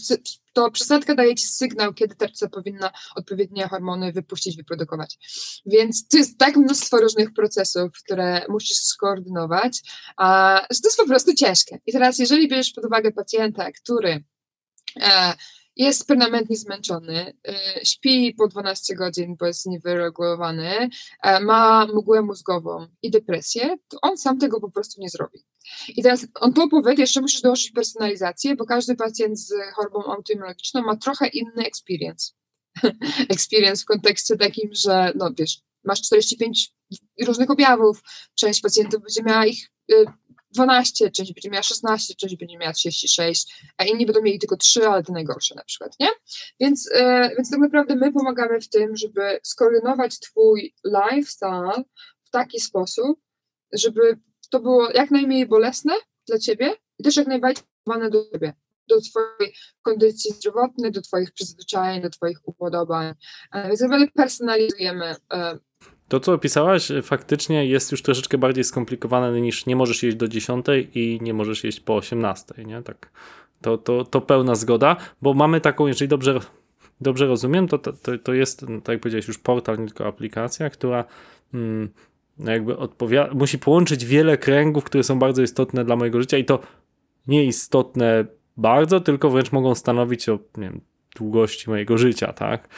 to 0.52 0.70
przysadka 0.70 1.14
daje 1.14 1.34
ci 1.34 1.46
sygnał, 1.46 1.94
kiedy 1.94 2.14
tarczyca 2.14 2.48
powinna 2.48 2.90
odpowiednie 3.16 3.68
hormony 3.68 4.12
wypuścić, 4.12 4.56
wyprodukować. 4.56 5.18
Więc 5.66 6.08
to 6.08 6.16
jest 6.16 6.38
tak 6.38 6.56
mnóstwo 6.56 7.00
różnych 7.00 7.32
procesów, 7.32 7.92
które 8.04 8.46
musisz 8.48 8.76
skoordynować, 8.76 9.80
a, 10.16 10.60
że 10.70 10.80
to 10.80 10.88
jest 10.88 10.96
po 10.96 11.06
prostu 11.06 11.34
ciężkie. 11.34 11.78
I 11.86 11.92
teraz, 11.92 12.18
jeżeli 12.18 12.48
bierzesz 12.48 12.72
pod 12.72 12.84
uwagę 12.84 13.12
pacjenta, 13.12 13.72
który 13.72 14.24
e, 15.00 15.34
jest 15.76 16.06
permanentnie 16.06 16.56
zmęczony, 16.56 17.32
e, 17.48 17.84
śpi 17.84 18.34
po 18.34 18.48
12 18.48 18.94
godzin, 18.94 19.36
bo 19.36 19.46
jest 19.46 19.66
niewyregulowany, 19.66 20.88
e, 21.22 21.40
ma 21.40 21.86
mgłę 21.86 22.22
mózgową 22.22 22.86
i 23.02 23.10
depresję, 23.10 23.76
to 23.88 23.98
on 24.02 24.18
sam 24.18 24.38
tego 24.38 24.60
po 24.60 24.70
prostu 24.70 25.00
nie 25.00 25.08
zrobi. 25.08 25.44
I 25.88 26.02
teraz 26.02 26.26
on 26.34 26.52
to 26.52 26.68
powie, 26.68 26.94
jeszcze 26.98 27.20
musisz 27.20 27.40
dołożyć 27.40 27.70
personalizację, 27.70 28.56
bo 28.56 28.64
każdy 28.64 28.96
pacjent 28.96 29.40
z 29.40 29.52
chorobą 29.74 30.04
autoimmunologiczną 30.04 30.82
ma 30.82 30.96
trochę 30.96 31.28
inny 31.28 31.64
experience. 31.64 32.32
experience 33.34 33.82
w 33.82 33.86
kontekście 33.86 34.36
takim, 34.36 34.70
że 34.72 35.12
no 35.14 35.30
wiesz, 35.38 35.60
masz 35.84 36.02
45 36.02 36.72
różnych 37.26 37.50
objawów, 37.50 38.02
część 38.34 38.60
pacjentów 38.60 39.02
będzie 39.02 39.22
miała 39.22 39.46
ich 39.46 39.70
y, 39.92 40.04
12, 40.50 41.10
część 41.10 41.34
będzie 41.34 41.50
miała 41.50 41.62
16, 41.62 42.14
część 42.14 42.36
będzie 42.36 42.58
miała 42.58 42.72
36, 42.72 43.70
a 43.76 43.84
inni 43.84 44.06
będą 44.06 44.22
mieli 44.22 44.38
tylko 44.38 44.56
3, 44.56 44.88
ale 44.88 45.02
te 45.02 45.12
najgorsze 45.12 45.54
na 45.54 45.64
przykład, 45.64 45.92
nie? 46.00 46.08
Więc, 46.60 46.90
e, 46.94 47.30
więc 47.36 47.50
tak 47.50 47.60
naprawdę 47.60 47.96
my 47.96 48.12
pomagamy 48.12 48.60
w 48.60 48.68
tym, 48.68 48.96
żeby 48.96 49.40
skoordynować 49.42 50.18
twój 50.18 50.74
lifestyle 50.84 51.84
w 52.22 52.30
taki 52.30 52.60
sposób, 52.60 53.20
żeby 53.72 54.18
to 54.50 54.60
było 54.60 54.90
jak 54.90 55.10
najmniej 55.10 55.46
bolesne 55.46 55.94
dla 56.26 56.38
ciebie 56.38 56.74
i 56.98 57.02
też 57.02 57.16
jak 57.16 57.26
najbardziej 57.26 57.64
do 58.10 58.30
ciebie, 58.32 58.52
do 58.88 59.00
twojej 59.00 59.54
kondycji 59.82 60.32
zdrowotnej, 60.32 60.92
do 60.92 61.02
twoich 61.02 61.32
przyzwyczajeń, 61.32 62.02
do 62.02 62.10
twoich 62.10 62.38
upodobań. 62.44 63.14
E, 63.52 63.68
Więc 63.68 63.80
naprawdę 63.80 64.06
personalizujemy 64.14 65.16
e, 65.32 65.58
To, 66.10 66.20
co 66.20 66.32
opisałaś, 66.32 66.90
y, 66.90 67.02
faktycznie 67.02 67.66
jest 67.66 67.92
już 67.92 68.02
troszeczkę 68.02 68.38
bardziej 68.38 68.64
skomplikowane 68.64 69.40
niż 69.40 69.66
nie 69.66 69.76
możesz 69.76 70.02
jeść 70.02 70.16
do 70.16 70.28
10 70.28 70.66
i 70.94 71.18
nie 71.22 71.34
możesz 71.34 71.64
jeść 71.64 71.80
po 71.80 71.96
18, 71.96 72.64
nie? 72.64 72.82
Tak. 72.82 73.10
To, 73.60 73.78
to, 73.78 74.04
to 74.04 74.20
pełna 74.20 74.54
zgoda, 74.54 74.96
bo 75.22 75.34
mamy 75.34 75.60
taką, 75.60 75.86
jeżeli 75.86 76.08
dobrze, 76.08 76.40
dobrze 77.00 77.26
rozumiem, 77.26 77.68
to, 77.68 77.78
to, 77.78 77.92
to- 78.22 78.34
jest, 78.34 78.60
tak 78.60 78.88
jak 78.88 79.00
powiedziałeś, 79.00 79.28
już 79.28 79.38
portal, 79.38 79.78
nie 79.78 79.86
tylko 79.86 80.06
aplikacja, 80.06 80.70
która 80.70 81.04
mm, 81.54 81.88
no 82.38 82.52
jakby 82.52 82.76
odpowiada, 82.76 83.34
musi 83.34 83.58
połączyć 83.58 84.04
wiele 84.04 84.38
kręgów, 84.38 84.84
które 84.84 85.04
są 85.04 85.18
bardzo 85.18 85.42
istotne 85.42 85.84
dla 85.84 85.96
mojego 85.96 86.20
życia 86.20 86.38
i 86.38 86.44
to 86.44 86.58
nieistotne 87.26 88.24
bardzo, 88.56 89.00
tylko 89.00 89.30
wręcz 89.30 89.52
mogą 89.52 89.74
stanowić 89.74 90.28
o 90.28 90.32
nie 90.32 90.62
wiem, 90.62 90.80
długości 91.16 91.70
mojego 91.70 91.98
życia, 91.98 92.32
tak? 92.32 92.68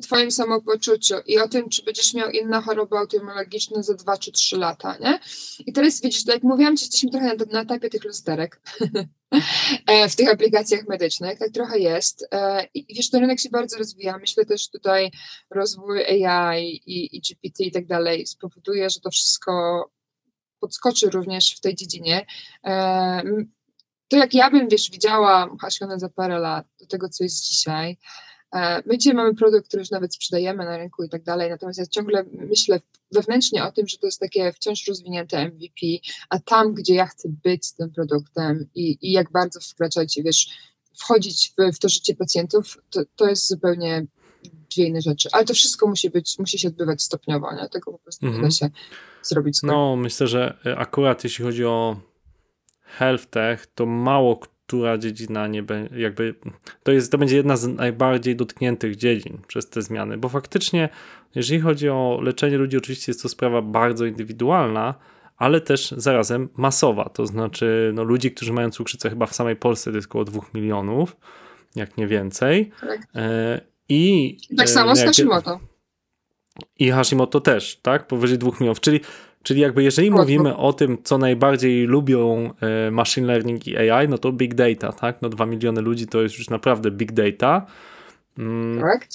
Twoim 0.00 0.30
samopoczuciu 0.30 1.14
i 1.26 1.38
o 1.38 1.48
tym, 1.48 1.68
czy 1.68 1.84
będziesz 1.84 2.14
miał 2.14 2.30
inne 2.30 2.62
choroby 2.62 2.96
autoimmunologiczne 2.96 3.82
za 3.82 3.94
2 3.94 4.18
czy 4.18 4.32
3 4.32 4.56
lata, 4.56 4.96
nie? 5.00 5.20
I 5.66 5.72
teraz 5.72 6.00
widzisz, 6.00 6.24
tak 6.24 6.34
jak 6.34 6.42
mówiłam 6.42 6.76
ci, 6.76 6.84
jesteśmy 6.84 7.10
trochę 7.10 7.26
na, 7.26 7.44
na 7.52 7.62
etapie 7.62 7.90
tych 7.90 8.04
lusterek 8.04 8.60
e, 9.86 10.08
w 10.08 10.16
tych 10.16 10.28
aplikacjach 10.28 10.88
medycznych, 10.88 11.38
tak 11.38 11.50
trochę 11.50 11.78
jest 11.78 12.22
E, 12.32 12.66
i 12.74 12.94
wiesz, 12.94 13.10
ten 13.10 13.20
rynek 13.20 13.40
się 13.40 13.50
bardzo 13.50 13.78
rozwija, 13.78 14.18
myślę 14.18 14.44
też 14.44 14.68
tutaj 14.68 15.10
rozwój 15.50 16.04
AI 16.04 16.80
i, 16.86 17.16
i 17.16 17.20
GPT 17.20 17.64
i 17.64 17.72
tak 17.72 17.86
dalej 17.86 18.26
spowoduje, 18.26 18.90
że 18.90 19.00
to 19.00 19.10
wszystko 19.10 19.84
podskoczy 20.60 21.10
również 21.10 21.54
w 21.56 21.60
tej 21.60 21.74
dziedzinie. 21.74 22.26
E, 22.64 23.22
To 24.08 24.16
jak 24.16 24.34
ja 24.34 24.50
bym, 24.50 24.68
wiesz, 24.68 24.90
widziała 24.90 25.56
Hasione 25.60 25.98
za 25.98 26.08
parę 26.08 26.38
lat 26.38 26.66
do 26.80 26.86
tego, 26.86 27.08
co 27.08 27.24
jest 27.24 27.44
dzisiaj, 27.44 27.98
My 28.86 28.98
dzisiaj 28.98 29.14
mamy 29.14 29.34
produkt, 29.34 29.68
który 29.68 29.80
już 29.80 29.90
nawet 29.90 30.14
sprzedajemy 30.14 30.64
na 30.64 30.76
rynku 30.76 31.04
i 31.04 31.08
tak 31.08 31.22
dalej, 31.22 31.50
natomiast 31.50 31.78
ja 31.78 31.86
ciągle 31.86 32.24
myślę 32.32 32.80
wewnętrznie 33.12 33.64
o 33.64 33.72
tym, 33.72 33.88
że 33.88 33.98
to 33.98 34.06
jest 34.06 34.20
takie 34.20 34.52
wciąż 34.52 34.86
rozwinięte 34.88 35.48
MVP, 35.48 35.86
a 36.28 36.38
tam, 36.38 36.74
gdzie 36.74 36.94
ja 36.94 37.06
chcę 37.06 37.28
być 37.44 37.66
z 37.66 37.74
tym 37.74 37.90
produktem 37.90 38.66
i, 38.74 38.98
i 39.00 39.12
jak 39.12 39.30
bardzo 39.30 39.60
wkraczać, 39.60 40.20
wiesz, 40.24 40.48
wchodzić 40.94 41.52
w, 41.58 41.76
w 41.76 41.78
to 41.78 41.88
życie 41.88 42.14
pacjentów, 42.14 42.78
to, 42.90 43.00
to 43.16 43.28
jest 43.28 43.48
zupełnie 43.48 44.06
dwie 44.74 44.86
inne 44.86 45.00
rzeczy. 45.00 45.28
Ale 45.32 45.44
to 45.44 45.54
wszystko 45.54 45.86
musi 45.86 46.10
być, 46.10 46.38
musi 46.38 46.58
się 46.58 46.68
odbywać 46.68 47.02
stopniowo, 47.02 47.54
nie? 47.54 47.68
Tego 47.68 47.92
po 47.92 47.98
prostu 47.98 48.26
nie 48.26 48.32
Mhm. 48.32 48.48
da 48.48 48.56
się 48.56 48.70
zrobić 49.22 49.56
skoro. 49.56 49.72
No, 49.72 49.96
myślę, 49.96 50.26
że 50.26 50.58
y, 50.66 50.76
akurat 50.76 51.24
jeśli 51.24 51.44
chodzi 51.44 51.64
o 51.64 52.00
health 52.80 53.26
tech, 53.26 53.66
to 53.66 53.86
mało 53.86 54.40
która 54.72 54.98
dziedzina 54.98 55.46
nie 55.46 55.62
będzie, 55.62 56.00
jakby, 56.00 56.34
to 56.82 56.92
jest, 56.92 57.12
to 57.12 57.18
będzie 57.18 57.36
jedna 57.36 57.56
z 57.56 57.66
najbardziej 57.66 58.36
dotkniętych 58.36 58.96
dziedzin 58.96 59.38
przez 59.46 59.68
te 59.70 59.82
zmiany, 59.82 60.18
bo 60.18 60.28
faktycznie, 60.28 60.88
jeżeli 61.34 61.60
chodzi 61.60 61.88
o 61.88 62.20
leczenie 62.22 62.58
ludzi, 62.58 62.76
oczywiście 62.76 63.12
jest 63.12 63.22
to 63.22 63.28
sprawa 63.28 63.62
bardzo 63.62 64.04
indywidualna, 64.04 64.94
ale 65.36 65.60
też 65.60 65.90
zarazem 65.96 66.48
masowa, 66.56 67.08
to 67.08 67.26
znaczy, 67.26 67.90
no, 67.94 68.04
ludzi, 68.04 68.30
którzy 68.32 68.52
mają 68.52 68.70
cukrzycę 68.70 69.10
chyba 69.10 69.26
w 69.26 69.34
samej 69.34 69.56
Polsce 69.56 69.90
to 69.90 69.96
jest 69.96 70.08
około 70.08 70.24
2 70.24 70.40
milionów, 70.54 71.16
jak 71.76 71.96
nie 71.96 72.06
więcej. 72.06 72.70
Tak. 72.80 73.00
E, 73.14 73.60
I 73.88 74.36
Tak 74.56 74.66
e, 74.66 74.70
samo 74.70 74.88
no 74.88 74.96
z 74.96 74.98
jakby- 74.98 75.08
Hashimoto. 75.12 75.60
i 76.78 76.90
Hashimoto 76.90 77.40
też, 77.40 77.76
tak? 77.82 78.06
Powyżej 78.06 78.38
2 78.38 78.50
milionów. 78.60 78.80
Czyli, 78.80 79.00
czyli 79.42 79.60
jakby 79.60 79.82
jeżeli 79.82 80.10
mówimy 80.10 80.56
o 80.56 80.72
tym, 80.72 80.98
co 81.04 81.18
najbardziej 81.18 81.86
lubią 81.86 82.50
e, 82.60 82.90
machine 82.90 83.26
learning 83.26 83.66
i 83.66 83.76
AI, 83.76 84.08
no 84.08 84.18
to 84.18 84.32
big 84.32 84.54
data, 84.54 84.92
tak? 84.92 85.22
No 85.22 85.28
2 85.28 85.46
miliony 85.46 85.80
ludzi 85.80 86.06
to 86.06 86.22
jest 86.22 86.38
już 86.38 86.50
naprawdę 86.50 86.90
big 86.90 87.12
data. 87.12 87.66
Mm, 88.38 88.80
Tak? 88.80 89.08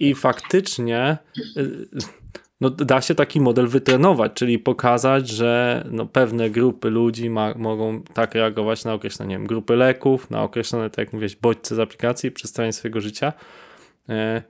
I 0.00 0.14
faktycznie 0.14 1.18
y, 1.56 1.86
no, 2.60 2.70
da 2.70 3.00
się 3.00 3.14
taki 3.14 3.40
model 3.40 3.68
wytrenować, 3.68 4.32
czyli 4.34 4.58
pokazać, 4.58 5.28
że 5.28 5.84
no, 5.90 6.06
pewne 6.06 6.50
grupy 6.50 6.90
ludzi 6.90 7.30
ma, 7.30 7.54
mogą 7.56 8.02
tak 8.02 8.34
reagować 8.34 8.84
na 8.84 8.94
określone 8.94 9.28
nie 9.28 9.38
wiem, 9.38 9.46
grupy 9.46 9.76
leków, 9.76 10.30
na 10.30 10.42
określone, 10.42 10.90
tak 10.90 10.98
jak 10.98 11.12
mówiłeś, 11.12 11.36
bodźce 11.36 11.74
z 11.74 11.78
aplikacji, 11.78 12.30
przestrzeni 12.30 12.72
swojego 12.72 13.00
życia. 13.00 13.32
E, 14.08 14.42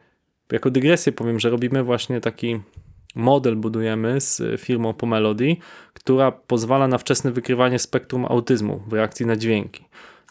jako 0.53 0.71
dygresję 0.71 1.13
powiem, 1.13 1.41
że 1.41 1.51
robimy 1.51 1.83
właśnie 1.83 2.21
taki 2.21 2.61
model 3.15 3.57
budujemy 3.57 4.21
z 4.21 4.61
firmą 4.61 4.95
Pomelody, 4.95 5.57
która 5.95 6.33
pozwala 6.33 6.89
na 6.89 6.99
wczesne 6.99 7.33
wykrywanie 7.33 7.79
spektrum 7.79 8.25
autyzmu 8.25 8.83
w 8.87 8.93
reakcji 8.93 9.27
na 9.27 9.37
dźwięki. 9.37 9.85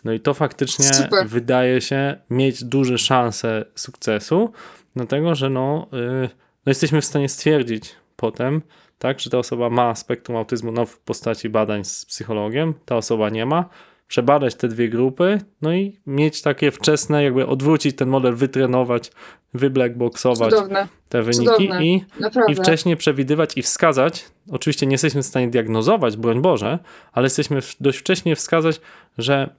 No 0.03 0.13
i 0.13 0.19
to 0.19 0.33
faktycznie 0.33 0.85
Super. 0.85 1.27
wydaje 1.27 1.81
się 1.81 2.17
mieć 2.29 2.63
duże 2.63 2.97
szanse 2.97 3.65
sukcesu, 3.75 4.51
dlatego 4.95 5.35
że 5.35 5.49
no, 5.49 5.87
yy, 5.91 6.29
no 6.65 6.69
jesteśmy 6.69 7.01
w 7.01 7.05
stanie 7.05 7.29
stwierdzić 7.29 7.95
potem, 8.15 8.61
tak, 8.99 9.19
że 9.19 9.29
ta 9.29 9.37
osoba 9.37 9.69
ma 9.69 9.95
spektrum 9.95 10.37
autyzmu 10.37 10.71
no, 10.71 10.85
w 10.85 10.99
postaci 10.99 11.49
badań 11.49 11.83
z 11.83 12.05
psychologiem, 12.05 12.73
ta 12.85 12.97
osoba 12.97 13.29
nie 13.29 13.45
ma, 13.45 13.69
przebadać 14.11 14.55
te 14.55 14.67
dwie 14.67 14.89
grupy, 14.89 15.41
no 15.61 15.73
i 15.73 15.99
mieć 16.07 16.41
takie 16.41 16.71
wczesne, 16.71 17.23
jakby 17.23 17.47
odwrócić 17.47 17.95
ten 17.95 18.09
model, 18.09 18.35
wytrenować, 18.35 19.11
wyblackboxować 19.53 20.53
Cudowne, 20.53 20.87
te 21.09 21.21
wyniki 21.21 21.45
Cudowne. 21.45 21.85
i, 21.85 22.03
naprawdę. 22.19 22.53
i 22.53 22.55
wcześniej 22.55 22.97
przewidywać 22.97 23.57
i 23.57 23.61
wskazać. 23.61 24.25
Oczywiście 24.51 24.85
nie 24.85 24.91
jesteśmy 24.91 25.23
w 25.23 25.25
stanie 25.25 25.47
diagnozować, 25.47 26.17
broń 26.17 26.41
Boże, 26.41 26.79
ale 27.11 27.25
jesteśmy 27.25 27.59
dość 27.79 27.99
wcześnie 27.99 28.35
wskazać, 28.35 28.81
że 29.17 29.49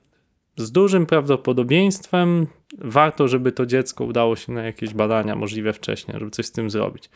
z 0.56 0.72
dużym 0.72 1.06
prawdopodobieństwem 1.06 2.46
warto, 2.78 3.28
żeby 3.28 3.52
to 3.52 3.66
dziecko 3.66 4.04
udało 4.04 4.36
się 4.36 4.52
na 4.52 4.62
jakieś 4.62 4.94
badania 4.94 5.36
możliwe 5.36 5.72
wcześniej, 5.72 6.18
żeby 6.18 6.30
coś 6.30 6.46
z 6.46 6.52
tym 6.52 6.70
zrobić. 6.70 7.10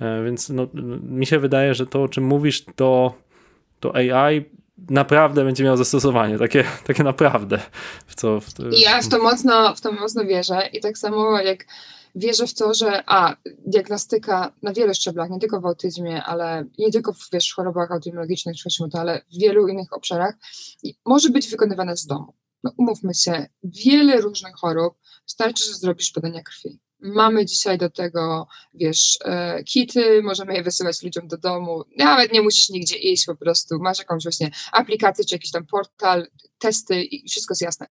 E, 0.00 0.24
Więc 0.24 0.48
no, 0.48 0.66
mi 1.02 1.26
się 1.26 1.38
wydaje, 1.38 1.74
że 1.74 1.86
to, 1.86 2.02
o 2.02 2.08
czym 2.08 2.24
mówisz, 2.24 2.64
to, 2.64 3.14
to 3.80 3.94
AI 3.96 4.44
naprawdę 4.78 5.44
będzie 5.44 5.64
miało 5.64 5.76
zastosowanie, 5.76 6.38
takie, 6.38 6.64
takie 6.86 7.04
naprawdę. 7.04 7.58
W 8.06 8.14
co, 8.14 8.40
w, 8.40 8.46
ja 8.70 9.02
w 9.02 9.08
to, 9.08 9.18
mocno, 9.18 9.74
w 9.74 9.80
to 9.80 9.92
mocno 9.92 10.24
wierzę 10.24 10.68
i 10.72 10.80
tak 10.80 10.98
samo 10.98 11.40
jak 11.40 11.66
wierzę 12.14 12.46
w 12.46 12.54
to, 12.54 12.74
że 12.74 13.02
a, 13.06 13.36
diagnostyka 13.66 14.52
na 14.62 14.72
wielu 14.72 14.94
szczeblach, 14.94 15.30
nie 15.30 15.38
tylko 15.38 15.60
w 15.60 15.66
autyzmie, 15.66 16.24
ale 16.24 16.64
nie 16.78 16.90
tylko 16.90 17.12
w 17.12 17.28
wiesz, 17.32 17.54
chorobach 17.54 17.92
autoimmunologicznych, 17.92 18.56
czy 18.56 18.68
to, 18.92 18.98
ale 18.98 19.22
w 19.32 19.38
wielu 19.38 19.68
innych 19.68 19.92
obszarach, 19.92 20.34
może 21.04 21.30
być 21.30 21.48
wykonywana 21.48 21.96
z 21.96 22.06
domu. 22.06 22.34
No 22.64 22.72
umówmy 22.76 23.14
się, 23.14 23.46
wiele 23.64 24.20
różnych 24.20 24.54
chorób, 24.54 24.94
wystarczy, 25.26 25.64
że 25.64 25.74
zrobisz 25.74 26.12
badania 26.12 26.42
krwi. 26.42 26.78
Mamy 27.00 27.46
dzisiaj 27.46 27.78
do 27.78 27.90
tego, 27.90 28.46
wiesz, 28.74 29.18
e, 29.24 29.64
kity, 29.64 30.22
możemy 30.22 30.54
je 30.54 30.62
wysyłać 30.62 31.02
ludziom 31.02 31.28
do 31.28 31.38
domu, 31.38 31.84
nawet 31.96 32.32
nie 32.32 32.42
musisz 32.42 32.68
nigdzie 32.68 32.96
iść, 32.96 33.26
po 33.26 33.34
prostu 33.36 33.78
masz 33.80 33.98
jakąś 33.98 34.22
właśnie 34.22 34.50
aplikację, 34.72 35.24
czy 35.24 35.34
jakiś 35.34 35.50
tam 35.50 35.66
portal, 35.66 36.26
testy 36.58 37.02
i 37.04 37.28
wszystko 37.28 37.52
jest 37.52 37.62
jasne. 37.62 37.86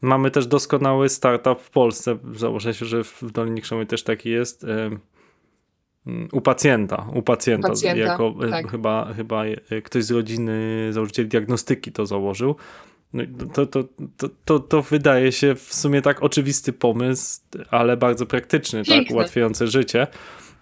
Mamy 0.00 0.30
też 0.30 0.46
doskonały 0.46 1.08
startup 1.08 1.60
w 1.60 1.70
Polsce. 1.70 2.18
Założę 2.36 2.74
się, 2.74 2.86
że 2.86 3.04
w 3.04 3.22
Dolinie 3.32 3.62
Krzemowej 3.62 3.86
też 3.86 4.02
taki 4.02 4.30
jest. 4.30 4.64
em, 4.64 5.00
mm, 6.06 6.28
U 6.32 6.40
pacjenta, 6.40 7.06
u 7.14 7.22
pacjenta, 7.22 7.68
Pacjenta, 7.68 7.98
jako 8.00 8.34
e, 8.46 8.50
tak. 8.50 8.70
chyba, 8.70 9.14
chyba 9.16 9.44
e, 9.44 9.82
ktoś 9.82 10.04
z 10.04 10.10
rodziny 10.10 10.88
założyciel 10.92 11.28
diagnostyki 11.28 11.92
to 11.92 12.06
założył. 12.06 12.54
No, 13.12 13.22
to, 13.52 13.66
to, 13.66 13.84
to, 14.44 14.60
to, 14.60 14.82
wydaje 14.82 15.32
się 15.32 15.54
w 15.54 15.74
sumie 15.74 16.02
tak 16.02 16.22
oczywisty 16.22 16.72
pomysł, 16.72 17.40
ale 17.70 17.96
bardzo 17.96 18.26
praktyczny, 18.26 18.84
tak, 18.84 19.10
ułatwiający 19.10 19.66
życie. 19.66 20.06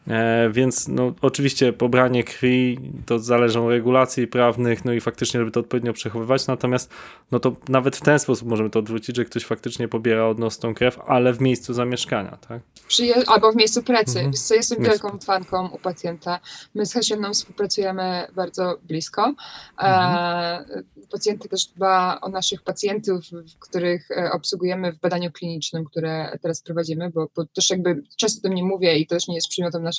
E, 0.09 0.51
więc 0.51 0.89
no, 0.89 1.13
oczywiście 1.21 1.73
pobranie 1.73 2.25
krwi 2.25 2.79
to 3.07 3.19
zależą 3.19 3.69
regulacji 3.69 4.27
prawnych, 4.27 4.85
no 4.85 4.93
i 4.93 5.01
faktycznie, 5.01 5.41
żeby 5.41 5.51
to 5.51 5.61
odpowiednio 5.61 5.93
przechowywać, 5.93 6.47
natomiast 6.47 6.91
no 7.31 7.41
to 7.41 7.57
nawet 7.69 7.97
w 7.97 8.01
ten 8.01 8.19
sposób 8.19 8.49
możemy 8.49 8.71
to 8.71 8.79
odwrócić, 8.79 9.17
że 9.17 9.25
ktoś 9.25 9.45
faktycznie 9.45 9.89
pobiera 9.89 10.27
od 10.27 10.39
nas 10.39 10.59
tą 10.59 10.75
krew, 10.75 10.99
ale 11.07 11.33
w 11.33 11.41
miejscu 11.41 11.75
zamieszkania, 11.75 12.39
tak? 12.49 12.61
Przyje- 12.89 13.25
albo 13.27 13.53
w 13.53 13.57
miejscu 13.57 13.83
pracy. 13.83 14.19
Mhm. 14.19 14.33
Co 14.33 14.55
jestem 14.55 14.83
wielką 14.83 15.19
fanką 15.19 15.69
u 15.69 15.79
pacjenta. 15.79 16.41
My 16.75 16.87
z 16.87 16.93
Hasioną 16.93 17.33
współpracujemy 17.33 18.27
bardzo 18.35 18.79
blisko. 18.83 19.35
Mhm. 19.77 20.65
E, 20.71 20.83
pacjenty 21.13 21.49
też 21.49 21.67
dba 21.67 22.19
o 22.21 22.29
naszych 22.29 22.63
pacjentów, 22.63 23.25
których 23.59 24.11
e, 24.11 24.31
obsługujemy 24.33 24.93
w 24.93 25.01
badaniu 25.01 25.33
klinicznym, 25.33 25.85
które 25.85 26.39
teraz 26.43 26.63
prowadzimy, 26.63 27.11
bo, 27.11 27.29
bo 27.37 27.45
też 27.45 27.71
jakby 27.71 28.03
często 28.17 28.49
do 28.49 28.53
mnie 28.55 28.65
mówię 28.65 28.99
i 28.99 29.07
to 29.07 29.15
też 29.15 29.29
nie 29.29 29.35
jest 29.35 29.49
przedmiotem 29.49 29.83
naszej 29.83 29.98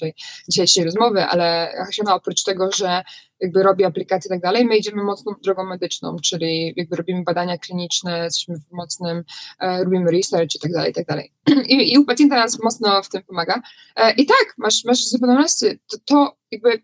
dzisiejszej 0.50 0.86
rozmowy, 0.86 1.24
ale 1.24 1.74
Hasiona 1.86 2.16
oprócz 2.16 2.44
tego, 2.44 2.72
że 2.72 3.04
jakby 3.40 3.64
robi 3.64 3.86
aplikacje 3.86 4.28
i 4.28 4.30
tak 4.30 4.42
dalej, 4.42 4.66
my 4.66 4.78
idziemy 4.78 5.04
mocną 5.04 5.34
drogą 5.44 5.64
medyczną, 5.64 6.16
czyli 6.24 6.74
jakby 6.78 6.96
robimy 6.96 7.24
badania 7.24 7.58
kliniczne, 7.58 8.24
jesteśmy 8.24 8.56
w 8.56 8.72
mocnym, 8.72 9.24
e, 9.60 9.84
robimy 9.84 10.12
research 10.12 10.56
i 10.56 10.60
tak 10.60 10.72
dalej, 10.72 10.92
i 10.92 10.94
tak 10.94 11.06
dalej. 11.06 11.34
I, 11.68 11.94
I 11.94 11.98
u 11.98 12.06
pacjenta 12.06 12.36
nas 12.36 12.60
mocno 12.64 13.04
w 13.04 13.10
tym 13.10 13.24
pomaga. 13.24 13.62
E, 13.96 14.14
I 14.14 14.26
tak, 14.26 14.54
masz, 14.58 14.86
masz 14.86 15.06
zupełną 15.06 15.38
rację. 15.38 15.76
To, 15.92 15.98
to 16.06 16.38
jakby, 16.52 16.82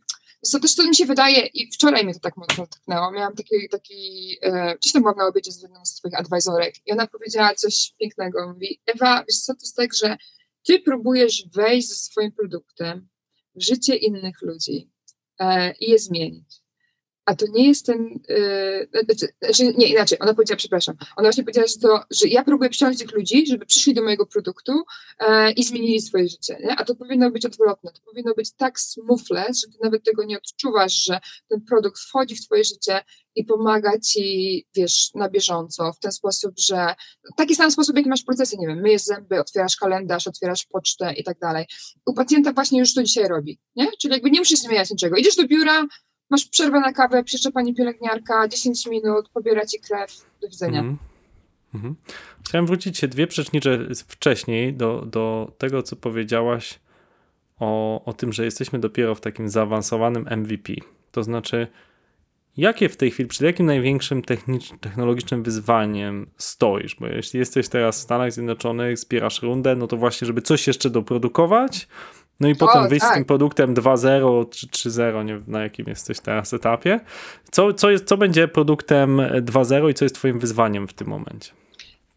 to 0.52 0.60
też 0.60 0.76
to 0.76 0.88
mi 0.88 0.96
się 0.96 1.06
wydaje, 1.06 1.46
i 1.46 1.72
wczoraj 1.72 2.04
mnie 2.04 2.14
to 2.14 2.20
tak 2.20 2.38
mocno 2.38 2.68
tknęło. 2.68 3.12
Miałam 3.12 3.36
taki, 3.36 3.70
taki 3.72 4.38
e, 4.42 4.76
gdzieś 4.76 4.94
tam 4.94 5.02
byłam 5.02 5.18
na 5.18 5.28
obiedzie 5.28 5.52
z 5.52 5.62
jedną 5.62 5.86
z 5.86 5.96
twoich 5.96 6.20
advisorek 6.20 6.76
i 6.86 6.92
ona 6.92 7.08
powiedziała 7.08 7.56
coś 7.56 7.94
pięknego. 8.00 8.48
Mówi, 8.54 8.82
Ewa, 8.86 9.24
wiesz 9.28 9.38
co, 9.38 9.54
to 9.54 9.60
jest 9.62 9.76
tak, 9.76 9.94
że 9.94 10.18
ty 10.66 10.80
próbujesz 10.80 11.48
wejść 11.54 11.90
ze 11.90 11.96
swoim 11.96 12.32
produktem 12.32 13.08
w 13.56 13.64
życie 13.64 13.96
innych 13.96 14.42
ludzi 14.42 14.92
e, 15.40 15.74
i 15.80 15.90
je 15.90 16.00
zmienić. 16.00 16.65
A 17.26 17.36
to 17.36 17.46
nie 17.54 17.68
jest 17.68 17.86
ten. 17.86 18.20
Yy, 18.30 19.04
znaczy, 19.04 19.34
znaczy, 19.42 19.74
nie, 19.78 19.88
inaczej, 19.88 20.20
ona 20.20 20.34
powiedziała, 20.34 20.58
przepraszam. 20.58 20.96
Ona 21.16 21.28
właśnie 21.28 21.44
powiedziała, 21.44 21.68
że, 21.68 21.80
to, 21.80 22.00
że 22.12 22.28
ja 22.28 22.44
próbuję 22.44 22.70
przyciągnąć 22.70 23.00
tych 23.00 23.12
ludzi, 23.12 23.48
żeby 23.48 23.66
przyszli 23.66 23.94
do 23.94 24.04
mojego 24.04 24.26
produktu 24.26 24.84
e, 25.20 25.52
i 25.52 25.64
zmienili 25.64 26.02
swoje 26.02 26.30
życie. 26.30 26.58
Nie? 26.64 26.76
A 26.76 26.86
to 26.86 26.96
powinno 26.96 27.32
być 27.32 27.46
odwrotne. 27.46 27.92
To 27.92 28.02
powinno 28.02 28.34
być 28.34 28.52
tak 28.52 28.80
smoothless, 28.80 29.62
że 29.62 29.68
ty 29.68 29.78
nawet 29.84 30.04
tego 30.04 30.24
nie 30.24 30.38
odczuwasz, 30.38 30.94
że 30.94 31.20
ten 31.50 31.62
produkt 31.62 32.00
wchodzi 32.00 32.36
w 32.36 32.46
twoje 32.46 32.64
życie 32.64 33.02
i 33.36 33.46
pomaga 33.46 34.00
ci, 34.00 34.66
wiesz, 34.76 35.10
na 35.16 35.30
bieżąco, 35.30 35.94
w 35.94 36.00
ten 36.00 36.12
sposób, 36.12 36.54
że 36.60 36.96
taki 37.38 37.56
sam 37.56 37.72
sposób, 37.72 37.98
jaki 37.98 38.10
masz 38.10 38.24
procesy, 38.24 38.58
nie 38.58 38.68
wiem, 38.68 38.82
myjesz 38.82 39.02
zęby, 39.02 39.40
otwierasz 39.40 39.76
kalendarz, 39.76 40.28
otwierasz 40.28 40.66
pocztę 40.66 41.14
i 41.14 41.24
tak 41.24 41.40
dalej. 41.40 41.66
U 42.06 42.14
pacjenta 42.14 42.54
właśnie 42.54 42.80
już 42.80 42.94
to 42.94 43.04
dzisiaj 43.04 43.28
robi, 43.28 43.60
nie? 43.76 43.92
Czyli 44.02 44.14
jakby 44.14 44.32
nie 44.32 44.40
musisz 44.40 44.60
zmieniać 44.60 44.92
niczego. 44.92 45.16
Idziesz 45.16 45.36
do 45.36 45.48
biura, 45.48 45.88
masz 46.30 46.46
przerwę 46.46 46.80
na 46.80 46.94
kawę, 46.94 47.24
przyjeżdża 47.24 47.52
pani 47.52 47.76
pielęgniarka, 47.76 48.48
10 48.48 48.88
minut, 48.88 49.30
pobiera 49.30 49.66
ci 49.66 49.80
krew, 49.80 50.26
do 50.42 50.48
widzenia. 50.48 50.80
Mhm. 50.80 50.98
Mhm. 51.76 51.96
Chciałem 52.46 52.66
wrócić 52.66 52.98
się 52.98 53.08
dwie 53.08 53.28
przecznicze 53.28 53.88
wcześniej 54.08 54.74
do, 54.74 55.06
do 55.06 55.52
tego, 55.58 55.84
co 55.84 55.96
powiedziałaś 55.96 56.80
o, 57.60 58.02
o 58.06 58.14
tym, 58.14 58.34
że 58.34 58.46
jesteśmy 58.46 58.80
dopiero 58.80 59.16
w 59.16 59.22
takim 59.22 59.50
zaawansowanym 59.50 60.28
MVP. 60.38 60.74
To 61.12 61.24
znaczy, 61.24 61.68
jakie 62.58 62.90
w 62.90 62.98
tej 62.98 63.12
chwili, 63.12 63.30
przed 63.30 63.42
jakim 63.42 63.66
największym 63.66 64.22
technologicznym 64.82 65.44
wyzwaniem 65.44 66.30
stoisz? 66.38 66.96
Bo 67.00 67.08
jeśli 67.08 67.40
jesteś 67.40 67.70
teraz 67.70 68.00
w 68.00 68.02
Stanach 68.02 68.32
Zjednoczonych, 68.32 68.98
zbierasz 68.98 69.42
rundę, 69.42 69.76
no 69.76 69.88
to 69.88 69.98
właśnie, 69.98 70.26
żeby 70.26 70.42
coś 70.42 70.68
jeszcze 70.68 70.90
doprodukować, 70.90 71.88
no 72.40 72.48
i 72.48 72.56
potem 72.56 72.90
wyjść 72.90 73.06
z 73.06 73.08
tak. 73.08 73.16
tym 73.16 73.26
produktem 73.26 73.76
2.0 73.76 74.50
czy 74.50 74.68
3.0, 74.68 75.26
nie 75.26 75.34
wiem 75.34 75.44
na 75.48 75.64
jakim 75.64 75.86
jesteś 75.88 76.20
teraz 76.20 76.54
etapie. 76.54 77.00
Co, 77.52 77.74
co, 77.74 77.92
jest, 77.92 78.06
co 78.06 78.18
będzie 78.18 78.48
produktem 78.48 79.18
2.0 79.18 79.90
i 79.90 79.94
co 79.94 80.06
jest 80.06 80.16
twoim 80.16 80.40
wyzwaniem 80.40 80.88
w 80.88 80.94
tym 80.94 81.08
momencie? 81.08 81.52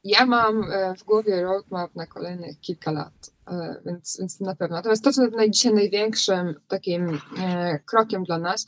Ja 0.04 0.26
mam 0.26 0.72
e, 0.72 0.94
w 0.94 1.04
głowie 1.04 1.42
roadmap 1.42 1.94
na 1.94 2.06
kolejnych 2.06 2.60
kilka 2.60 2.92
lat, 2.92 3.30
e, 3.50 3.80
więc, 3.86 4.16
więc 4.20 4.40
na 4.40 4.54
pewno. 4.54 4.76
Natomiast 4.76 5.04
to, 5.04 5.12
co 5.12 5.26
na 5.26 5.48
dzisiaj 5.48 5.74
największym 5.74 6.54
takim 6.68 7.18
e, 7.38 7.78
krokiem 7.78 8.24
dla 8.24 8.38
nas, 8.38 8.66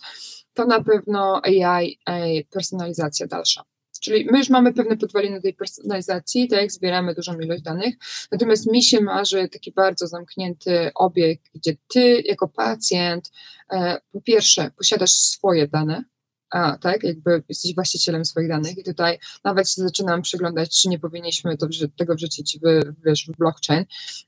to 0.54 0.64
na 0.64 0.82
pewno 0.82 1.40
AI, 1.44 1.98
AI 2.04 2.44
personalizacja 2.44 3.26
dalsza. 3.26 3.62
Czyli 4.00 4.26
my 4.30 4.38
już 4.38 4.48
mamy 4.48 4.72
pewne 4.72 4.96
podwaliny 4.96 5.40
tej 5.42 5.54
personalizacji, 5.54 6.48
tak? 6.48 6.72
Zbieramy 6.72 7.14
dużą 7.14 7.40
ilość 7.40 7.62
danych, 7.62 7.94
natomiast 8.32 8.72
mi 8.72 8.82
się 8.82 9.00
marzy 9.00 9.48
taki 9.48 9.72
bardzo 9.72 10.06
zamknięty 10.06 10.90
obieg, 10.94 11.40
gdzie 11.54 11.76
ty 11.88 12.22
jako 12.24 12.48
pacjent 12.48 13.30
e, 13.72 14.00
po 14.12 14.20
pierwsze 14.20 14.70
posiadasz 14.76 15.12
swoje 15.12 15.68
dane, 15.68 16.04
a, 16.50 16.78
tak, 16.78 17.04
jakby 17.04 17.42
jesteś 17.48 17.74
właścicielem 17.74 18.24
swoich 18.24 18.48
danych 18.48 18.78
i 18.78 18.84
tutaj 18.84 19.18
nawet 19.44 19.70
się 19.70 19.82
zaczynam 19.82 20.22
przyglądać, 20.22 20.80
czy 20.80 20.88
nie 20.88 20.98
powinniśmy 20.98 21.56
to, 21.56 21.66
tego 21.96 22.14
wrzucić 22.14 22.58
w, 22.62 22.92
wiesz, 23.06 23.26
w 23.26 23.36
blockchain. 23.38 23.84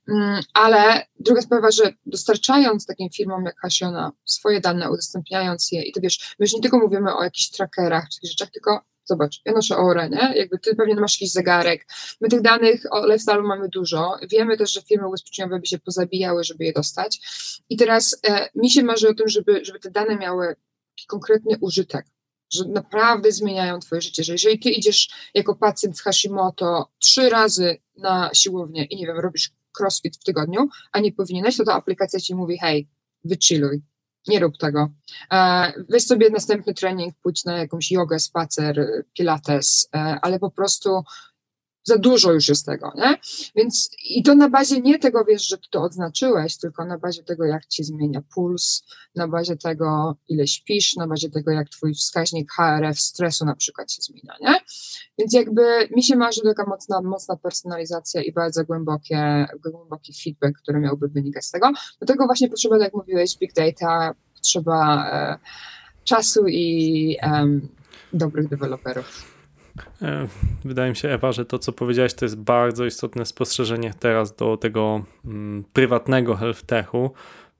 Mm, 0.08 0.40
Ale 0.54 1.06
druga 1.20 1.42
sprawa, 1.42 1.70
że 1.70 1.92
dostarczając 2.06 2.86
takim 2.86 3.10
firmom 3.10 3.44
jak 3.44 3.60
Hasiona 3.60 4.12
swoje 4.24 4.60
dane, 4.60 4.90
udostępniając 4.90 5.72
je, 5.72 5.82
i 5.82 5.92
to 5.92 6.00
wiesz, 6.00 6.34
my 6.38 6.44
już 6.44 6.54
nie 6.54 6.60
tylko 6.60 6.78
mówimy 6.78 7.16
o 7.16 7.24
jakichś 7.24 7.50
trackerach 7.50 8.08
czy 8.08 8.26
rzeczach, 8.28 8.50
tylko 8.50 8.80
zobacz, 9.04 9.40
ja 9.44 9.52
noszę 9.52 9.76
Orę, 9.76 10.08
nie? 10.08 10.32
Jakby 10.36 10.58
ty 10.58 10.74
pewnie 10.74 10.94
masz 10.94 11.20
jakiś 11.20 11.32
zegarek. 11.32 11.86
My 12.20 12.28
tych 12.28 12.40
danych 12.40 12.82
o 12.90 13.06
lifestyle 13.06 13.42
mamy 13.42 13.68
dużo. 13.68 14.16
Wiemy 14.30 14.56
też, 14.56 14.72
że 14.72 14.82
firmy 14.82 15.08
ubezpieczeniowe 15.08 15.60
by 15.60 15.66
się 15.66 15.78
pozabijały, 15.78 16.44
żeby 16.44 16.64
je 16.64 16.72
dostać. 16.72 17.20
I 17.68 17.76
teraz 17.76 18.20
e, 18.28 18.48
mi 18.54 18.70
się 18.70 18.82
marzy 18.82 19.08
o 19.08 19.14
tym, 19.14 19.28
żeby, 19.28 19.64
żeby 19.64 19.80
te 19.80 19.90
dane 19.90 20.16
miały 20.16 20.56
konkretny 21.08 21.56
użytek, 21.60 22.06
że 22.52 22.64
naprawdę 22.64 23.32
zmieniają 23.32 23.80
twoje 23.80 24.00
życie, 24.00 24.24
że 24.24 24.32
jeżeli 24.32 24.58
ty 24.58 24.70
idziesz 24.70 25.08
jako 25.34 25.54
pacjent 25.54 25.98
z 25.98 26.02
Hashimoto 26.02 26.88
trzy 26.98 27.28
razy 27.28 27.76
na 27.96 28.30
siłownię 28.34 28.84
i 28.84 28.96
nie 28.96 29.06
wiem, 29.06 29.18
robisz 29.18 29.50
crossfit 29.80 30.16
w 30.16 30.24
tygodniu, 30.24 30.68
a 30.92 31.00
nie 31.00 31.12
powinieneś, 31.12 31.56
to 31.56 31.64
ta 31.64 31.74
aplikacja 31.74 32.20
ci 32.20 32.34
mówi, 32.34 32.58
hej, 32.58 32.88
wychilluj, 33.24 33.82
nie 34.28 34.40
rób 34.40 34.58
tego. 34.58 34.88
E, 35.32 35.72
weź 35.88 36.06
sobie 36.06 36.30
następny 36.30 36.74
trening, 36.74 37.14
pójdź 37.22 37.44
na 37.44 37.58
jakąś 37.58 37.90
jogę, 37.90 38.18
spacer, 38.18 39.04
pilates, 39.18 39.88
e, 39.94 39.98
ale 39.98 40.38
po 40.38 40.50
prostu 40.50 41.04
za 41.84 41.98
dużo 41.98 42.32
już 42.32 42.48
jest 42.48 42.66
tego, 42.66 42.92
nie? 42.96 43.16
Więc 43.54 43.90
i 44.04 44.22
to 44.22 44.34
na 44.34 44.48
bazie 44.48 44.80
nie 44.80 44.98
tego, 44.98 45.24
wiesz, 45.24 45.48
że 45.48 45.58
ty 45.58 45.68
to 45.70 45.82
odznaczyłeś, 45.82 46.56
tylko 46.56 46.84
na 46.84 46.98
bazie 46.98 47.22
tego, 47.22 47.44
jak 47.44 47.66
ci 47.66 47.84
zmienia 47.84 48.22
puls, 48.34 48.82
na 49.14 49.28
bazie 49.28 49.56
tego, 49.56 50.16
ile 50.28 50.46
śpisz, 50.46 50.96
na 50.96 51.06
bazie 51.06 51.30
tego, 51.30 51.50
jak 51.50 51.68
twój 51.68 51.94
wskaźnik 51.94 52.52
HRF 52.52 53.00
stresu 53.00 53.44
na 53.44 53.56
przykład 53.56 53.92
się 53.92 54.02
zmienia, 54.02 54.34
nie? 54.40 54.60
Więc 55.18 55.32
jakby 55.32 55.62
mi 55.96 56.02
się 56.02 56.16
marzy 56.16 56.40
taka 56.42 56.66
mocna, 56.66 57.02
mocna 57.02 57.36
personalizacja 57.36 58.22
i 58.22 58.32
bardzo 58.32 58.64
głębokie, 58.64 59.46
głęboki 59.62 60.14
feedback, 60.24 60.58
który 60.62 60.80
miałby 60.80 61.08
wynikać 61.08 61.44
z 61.44 61.50
tego. 61.50 61.72
Do 62.00 62.06
tego 62.06 62.26
właśnie 62.26 62.48
potrzeba, 62.48 62.74
tak 62.74 62.84
jak 62.84 62.94
mówiłeś, 62.94 63.38
big 63.38 63.52
data, 63.52 64.14
potrzeba 64.34 65.10
e, 65.10 65.38
czasu 66.04 66.46
i 66.48 67.16
dobrych 68.12 68.48
deweloperów. 68.48 69.31
E, 70.02 70.28
wydaje 70.64 70.90
mi 70.90 70.96
się, 70.96 71.08
Ewa, 71.08 71.32
że 71.32 71.44
to, 71.44 71.58
co 71.58 71.72
powiedziałeś, 71.72 72.14
to 72.14 72.24
jest 72.24 72.36
bardzo 72.36 72.84
istotne 72.84 73.26
spostrzeżenie 73.26 73.94
teraz 74.00 74.36
do 74.36 74.56
tego 74.56 75.04
mm, 75.24 75.64
prywatnego 75.72 76.36
health 76.36 76.62
techu, 76.62 77.12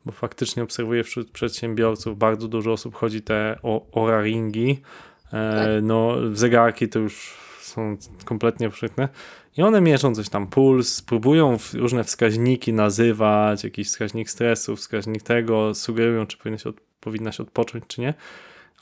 bo 0.06 0.12
faktycznie 0.12 0.62
obserwuję 0.62 1.04
wśród 1.04 1.30
przedsiębiorców 1.30 2.18
bardzo 2.18 2.48
dużo 2.48 2.72
osób 2.72 2.94
chodzi 2.94 3.22
te 3.22 3.58
o, 3.62 3.86
o 3.92 4.22
ringi. 4.22 4.82
E, 5.26 5.30
tak. 5.30 5.68
No, 5.82 6.16
zegarki 6.32 6.88
to 6.88 6.98
już 6.98 7.34
są 7.60 7.96
kompletnie 8.24 8.70
przytne. 8.70 9.08
I 9.56 9.62
one 9.62 9.80
mierzą 9.80 10.14
coś 10.14 10.28
tam, 10.28 10.46
puls, 10.46 11.02
próbują 11.02 11.56
różne 11.74 12.04
wskaźniki 12.04 12.72
nazywać, 12.72 13.64
jakiś 13.64 13.88
wskaźnik 13.88 14.30
stresu, 14.30 14.76
wskaźnik 14.76 15.22
tego, 15.22 15.74
sugerują, 15.74 16.26
czy 16.26 16.38
powinno 16.38 16.58
się 16.58 16.68
od, 16.68 16.76
powinna 17.00 17.32
się 17.32 17.42
odpocząć, 17.42 17.84
czy 17.86 18.00
nie 18.00 18.14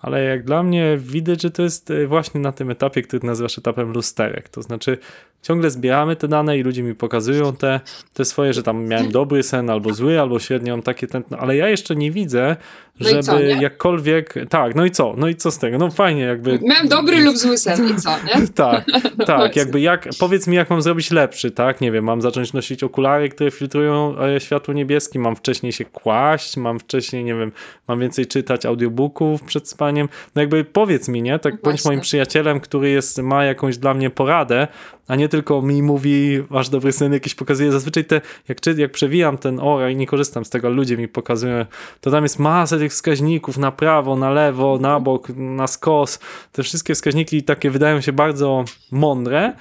ale 0.01 0.25
jak 0.25 0.45
dla 0.45 0.63
mnie 0.63 0.99
widać, 0.99 1.43
że 1.43 1.51
to 1.51 1.63
jest 1.63 1.91
e, 1.91 2.07
właśnie 2.07 2.41
na 2.41 2.53
tym 2.53 2.71
etapie, 2.71 3.03
który 3.03 3.27
nazywasz 3.27 3.59
etapem 3.59 3.93
lusterek. 3.93 4.49
To 4.49 4.63
znaczy, 4.63 4.99
ciągle 5.43 5.71
zbieramy 5.71 6.17
te 6.17 6.29
dane 6.29 6.59
i 6.59 6.63
ludzie 6.63 6.83
mi 6.83 6.95
pokazują 6.95 7.57
te, 7.57 7.81
te 8.15 8.25
swoje, 8.25 8.53
że 8.53 8.63
tam 8.63 8.85
miałem 8.85 9.11
dobry 9.11 9.43
sen, 9.43 9.71
albo 9.71 9.95
zły, 9.95 10.21
albo 10.21 10.39
średnio 10.39 10.73
mam 10.73 10.83
takie 10.83 11.07
tętno, 11.07 11.39
ale 11.39 11.57
ja 11.57 11.69
jeszcze 11.69 11.97
nie 11.97 12.11
widzę, 12.11 12.57
no 13.01 13.09
żeby 13.09 13.23
co, 13.23 13.41
jakkolwiek. 13.41 14.35
Tak, 14.49 14.75
no 14.75 14.85
i 14.85 14.91
co? 14.91 15.15
No 15.17 15.29
i 15.29 15.35
co 15.35 15.51
z 15.51 15.59
tego? 15.59 15.79
No 15.79 15.91
fajnie, 15.91 16.23
jakby. 16.23 16.59
Miałem 16.63 16.89
dobry 16.89 17.21
lub 17.21 17.37
zły 17.37 17.59
sen 17.59 17.89
i 17.89 17.97
co, 17.97 18.11
nie? 18.11 18.49
tak, 18.55 18.85
tak, 19.27 19.57
jakby 19.57 19.81
jak. 19.81 20.09
Powiedz 20.19 20.47
mi, 20.47 20.57
jak 20.57 20.71
mam 20.71 20.83
zrobić 20.83 21.11
lepszy, 21.11 21.51
tak? 21.51 21.81
Nie 21.81 21.93
wiem, 21.93 22.05
mam 22.05 22.23
zacząć 22.23 22.53
nosić 22.53 22.83
okulary, 22.83 23.29
które 23.29 23.51
filtrują 23.51 24.15
e, 24.19 24.41
światło 24.41 24.75
niebieskie, 24.75 25.19
mam 25.19 25.37
wcześniej 25.37 25.73
się 25.73 25.85
kłaść, 25.85 26.57
mam 26.57 26.79
wcześniej, 26.79 27.25
nie 27.25 27.35
wiem, 27.35 27.53
mam 27.89 28.01
więcej 28.01 28.27
czytać 28.27 28.67
audiobooków 28.67 29.43
przed 29.43 29.69
spaniem. 29.69 30.09
No 30.35 30.43
jakby 30.43 30.65
powiedz 30.65 31.09
mi, 31.09 31.23
nie? 31.23 31.39
Tak, 31.39 31.63
bądź 31.63 31.85
moim 31.85 32.01
przyjacielem, 32.01 32.61
który 32.61 32.91
jest, 32.91 33.19
ma 33.19 33.45
jakąś 33.45 33.79
dla 33.79 33.95
mnie 33.95 34.11
poradę, 34.11 34.69
a 35.11 35.17
nie 35.17 35.29
tylko 35.29 35.63
mi 35.63 35.83
mówi, 35.83 36.43
masz 36.51 36.69
dobry 36.69 36.93
sen, 36.93 37.13
jakiś 37.13 37.35
pokazuje. 37.35 37.73
Zazwyczaj 37.73 38.05
te, 38.05 38.21
jak, 38.49 38.61
czy, 38.61 38.75
jak 38.75 38.93
przewijam 38.93 39.39
ten 39.39 39.61
ora 39.61 39.91
i 39.91 39.97
nie 39.97 40.07
korzystam 40.07 40.45
z 40.45 40.51
tego, 40.51 40.71
ludzie 40.71 40.97
mi 40.97 41.09
pokazują, 41.09 41.67
to 42.01 42.11
tam 42.11 42.23
jest 42.23 42.39
masa 42.39 42.79
tych 42.79 42.93
wskaźników 42.93 43.59
na 43.59 43.73
prawo, 43.73 44.17
na 44.17 44.31
lewo, 44.31 44.79
na 44.79 45.01
bok, 45.01 45.29
na 45.37 45.67
skos. 45.67 46.19
Te 46.53 46.63
wszystkie 46.63 46.95
wskaźniki 46.95 47.43
takie 47.43 47.71
wydają 47.71 48.01
się 48.01 48.13
bardzo 48.13 48.65
mądre, 48.93 49.53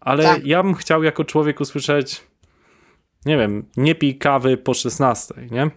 ale 0.00 0.24
tak. 0.24 0.46
ja 0.46 0.62
bym 0.62 0.74
chciał 0.74 1.02
jako 1.02 1.24
człowiek 1.24 1.60
usłyszeć, 1.60 2.22
nie 3.26 3.38
wiem, 3.38 3.64
nie 3.76 3.94
pij 3.94 4.18
kawy 4.18 4.56
po 4.56 4.74
16, 4.74 5.34
nie? 5.50 5.70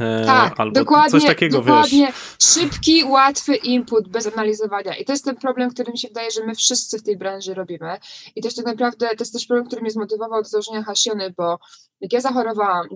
E, 0.00 0.24
tak, 0.26 0.60
albo 0.60 0.74
dokładnie, 0.74 1.10
coś 1.10 1.24
takiego, 1.24 1.58
dokładnie. 1.58 2.06
Wiesz. 2.06 2.36
Szybki, 2.38 3.04
łatwy 3.04 3.56
input 3.56 4.08
bez 4.08 4.26
analizowania. 4.26 4.96
I 4.96 5.04
to 5.04 5.12
jest 5.12 5.24
ten 5.24 5.36
problem, 5.36 5.70
który 5.70 5.92
mi 5.92 5.98
się 5.98 6.08
wydaje, 6.08 6.30
że 6.30 6.46
my 6.46 6.54
wszyscy 6.54 6.98
w 6.98 7.02
tej 7.02 7.16
branży 7.16 7.54
robimy. 7.54 7.98
I 8.36 8.42
też 8.42 8.54
tak 8.54 8.66
naprawdę 8.66 9.08
to 9.08 9.16
jest 9.18 9.32
też 9.32 9.46
problem, 9.46 9.66
który 9.66 9.82
mnie 9.82 9.90
zmotywował 9.90 10.42
do 10.42 10.48
założenia 10.48 10.82
Hasiony, 10.82 11.34
bo 11.36 11.58
jak 12.00 12.12
ja 12.12 12.20
zachorowałam 12.20 12.86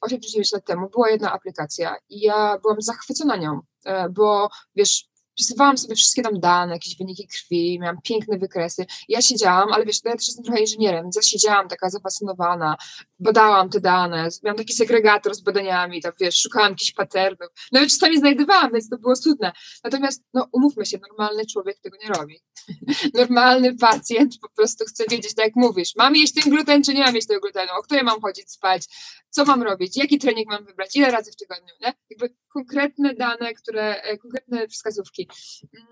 8 0.00 0.20
czy 0.20 0.30
9 0.30 0.52
lat 0.52 0.64
temu, 0.64 0.88
była 0.88 1.10
jedna 1.10 1.32
aplikacja 1.32 1.96
i 2.08 2.20
ja 2.20 2.58
byłam 2.58 2.80
zachwycona 2.80 3.36
nią, 3.36 3.60
e, 3.84 4.08
bo 4.08 4.48
wiesz, 4.76 5.12
wpisywałam 5.32 5.78
sobie 5.78 5.94
wszystkie 5.94 6.22
tam 6.22 6.40
dane, 6.40 6.72
jakieś 6.72 6.96
wyniki 6.96 7.26
krwi, 7.26 7.78
miałam 7.80 7.96
piękne 8.02 8.38
wykresy. 8.38 8.86
Ja 9.08 9.22
siedziałam, 9.22 9.72
ale 9.72 9.84
wiesz, 9.84 9.96
ja 10.04 10.16
też 10.16 10.26
jestem 10.26 10.44
trochę 10.44 10.60
inżynierem, 10.60 11.02
więc 11.02 11.16
ja 11.16 11.22
siedziałam 11.22 11.68
taka 11.68 11.90
zafascynowana, 11.90 12.76
badałam 13.22 13.70
te 13.70 13.80
dane, 13.80 14.28
miałam 14.42 14.56
taki 14.56 14.72
segregator 14.72 15.34
z 15.34 15.40
badaniami, 15.40 16.02
tam 16.02 16.12
wiesz, 16.20 16.40
szukałam 16.40 16.70
jakichś 16.70 16.92
patternów. 16.92 17.48
Nawet 17.72 17.90
czasami 17.90 18.18
znajdowałam, 18.18 18.72
więc 18.72 18.88
to 18.88 18.98
było 18.98 19.16
cudne. 19.16 19.52
Natomiast, 19.84 20.24
no 20.34 20.48
umówmy 20.52 20.86
się, 20.86 20.98
normalny 21.08 21.46
człowiek 21.46 21.80
tego 21.80 21.96
nie 22.02 22.08
robi. 22.08 22.40
normalny 23.14 23.76
pacjent 23.76 24.38
po 24.38 24.48
prostu 24.48 24.84
chce 24.84 25.04
wiedzieć, 25.10 25.34
tak 25.34 25.44
jak 25.46 25.56
mówisz, 25.56 25.96
mam 25.96 26.16
jeść 26.16 26.34
ten 26.34 26.52
gluten, 26.52 26.82
czy 26.82 26.94
nie 26.94 27.04
mam 27.04 27.14
jeść 27.14 27.28
tego 27.28 27.40
glutenu, 27.40 27.68
o 27.78 27.82
której 27.82 28.04
mam 28.04 28.20
chodzić 28.20 28.50
spać, 28.50 28.82
co 29.30 29.44
mam 29.44 29.62
robić, 29.62 29.96
jaki 29.96 30.18
trening 30.18 30.50
mam 30.50 30.64
wybrać, 30.64 30.96
ile 30.96 31.10
razy 31.10 31.32
w 31.32 31.36
tygodniu, 31.36 31.74
nie? 31.80 31.92
Jakby 32.10 32.34
konkretne 32.48 33.14
dane, 33.14 33.54
które, 33.54 34.02
e, 34.02 34.18
konkretne 34.18 34.68
wskazówki. 34.68 35.28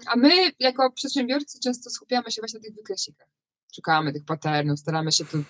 A 0.07 0.17
my 0.17 0.51
jako 0.59 0.93
przedsiębiorcy 0.93 1.59
często 1.65 1.91
skupiamy 1.91 2.31
się 2.31 2.43
właśnie 2.43 2.59
na 2.59 2.65
tych 2.65 2.75
wykresikach. 2.75 3.29
Szukamy 3.75 4.13
tych 4.13 4.25
patternów, 4.25 4.81
staramy 4.81 5.13
się 5.13 5.25
tu 5.25 5.45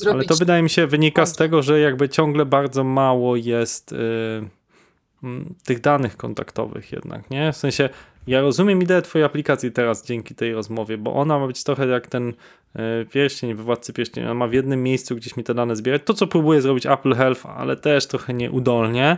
zrobić. 0.00 0.16
Ale 0.16 0.24
to 0.24 0.36
wydaje 0.36 0.62
mi 0.62 0.70
się 0.70 0.86
wynika 0.86 1.26
z 1.26 1.36
tego, 1.36 1.62
że 1.62 1.80
jakby 1.80 2.08
ciągle 2.08 2.46
bardzo 2.46 2.84
mało 2.84 3.36
jest 3.36 3.92
yy, 3.92 5.30
tych 5.64 5.80
danych 5.80 6.16
kontaktowych 6.16 6.92
jednak, 6.92 7.30
nie? 7.30 7.52
W 7.52 7.56
sensie 7.56 7.88
ja 8.26 8.40
rozumiem 8.40 8.82
ideę 8.82 9.02
twojej 9.02 9.26
aplikacji 9.26 9.72
teraz 9.72 10.06
dzięki 10.06 10.34
tej 10.34 10.52
rozmowie, 10.52 10.98
bo 10.98 11.14
ona 11.14 11.38
ma 11.38 11.46
być 11.46 11.64
trochę 11.64 11.86
jak 11.86 12.06
ten 12.06 12.32
E, 12.76 13.04
pierścień, 13.04 13.54
wywładcy 13.54 13.92
pierścień, 13.92 14.26
on 14.26 14.36
ma 14.36 14.48
w 14.48 14.52
jednym 14.52 14.82
miejscu 14.82 15.16
gdzieś 15.16 15.36
mi 15.36 15.44
te 15.44 15.54
dane 15.54 15.76
zbierać. 15.76 16.02
To, 16.04 16.14
co 16.14 16.26
próbuje 16.26 16.62
zrobić 16.62 16.86
Apple 16.86 17.14
Health, 17.14 17.46
ale 17.46 17.76
też 17.76 18.06
trochę 18.06 18.34
nieudolnie, 18.34 19.16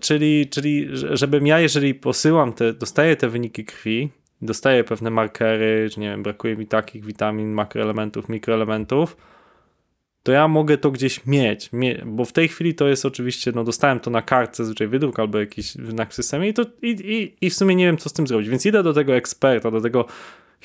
czyli, 0.00 0.48
czyli 0.48 0.88
żebym 0.92 1.46
ja, 1.46 1.60
jeżeli 1.60 1.94
posyłam 1.94 2.52
te, 2.52 2.72
dostaję 2.72 3.16
te 3.16 3.28
wyniki 3.28 3.64
krwi, 3.64 4.08
dostaję 4.42 4.84
pewne 4.84 5.10
markery, 5.10 5.88
że 5.88 6.00
nie 6.00 6.10
wiem, 6.10 6.22
brakuje 6.22 6.56
mi 6.56 6.66
takich 6.66 7.04
witamin, 7.04 7.52
makroelementów, 7.52 8.28
mikroelementów, 8.28 9.16
to 10.22 10.32
ja 10.32 10.48
mogę 10.48 10.78
to 10.78 10.90
gdzieś 10.90 11.26
mieć, 11.26 11.70
bo 12.06 12.24
w 12.24 12.32
tej 12.32 12.48
chwili 12.48 12.74
to 12.74 12.88
jest 12.88 13.06
oczywiście, 13.06 13.52
no 13.54 13.64
dostałem 13.64 14.00
to 14.00 14.10
na 14.10 14.22
kartce, 14.22 14.64
zwyczaj 14.64 14.88
wydruk 14.88 15.18
albo 15.18 15.38
jakiś 15.38 15.72
znak 15.72 16.10
w 16.10 16.14
systemie 16.14 16.48
i, 16.48 16.54
to, 16.54 16.62
i, 16.82 16.90
i, 16.90 17.46
i 17.46 17.50
w 17.50 17.54
sumie 17.54 17.74
nie 17.74 17.86
wiem, 17.86 17.96
co 17.96 18.08
z 18.08 18.12
tym 18.12 18.26
zrobić, 18.26 18.48
więc 18.48 18.66
idę 18.66 18.82
do 18.82 18.92
tego 18.92 19.16
eksperta, 19.16 19.70
do 19.70 19.80
tego 19.80 20.06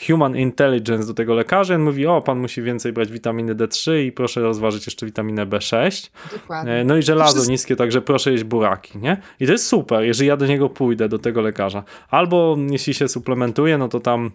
human 0.08 0.38
intelligence 0.38 1.08
do 1.08 1.14
tego 1.14 1.34
lekarza. 1.34 1.76
On 1.76 1.82
mówi, 1.82 2.08
o, 2.08 2.22
pan 2.22 2.40
musi 2.40 2.62
więcej 2.62 2.94
brać 2.94 3.12
witaminy 3.12 3.56
D3 3.56 4.00
i 4.00 4.12
proszę 4.12 4.42
rozważyć 4.42 4.86
jeszcze 4.86 5.06
witaminę 5.06 5.46
B6. 5.46 6.12
Dokładnie. 6.32 6.74
E, 6.74 6.84
no 6.84 6.98
i 6.98 7.04
żelazo 7.04 7.32
wszystko... 7.32 7.52
niskie, 7.52 7.76
także 7.76 8.02
proszę 8.02 8.32
jeść 8.32 8.44
buraki, 8.44 8.98
nie? 8.98 9.18
I 9.40 9.46
to 9.46 9.52
jest 9.52 9.68
super, 9.68 10.04
jeżeli 10.04 10.28
ja 10.28 10.38
do 10.38 10.46
niego 10.46 10.70
pójdę, 10.70 11.10
do 11.10 11.20
tego 11.20 11.42
lekarza. 11.42 11.84
Albo 12.10 12.58
jeśli 12.70 12.94
się 12.94 13.08
suplementuje, 13.08 13.78
no 13.78 13.88
to 13.88 14.00
tam 14.00 14.32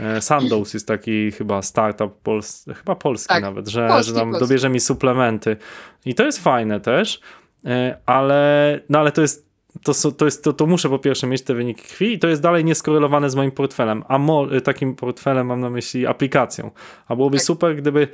e, 0.00 0.20
Sandoz 0.20 0.74
jest 0.74 0.88
taki 0.88 1.30
chyba 1.32 1.62
startup, 1.62 2.14
pols 2.22 2.64
chyba 2.76 2.94
polski 2.94 3.28
tak, 3.28 3.42
nawet, 3.42 3.68
że, 3.68 3.88
polski, 3.88 4.12
że 4.12 4.18
tam 4.18 4.30
polski. 4.30 4.48
dobierze 4.48 4.68
mi 4.68 4.80
suplementy. 4.80 5.56
I 6.04 6.14
to 6.14 6.24
jest 6.24 6.42
fajne 6.42 6.80
też, 6.80 7.20
e, 7.64 7.98
ale, 8.06 8.80
no 8.88 8.98
ale 8.98 9.12
to 9.12 9.22
jest 9.22 9.43
to, 9.82 10.12
to, 10.12 10.24
jest, 10.24 10.44
to, 10.44 10.52
to 10.52 10.66
muszę 10.66 10.88
po 10.88 10.98
pierwsze 10.98 11.26
mieć 11.26 11.42
te 11.42 11.54
wyniki 11.54 11.82
krwi 11.82 12.12
i 12.12 12.18
to 12.18 12.28
jest 12.28 12.42
dalej 12.42 12.64
nieskorelowane 12.64 13.30
z 13.30 13.34
moim 13.34 13.50
portfelem, 13.50 14.04
a 14.08 14.18
mo, 14.18 14.46
takim 14.64 14.96
portfelem 14.96 15.46
mam 15.46 15.60
na 15.60 15.70
myśli 15.70 16.06
aplikacją. 16.06 16.70
A 17.08 17.16
byłoby 17.16 17.36
tak. 17.36 17.46
super, 17.46 17.76
gdyby 17.76 18.08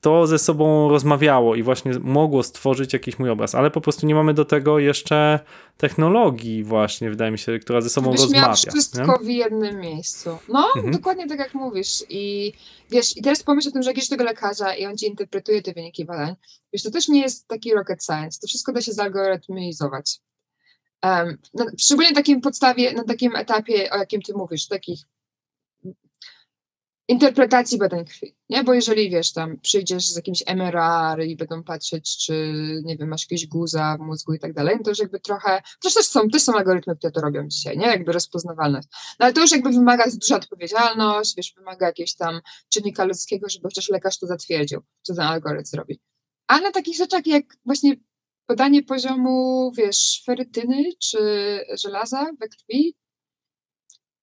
to 0.00 0.26
ze 0.26 0.38
sobą 0.38 0.88
rozmawiało 0.88 1.54
i 1.54 1.62
właśnie 1.62 1.92
mogło 1.98 2.42
stworzyć 2.42 2.92
jakiś 2.92 3.18
mój 3.18 3.30
obraz, 3.30 3.54
ale 3.54 3.70
po 3.70 3.80
prostu 3.80 4.06
nie 4.06 4.14
mamy 4.14 4.34
do 4.34 4.44
tego 4.44 4.78
jeszcze 4.78 5.40
technologii 5.76 6.64
właśnie, 6.64 7.10
wydaje 7.10 7.30
mi 7.30 7.38
się, 7.38 7.58
która 7.58 7.80
ze 7.80 7.90
sobą 7.90 8.10
Byś 8.10 8.20
rozmawia. 8.20 8.54
Wszystko 8.54 9.18
nie? 9.18 9.24
w 9.24 9.28
jednym 9.28 9.80
miejscu. 9.80 10.38
No, 10.48 10.68
mhm. 10.76 10.92
dokładnie 10.92 11.26
tak 11.26 11.38
jak 11.38 11.54
mówisz 11.54 12.04
i 12.08 12.52
wiesz, 12.90 13.16
i 13.16 13.22
teraz 13.22 13.42
pomyśl 13.42 13.68
o 13.68 13.72
tym, 13.72 13.82
że 13.82 13.90
jak 13.90 13.96
idziesz 13.96 14.08
do 14.08 14.16
tego 14.16 14.24
lekarza 14.24 14.74
i 14.74 14.86
on 14.86 14.96
ci 14.96 15.06
interpretuje 15.06 15.62
te 15.62 15.72
wyniki 15.72 16.04
badań, 16.04 16.34
wiesz, 16.72 16.82
to 16.82 16.90
też 16.90 17.08
nie 17.08 17.20
jest 17.20 17.48
taki 17.48 17.74
rocket 17.74 18.04
science, 18.04 18.40
to 18.40 18.46
wszystko 18.46 18.72
da 18.72 18.80
się 18.80 18.92
zalgorytmizować. 18.92 20.20
Um, 21.02 21.38
na, 21.54 21.64
szczególnie 21.78 22.10
na 22.10 22.16
takim 22.16 22.40
podstawie, 22.40 22.92
na 22.92 23.04
takim 23.04 23.36
etapie, 23.36 23.90
o 23.90 23.96
jakim 23.96 24.22
ty 24.22 24.32
mówisz, 24.32 24.68
takich 24.68 25.00
interpretacji 27.08 27.78
badań 27.78 28.04
krwi, 28.04 28.36
nie? 28.50 28.64
Bo 28.64 28.74
jeżeli, 28.74 29.10
wiesz, 29.10 29.32
tam 29.32 29.60
przyjdziesz 29.60 30.08
z 30.08 30.16
jakimś 30.16 30.42
MRR 30.46 31.24
i 31.24 31.36
będą 31.36 31.62
patrzeć, 31.62 32.18
czy, 32.18 32.54
nie 32.84 32.96
wiem, 32.96 33.08
masz 33.08 33.22
jakieś 33.22 33.46
guza 33.46 33.96
w 33.96 34.00
mózgu 34.00 34.34
i 34.34 34.38
tak 34.38 34.52
dalej, 34.52 34.76
no 34.78 34.82
to 34.82 34.90
już 34.90 34.98
jakby 34.98 35.20
trochę, 35.20 35.62
to 35.80 35.90
też 35.90 36.06
są, 36.06 36.28
też 36.28 36.42
są 36.42 36.54
algorytmy, 36.54 36.96
które 36.96 37.10
to 37.10 37.20
robią 37.20 37.48
dzisiaj, 37.48 37.78
nie? 37.78 37.86
Jakby 37.86 38.12
rozpoznawalność. 38.12 38.88
No 38.92 39.26
ale 39.26 39.32
to 39.32 39.40
już 39.40 39.52
jakby 39.52 39.70
wymaga 39.70 40.04
duża 40.20 40.36
odpowiedzialność, 40.36 41.36
wiesz, 41.36 41.54
wymaga 41.56 41.86
jakiegoś 41.86 42.14
tam 42.14 42.40
czynnika 42.68 43.04
ludzkiego, 43.04 43.48
żeby 43.48 43.68
chociaż 43.68 43.88
lekarz 43.88 44.18
to 44.18 44.26
zatwierdził, 44.26 44.80
co 45.02 45.14
ten 45.14 45.24
algorytm 45.24 45.66
zrobi. 45.66 46.00
A 46.46 46.60
na 46.60 46.70
takich 46.70 46.96
rzeczach 46.96 47.26
jak 47.26 47.44
właśnie 47.64 47.96
podanie 48.48 48.82
poziomu, 48.82 49.72
wiesz, 49.76 50.22
ferytyny 50.26 50.84
czy 51.02 51.18
żelaza 51.82 52.26
we 52.40 52.48
krwi, 52.48 52.94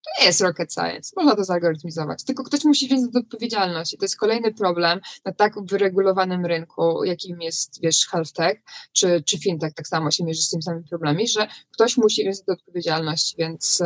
to 0.05 0.21
nie 0.21 0.27
jest 0.27 0.41
rocket 0.41 0.73
science, 0.73 1.13
można 1.17 1.35
to 1.35 1.43
zalgorytmizować, 1.43 2.23
tylko 2.23 2.43
ktoś 2.43 2.63
musi 2.63 2.87
wziąć 2.87 3.01
za 3.01 3.19
odpowiedzialność 3.19 3.93
i 3.93 3.97
to 3.97 4.05
jest 4.05 4.17
kolejny 4.17 4.53
problem 4.53 4.99
na 5.25 5.33
tak 5.33 5.53
wyregulowanym 5.65 6.45
rynku, 6.45 7.03
jakim 7.03 7.41
jest, 7.41 7.81
wiesz, 7.81 8.07
health 8.07 8.31
tech, 8.31 8.61
czy, 8.93 9.23
czy 9.25 9.39
fintech. 9.39 9.73
Tak 9.73 9.87
samo 9.87 10.11
się 10.11 10.23
mierzy 10.23 10.41
z 10.41 10.49
tymi 10.49 10.63
samymi 10.63 10.87
problemami, 10.89 11.27
że 11.27 11.47
ktoś 11.71 11.97
musi 11.97 12.21
wziąć 12.21 12.37
za 12.37 12.43
to 12.43 12.51
odpowiedzialność, 12.53 13.35
więc... 13.37 13.81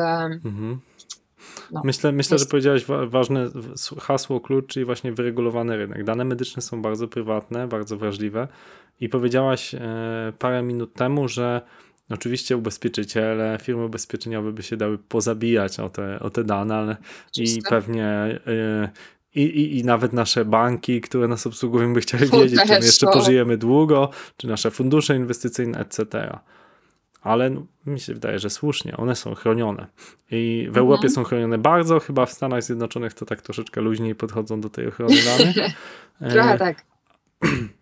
Mhm. 0.45 0.79
No, 1.71 1.81
myślę, 1.83 2.11
myślę 2.11 2.35
jest... 2.35 2.45
że 2.45 2.49
powiedziałeś 2.49 2.85
ważne 3.07 3.49
hasło, 3.99 4.41
klucz, 4.41 4.67
czyli 4.67 4.85
właśnie 4.85 5.11
wyregulowany 5.11 5.77
rynek. 5.77 6.03
Dane 6.03 6.25
medyczne 6.25 6.61
są 6.61 6.81
bardzo 6.81 7.07
prywatne, 7.07 7.67
bardzo 7.67 7.97
wrażliwe 7.97 8.47
i 8.99 9.09
powiedziałaś 9.09 9.75
e, 9.75 9.79
parę 10.39 10.61
minut 10.61 10.93
temu, 10.93 11.27
że 11.27 11.61
Oczywiście 12.09 12.57
ubezpieczyciele, 12.57 13.57
firmy 13.61 13.85
ubezpieczeniowe 13.85 14.51
by 14.51 14.63
się 14.63 14.77
dały 14.77 14.97
pozabijać 14.97 15.79
o 15.79 15.89
te, 15.89 16.19
o 16.19 16.29
te 16.29 16.43
dane, 16.43 16.75
ale 16.75 16.97
i 17.37 17.61
pewnie 17.69 18.39
y, 18.47 18.89
i, 19.35 19.41
i, 19.41 19.79
i 19.79 19.83
nawet 19.83 20.13
nasze 20.13 20.45
banki, 20.45 21.01
które 21.01 21.27
nas 21.27 21.47
obsługują, 21.47 21.93
by 21.93 22.01
chciały 22.01 22.25
wiedzieć, 22.33 22.59
czy 22.61 22.79
my 22.79 22.85
jeszcze 22.85 23.07
pożyjemy 23.07 23.57
długo, 23.57 24.09
czy 24.37 24.47
nasze 24.47 24.71
fundusze 24.71 25.15
inwestycyjne, 25.15 25.79
etc. 25.79 26.37
Ale 27.21 27.49
no, 27.49 27.65
mi 27.85 27.99
się 27.99 28.13
wydaje, 28.13 28.39
że 28.39 28.49
słusznie, 28.49 28.97
one 28.97 29.15
są 29.15 29.35
chronione. 29.35 29.87
I 30.31 30.63
w 30.65 30.67
mhm. 30.67 30.85
Europie 30.85 31.09
są 31.09 31.23
chronione 31.23 31.57
bardzo, 31.57 31.99
chyba 31.99 32.25
w 32.25 32.31
Stanach 32.31 32.63
Zjednoczonych 32.63 33.13
to 33.13 33.25
tak 33.25 33.41
troszeczkę 33.41 33.81
luźniej 33.81 34.15
podchodzą 34.15 34.61
do 34.61 34.69
tej 34.69 34.87
ochrony 34.87 35.15
danych. 35.25 35.55
Trochę 36.33 36.53
e, 36.53 36.57
tak. 36.57 36.85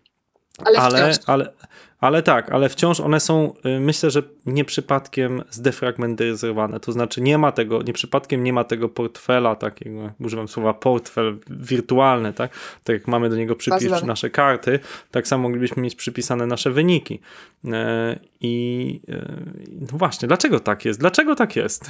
Ale, 0.64 0.78
ale, 0.78 1.12
ale, 1.26 1.52
ale 2.00 2.22
tak, 2.22 2.50
ale 2.52 2.68
wciąż 2.68 3.00
one 3.00 3.20
są, 3.20 3.54
y, 3.66 3.80
myślę, 3.80 4.10
że 4.10 4.22
nie 4.46 4.64
przypadkiem 4.64 5.42
zdefragmentyzowane. 5.50 6.80
To 6.80 6.92
znaczy, 6.92 7.20
nie 7.20 7.38
ma 7.38 7.52
tego, 7.52 7.82
nie 7.82 7.92
przypadkiem 7.92 8.44
nie 8.44 8.52
ma 8.52 8.64
tego 8.64 8.88
portfela 8.88 9.56
takiego, 9.56 10.12
używam 10.20 10.48
słowa 10.48 10.74
portfel 10.74 11.38
wirtualny, 11.50 12.32
tak? 12.32 12.50
Tak 12.84 12.94
jak 12.94 13.08
mamy 13.08 13.30
do 13.30 13.36
niego 13.36 13.56
przypisać 13.56 14.02
nasze 14.02 14.30
karty, 14.30 14.78
tak 15.10 15.28
samo 15.28 15.42
moglibyśmy 15.42 15.82
mieć 15.82 15.94
przypisane 15.94 16.46
nasze 16.46 16.70
wyniki. 16.70 17.20
E, 17.64 18.18
I 18.40 19.00
e, 19.08 19.36
no 19.80 19.98
właśnie, 19.98 20.28
dlaczego 20.28 20.60
tak 20.60 20.84
jest? 20.84 21.00
Dlaczego 21.00 21.34
tak 21.34 21.56
jest? 21.56 21.84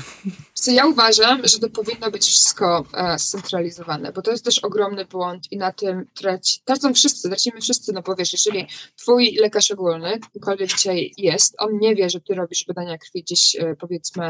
Ja 0.66 0.86
uważam, 0.86 1.42
że 1.44 1.59
to 1.59 1.70
powinno 1.70 2.11
być 2.11 2.26
wszystko 2.26 2.84
e, 2.94 3.18
scentralizowane, 3.18 4.12
bo 4.12 4.22
to 4.22 4.30
jest 4.30 4.44
też 4.44 4.59
ogromny 4.59 5.04
błąd 5.04 5.52
i 5.52 5.56
na 5.56 5.72
tym 5.72 6.06
traci, 6.14 6.61
tracą 6.64 6.94
wszyscy, 6.94 7.28
tracimy 7.28 7.61
wszyscy, 7.61 7.92
no 7.92 8.02
bo 8.02 8.14
wiesz, 8.14 8.32
jeżeli 8.32 8.66
twój 8.96 9.36
lekarz 9.40 9.70
ogólny, 9.70 9.97
gdziekolwiek 10.30 10.70
dzisiaj 10.70 11.12
jest, 11.16 11.55
on 11.59 11.78
nie 11.78 11.94
wie, 11.94 12.11
że 12.11 12.20
ty 12.20 12.34
robisz 12.34 12.64
badania 12.66 12.99
krwi 12.99 13.22
gdzieś 13.22 13.57
powiedzmy 13.80 14.28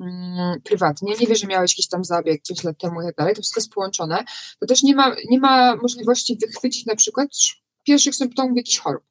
mm, 0.00 0.60
prywatnie, 0.60 1.14
nie 1.20 1.26
wie, 1.26 1.36
że 1.36 1.46
miałeś 1.46 1.72
jakiś 1.72 1.88
tam 1.88 2.04
zabieg 2.04 2.42
5 2.48 2.64
lat 2.64 2.78
temu 2.78 3.02
i 3.02 3.04
tak 3.04 3.14
dalej, 3.14 3.34
to 3.34 3.42
wszystko 3.42 3.60
jest 3.60 3.72
połączone, 3.72 4.24
to 4.60 4.66
też 4.66 4.82
nie 4.82 4.94
ma, 4.94 5.16
nie 5.30 5.38
ma 5.38 5.76
możliwości 5.76 6.38
wychwycić 6.46 6.86
na 6.86 6.96
przykład 6.96 7.28
pierwszych 7.84 8.14
symptomów 8.14 8.56
jakichś 8.56 8.78
chorób. 8.78 9.04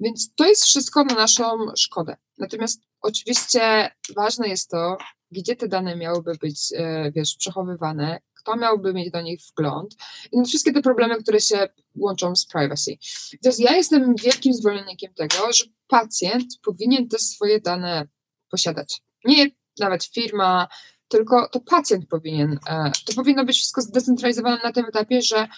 Więc 0.00 0.34
to 0.34 0.48
jest 0.48 0.64
wszystko 0.64 1.04
na 1.04 1.14
naszą 1.14 1.44
szkodę. 1.76 2.16
Natomiast 2.38 2.80
oczywiście 3.00 3.90
ważne 4.16 4.48
jest 4.48 4.70
to, 4.70 4.96
gdzie 5.30 5.56
te 5.56 5.68
dane 5.68 5.96
miałyby 5.96 6.32
być, 6.40 6.72
e, 6.76 7.12
wiesz, 7.12 7.36
przechowywane, 7.38 8.20
kto 8.48 8.56
miałby 8.56 8.94
mieć 8.94 9.10
do 9.10 9.20
nich 9.20 9.40
wgląd 9.40 9.96
i 10.32 10.44
wszystkie 10.44 10.72
te 10.72 10.82
problemy, 10.82 11.22
które 11.22 11.40
się 11.40 11.68
łączą 11.96 12.36
z 12.36 12.46
privacy. 12.46 12.98
Więc 13.44 13.58
ja 13.58 13.76
jestem 13.76 14.14
wielkim 14.16 14.54
zwolennikiem 14.54 15.14
tego, 15.14 15.52
że 15.52 15.64
pacjent 15.88 16.44
powinien 16.62 17.08
te 17.08 17.18
swoje 17.18 17.60
dane 17.60 18.08
posiadać. 18.50 19.02
Nie 19.24 19.46
nawet 19.78 20.04
firma, 20.04 20.68
tylko 21.08 21.48
to 21.48 21.60
pacjent 21.60 22.08
powinien, 22.08 22.58
e, 22.68 22.92
to 23.06 23.12
powinno 23.12 23.44
być 23.44 23.56
wszystko 23.56 23.82
zdecentralizowane 23.82 24.60
na 24.64 24.72
tym 24.72 24.84
etapie, 24.84 25.22
że 25.22 25.48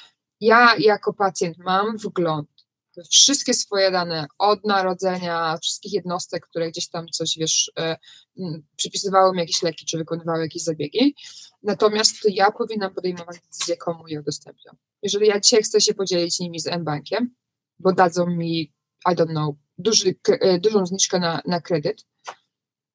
ja 0.40 0.76
jako 0.78 1.12
pacjent 1.12 1.58
mam 1.58 1.96
wgląd 1.96 2.48
wszystkie 3.10 3.54
swoje 3.54 3.90
dane 3.90 4.26
od 4.38 4.64
narodzenia, 4.64 5.58
wszystkich 5.62 5.92
jednostek, 5.92 6.46
które 6.46 6.70
gdzieś 6.70 6.88
tam 6.88 7.06
coś, 7.08 7.38
wiesz, 7.38 7.72
e, 7.78 7.96
przypisywały 8.76 9.32
mi 9.32 9.38
jakieś 9.38 9.62
leki, 9.62 9.86
czy 9.86 9.98
wykonywały 9.98 10.40
jakieś 10.40 10.62
zabiegi. 10.62 11.14
Natomiast 11.62 12.22
to 12.22 12.28
ja 12.32 12.50
powinnam 12.50 12.94
podejmować 12.94 13.40
decyzję, 13.40 13.76
komu 13.76 14.08
je 14.08 14.20
udostępniam. 14.20 14.76
Jeżeli 15.02 15.26
ja 15.26 15.40
dzisiaj 15.40 15.62
chcę 15.62 15.80
się 15.80 15.94
podzielić 15.94 16.40
nimi 16.40 16.60
z 16.60 16.66
M-Bankiem, 16.66 17.34
bo 17.78 17.92
dadzą 17.92 18.26
mi, 18.26 18.60
I 19.12 19.16
don't 19.16 19.30
know, 19.30 19.54
duży, 19.78 20.14
e, 20.28 20.58
dużą 20.58 20.86
zniżkę 20.86 21.18
na, 21.18 21.42
na 21.46 21.60
kredyt, 21.60 22.06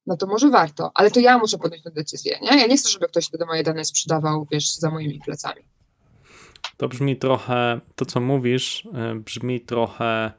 no 0.06 0.16
to 0.16 0.26
może 0.26 0.50
warto, 0.50 0.90
ale 0.94 1.10
to 1.10 1.20
ja 1.20 1.38
muszę 1.38 1.58
podjąć 1.58 1.82
tę 1.82 1.90
decyzję, 1.90 2.38
nie? 2.42 2.60
Ja 2.60 2.66
nie 2.66 2.76
chcę, 2.76 2.88
żeby 2.88 3.08
ktoś 3.08 3.30
te 3.30 3.46
moje 3.46 3.62
dane 3.62 3.84
sprzedawał, 3.84 4.46
wiesz, 4.52 4.74
za 4.74 4.90
moimi 4.90 5.20
plecami. 5.24 5.62
To 6.76 6.88
brzmi 6.88 7.16
trochę, 7.16 7.80
to 7.94 8.04
co 8.04 8.20
mówisz, 8.20 8.88
e, 8.94 9.14
brzmi 9.14 9.60
trochę, 9.60 10.32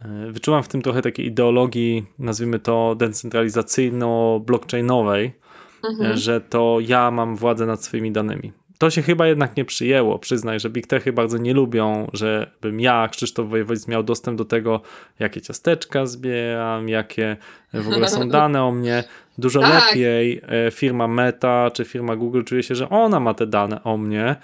e, 0.00 0.30
wyczuwam 0.30 0.62
w 0.62 0.68
tym 0.68 0.82
trochę 0.82 1.02
takiej 1.02 1.26
ideologii, 1.26 2.06
nazwijmy 2.18 2.58
to 2.58 2.96
decentralizacyjno-blockchainowej, 2.98 5.30
mhm. 5.90 6.16
że 6.16 6.40
to 6.40 6.78
ja 6.80 7.10
mam 7.10 7.36
władzę 7.36 7.66
nad 7.66 7.84
swoimi 7.84 8.12
danymi. 8.12 8.52
To 8.78 8.90
się 8.90 9.02
chyba 9.02 9.26
jednak 9.26 9.56
nie 9.56 9.64
przyjęło. 9.64 10.18
Przyznaj, 10.18 10.60
że 10.60 10.70
Big 10.70 10.86
Techy 10.86 11.12
bardzo 11.12 11.38
nie 11.38 11.54
lubią, 11.54 12.10
żebym 12.12 12.80
ja, 12.80 13.08
Krzysztof 13.08 13.48
Wojewódz, 13.48 13.88
miał 13.88 14.02
dostęp 14.02 14.38
do 14.38 14.44
tego, 14.44 14.80
jakie 15.18 15.40
ciasteczka 15.40 16.06
zbieram, 16.06 16.88
jakie 16.88 17.36
w 17.74 17.88
ogóle 17.88 18.08
są 18.08 18.28
dane 18.38 18.64
o 18.64 18.72
mnie. 18.72 19.04
Dużo 19.38 19.60
tak. 19.60 19.74
lepiej 19.74 20.42
firma 20.70 21.08
Meta 21.08 21.70
czy 21.70 21.84
firma 21.84 22.16
Google 22.16 22.42
czuje 22.42 22.62
się, 22.62 22.74
że 22.74 22.88
ona 22.88 23.20
ma 23.20 23.34
te 23.34 23.46
dane 23.46 23.82
o 23.82 23.96
mnie, 23.96 24.36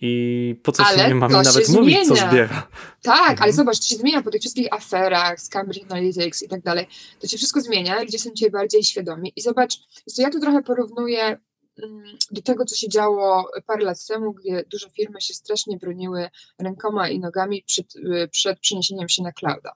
i 0.00 0.60
po 0.62 0.72
co 0.72 0.84
ale 0.84 0.98
się 0.98 1.08
nie 1.08 1.14
mamy 1.14 1.34
nawet 1.34 1.68
mówić, 1.68 2.08
co 2.08 2.16
zbiera. 2.16 2.68
Tak, 3.02 3.30
mhm. 3.30 3.42
ale 3.42 3.52
zobacz, 3.52 3.78
to 3.78 3.84
się 3.84 3.96
zmienia 3.96 4.22
po 4.22 4.30
tych 4.30 4.40
wszystkich 4.40 4.72
aferach 4.72 5.40
z 5.40 5.48
Cambridge 5.48 5.84
Analytics 5.84 6.42
i 6.42 6.48
tak 6.48 6.62
dalej. 6.62 6.86
To 7.20 7.26
się 7.26 7.36
wszystko 7.36 7.60
zmienia, 7.60 8.02
ludzie 8.02 8.18
są 8.18 8.30
dzisiaj 8.30 8.50
bardziej 8.50 8.84
świadomi. 8.84 9.32
I 9.36 9.40
zobacz, 9.40 9.78
ja 10.18 10.30
tu 10.30 10.40
trochę 10.40 10.62
porównuję 10.62 11.22
mm, 11.22 12.04
do 12.30 12.42
tego, 12.42 12.64
co 12.64 12.76
się 12.76 12.88
działo 12.88 13.50
parę 13.66 13.84
lat 13.84 14.06
temu, 14.06 14.32
gdzie 14.32 14.64
duże 14.70 14.90
firmy 14.90 15.20
się 15.20 15.34
strasznie 15.34 15.76
broniły 15.76 16.28
rękoma 16.58 17.08
i 17.08 17.20
nogami 17.20 17.62
przed, 17.66 17.96
y, 17.96 18.28
przed 18.32 18.60
przeniesieniem 18.60 19.08
się 19.08 19.22
na 19.22 19.32
clouda. 19.32 19.72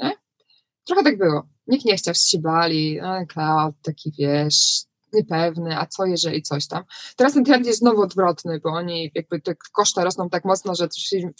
Nie? 0.00 0.12
Trochę 0.84 1.02
tak 1.02 1.18
było. 1.18 1.46
Nikt 1.66 1.84
nie 1.84 1.96
chciał, 1.96 2.14
się 2.14 2.38
bali, 2.38 3.00
a 3.00 3.26
cloud, 3.26 3.74
taki 3.82 4.12
wiesz, 4.18 4.84
niepewny, 5.12 5.78
a 5.78 5.86
co 5.86 6.06
jeżeli 6.06 6.42
coś 6.42 6.66
tam. 6.66 6.84
Teraz 7.16 7.34
ten 7.34 7.44
trend 7.44 7.66
jest 7.66 7.78
znowu 7.78 8.02
odwrotny, 8.02 8.60
bo 8.60 8.70
oni 8.70 9.10
jakby 9.14 9.40
te 9.40 9.54
koszty 9.72 10.04
rosną 10.04 10.30
tak 10.30 10.44
mocno, 10.44 10.74
że 10.74 10.88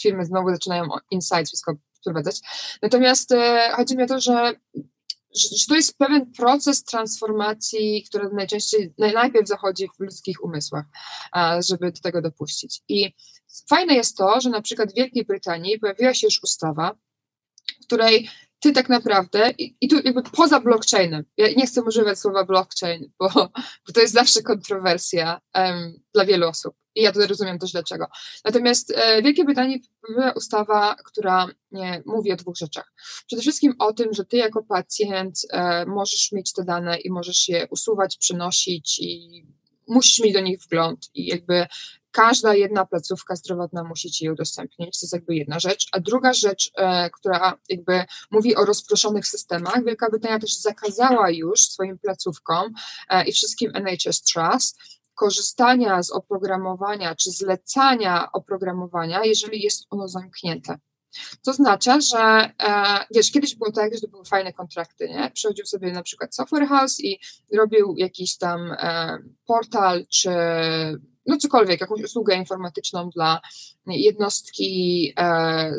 firmy 0.00 0.24
znowu 0.24 0.50
zaczynają 0.50 0.84
insight 1.10 1.46
wszystko 1.46 1.74
wprowadzać. 2.00 2.40
Natomiast 2.82 3.32
e, 3.32 3.70
chodzi 3.76 3.96
mi 3.96 4.02
o 4.02 4.06
to, 4.06 4.20
że 4.20 4.54
że 5.36 5.66
to 5.68 5.74
jest 5.74 5.98
pewien 5.98 6.32
proces 6.32 6.84
transformacji, 6.84 8.04
który 8.08 8.28
najczęściej, 8.32 8.94
najpierw 8.98 9.48
zachodzi 9.48 9.88
w 9.96 10.00
ludzkich 10.00 10.44
umysłach, 10.44 10.84
żeby 11.68 11.92
do 11.92 12.00
tego 12.00 12.22
dopuścić. 12.22 12.82
I 12.88 13.14
fajne 13.68 13.94
jest 13.94 14.16
to, 14.16 14.40
że 14.40 14.50
na 14.50 14.62
przykład 14.62 14.92
w 14.92 14.96
Wielkiej 14.96 15.24
Brytanii 15.24 15.78
pojawiła 15.78 16.14
się 16.14 16.26
już 16.26 16.42
ustawa, 16.42 16.96
w 17.82 17.86
której 17.86 18.28
ty 18.60 18.72
tak 18.72 18.88
naprawdę, 18.88 19.50
i, 19.58 19.76
i, 19.80 19.88
tu 19.88 19.96
jakby 20.04 20.22
poza 20.22 20.60
blockchainem, 20.60 21.24
ja 21.36 21.48
nie 21.56 21.66
chcę 21.66 21.82
używać 21.82 22.18
słowa 22.18 22.44
blockchain, 22.44 23.10
bo, 23.18 23.28
bo 23.86 23.92
to 23.94 24.00
jest 24.00 24.14
zawsze 24.14 24.42
kontrowersja 24.42 25.40
um, 25.54 26.00
dla 26.14 26.24
wielu 26.24 26.48
osób 26.48 26.74
i 26.96 27.02
ja 27.02 27.12
to 27.12 27.26
rozumiem 27.26 27.58
też 27.58 27.72
dlaczego. 27.72 28.06
Natomiast 28.44 28.90
e, 28.90 29.20
w 29.20 29.24
Wielkiej 29.24 29.44
Brytanii 29.44 29.82
była 30.08 30.32
ustawa, 30.32 30.96
która 31.04 31.48
nie, 31.70 32.02
mówi 32.06 32.32
o 32.32 32.36
dwóch 32.36 32.56
rzeczach. 32.56 32.92
Przede 33.26 33.42
wszystkim 33.42 33.74
o 33.78 33.92
tym, 33.92 34.14
że 34.14 34.24
ty 34.24 34.36
jako 34.36 34.62
pacjent 34.62 35.38
e, 35.50 35.86
możesz 35.86 36.32
mieć 36.32 36.52
te 36.52 36.64
dane 36.64 36.98
i 37.00 37.10
możesz 37.10 37.48
je 37.48 37.66
usuwać, 37.70 38.16
przenosić 38.16 38.98
i 38.98 39.42
musisz 39.88 40.20
mieć 40.20 40.34
do 40.34 40.40
nich 40.40 40.60
wgląd 40.60 41.10
i 41.14 41.26
jakby 41.26 41.66
każda 42.10 42.54
jedna 42.54 42.86
placówka 42.86 43.36
zdrowotna 43.36 43.84
musi 43.84 44.10
ci 44.10 44.24
je 44.24 44.32
udostępnić, 44.32 45.00
to 45.00 45.04
jest 45.04 45.12
jakby 45.12 45.34
jedna 45.34 45.60
rzecz. 45.60 45.86
A 45.92 46.00
druga 46.00 46.32
rzecz, 46.32 46.70
e, 46.76 47.10
która 47.10 47.58
jakby 47.68 48.04
mówi 48.30 48.56
o 48.56 48.64
rozproszonych 48.64 49.26
systemach, 49.26 49.84
Wielka 49.84 50.10
Brytania 50.10 50.38
też 50.38 50.56
zakazała 50.56 51.30
już 51.30 51.60
swoim 51.60 51.98
placówkom 51.98 52.72
e, 53.08 53.24
i 53.24 53.32
wszystkim 53.32 53.70
NHS 53.74 54.22
Trust 54.22 54.78
korzystania 55.14 56.02
z 56.02 56.10
oprogramowania 56.10 57.14
czy 57.14 57.30
zlecania 57.30 58.32
oprogramowania, 58.32 59.24
jeżeli 59.24 59.62
jest 59.62 59.86
ono 59.90 60.08
zamknięte. 60.08 60.78
To 61.44 61.50
oznacza, 61.50 62.00
że 62.00 62.18
e, 62.18 63.04
wiesz, 63.14 63.30
kiedyś 63.30 63.54
było 63.54 63.72
tak, 63.72 63.94
że 63.94 64.00
to 64.00 64.08
były 64.08 64.24
fajne 64.24 64.52
kontrakty, 64.52 65.08
nie? 65.08 65.30
Przychodził 65.34 65.66
sobie 65.66 65.92
na 65.92 66.02
przykład 66.02 66.34
software 66.34 66.68
house 66.68 67.00
i 67.00 67.18
robił 67.52 67.94
jakiś 67.96 68.36
tam 68.36 68.72
e, 68.72 69.18
portal 69.46 70.06
czy 70.08 70.30
no 71.26 71.36
cokolwiek, 71.36 71.80
jakąś 71.80 72.02
usługę 72.02 72.36
informatyczną 72.36 73.10
dla 73.10 73.40
jednostki 73.86 75.12
e, 75.18 75.76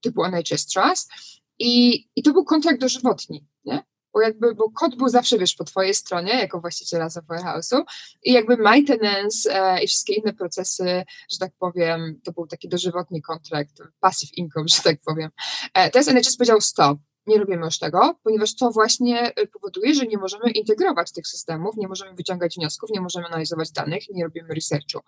typu 0.00 0.24
NHS 0.24 0.66
Trust 0.66 1.10
i, 1.58 2.06
i 2.16 2.22
to 2.22 2.32
był 2.32 2.44
kontrakt 2.44 2.80
dożywotni, 2.80 3.44
nie? 3.64 3.82
Bo 4.16 4.22
jakby, 4.22 4.54
bo 4.54 4.70
kod 4.70 4.96
był 4.96 5.08
zawsze, 5.08 5.38
wiesz, 5.38 5.54
po 5.54 5.64
twojej 5.64 5.94
stronie, 5.94 6.32
jako 6.32 6.60
właściciela 6.60 7.10
software 7.10 7.40
house'u 7.40 7.82
i 8.24 8.32
jakby 8.32 8.56
maintenance 8.56 9.50
e, 9.52 9.84
i 9.84 9.86
wszystkie 9.86 10.14
inne 10.14 10.32
procesy, 10.32 11.04
że 11.30 11.38
tak 11.38 11.52
powiem, 11.58 12.20
to 12.24 12.32
był 12.32 12.46
taki 12.46 12.68
dożywotni 12.68 13.22
kontrakt, 13.22 13.82
passive 14.00 14.34
income, 14.34 14.68
że 14.76 14.82
tak 14.82 14.96
powiem. 15.06 15.30
E, 15.74 15.90
teraz 15.90 16.08
NHS 16.08 16.36
powiedział 16.36 16.60
stop, 16.60 16.98
nie 17.26 17.38
robimy 17.38 17.64
już 17.64 17.78
tego, 17.78 18.14
ponieważ 18.22 18.56
to 18.56 18.70
właśnie 18.70 19.34
e, 19.34 19.46
powoduje, 19.46 19.94
że 19.94 20.06
nie 20.06 20.18
możemy 20.18 20.50
integrować 20.50 21.12
tych 21.12 21.26
systemów, 21.26 21.76
nie 21.76 21.88
możemy 21.88 22.14
wyciągać 22.14 22.54
wniosków, 22.56 22.90
nie 22.90 23.00
możemy 23.00 23.26
analizować 23.26 23.70
danych, 23.70 24.02
nie 24.10 24.24
robimy 24.24 24.54
researchu. 24.54 25.00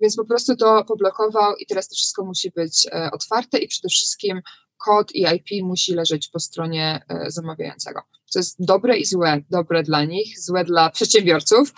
Więc 0.00 0.16
po 0.16 0.24
prostu 0.24 0.56
to 0.56 0.84
poblokował 0.84 1.56
i 1.56 1.66
teraz 1.66 1.88
to 1.88 1.94
wszystko 1.94 2.24
musi 2.24 2.50
być 2.50 2.86
e, 2.86 3.10
otwarte 3.12 3.58
i 3.58 3.68
przede 3.68 3.88
wszystkim 3.88 4.40
kod 4.84 5.14
i 5.14 5.22
IP 5.22 5.64
musi 5.64 5.94
leżeć 5.94 6.28
po 6.28 6.40
stronie 6.40 7.00
e, 7.08 7.30
zamawiającego. 7.30 8.02
Co 8.24 8.38
jest 8.38 8.64
dobre 8.64 8.96
i 8.96 9.04
złe. 9.04 9.42
Dobre 9.50 9.82
dla 9.82 10.04
nich, 10.04 10.40
złe 10.40 10.64
dla 10.64 10.90
przedsiębiorców, 10.96 11.74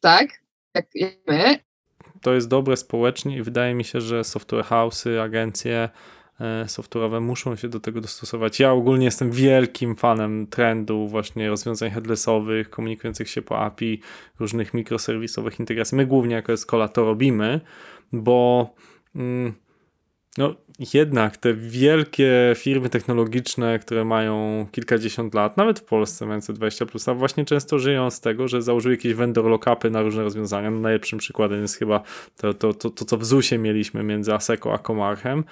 tak? 0.00 0.28
Jak 0.74 0.86
my. 1.28 1.58
To 2.22 2.34
jest 2.34 2.48
dobre 2.48 2.76
społecznie 2.76 3.36
i 3.36 3.42
wydaje 3.42 3.74
mi 3.74 3.84
się, 3.84 4.00
że 4.00 4.24
software 4.24 4.64
house'y, 4.64 5.20
agencje 5.20 5.88
e, 6.40 6.64
software'owe 6.64 7.20
muszą 7.20 7.56
się 7.56 7.68
do 7.68 7.80
tego 7.80 8.00
dostosować. 8.00 8.60
Ja 8.60 8.72
ogólnie 8.72 9.04
jestem 9.04 9.30
wielkim 9.30 9.96
fanem 9.96 10.46
trendu 10.46 11.08
właśnie 11.08 11.48
rozwiązań 11.48 11.90
headlessowych, 11.90 12.70
komunikujących 12.70 13.30
się 13.30 13.42
po 13.42 13.58
API, 13.58 14.00
różnych 14.38 14.74
mikroserwisowych 14.74 15.60
integracji. 15.60 15.96
My 15.96 16.06
głównie 16.06 16.34
jako 16.34 16.52
Escola 16.52 16.88
to 16.88 17.04
robimy, 17.04 17.60
bo 18.12 18.70
mm, 19.14 19.54
no, 20.38 20.54
jednak 20.94 21.36
te 21.36 21.54
wielkie 21.54 22.52
firmy 22.56 22.90
technologiczne, 22.90 23.78
które 23.78 24.04
mają 24.04 24.66
kilkadziesiąt 24.72 25.34
lat, 25.34 25.56
nawet 25.56 25.80
w 25.80 25.84
Polsce 25.84 26.26
mające 26.26 26.52
20 26.52 26.86
plus, 26.86 27.06
właśnie 27.16 27.44
często 27.44 27.78
żyją 27.78 28.10
z 28.10 28.20
tego, 28.20 28.48
że 28.48 28.62
założyły 28.62 28.94
jakieś 28.94 29.14
vendor 29.14 29.44
lockupy 29.44 29.90
na 29.90 30.02
różne 30.02 30.22
rozwiązania. 30.22 30.70
No, 30.70 30.80
najlepszym 30.80 31.18
przykładem 31.18 31.62
jest 31.62 31.76
chyba 31.76 32.02
to, 32.36 32.54
to, 32.54 32.74
to, 32.74 32.90
to, 32.90 33.04
co 33.04 33.16
w 33.16 33.24
ZUSie 33.24 33.58
mieliśmy 33.58 34.02
między 34.02 34.34
Aseko 34.34 34.72
a 34.72 34.78
Comarchem. 34.78 35.44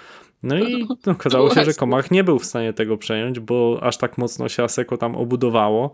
No 0.43 0.59
i 0.59 0.87
no, 1.07 1.13
okazało 1.13 1.55
się, 1.55 1.65
że 1.65 1.75
Comarch 1.75 2.11
nie 2.11 2.25
był 2.25 2.39
w 2.39 2.45
stanie 2.45 2.73
tego 2.73 2.97
przejąć, 2.97 3.41
bo 3.41 3.79
aż 3.83 3.97
tak 3.97 4.19
mocno 4.19 4.49
się 4.49 4.63
Aseko 4.63 4.97
tam 4.97 5.17
obudowało. 5.17 5.93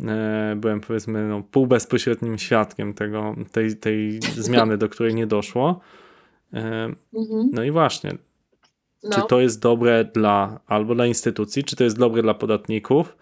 E, 0.00 0.54
byłem 0.56 0.80
powiedzmy 0.80 1.28
no, 1.28 1.42
półbezpośrednim 1.50 2.38
świadkiem 2.38 2.94
tego, 2.94 3.34
tej, 3.52 3.76
tej 3.76 4.20
zmiany, 4.22 4.78
do 4.78 4.88
której 4.88 5.14
nie 5.14 5.26
doszło. 5.26 5.80
E, 6.52 6.92
mhm. 7.14 7.50
No 7.52 7.64
i 7.64 7.70
właśnie, 7.70 8.12
no. 9.04 9.10
czy 9.10 9.22
to 9.28 9.40
jest 9.40 9.60
dobre 9.60 10.04
dla 10.04 10.60
albo 10.66 10.94
dla 10.94 11.06
instytucji, 11.06 11.64
czy 11.64 11.76
to 11.76 11.84
jest 11.84 11.98
dobre 11.98 12.22
dla 12.22 12.34
podatników, 12.34 13.16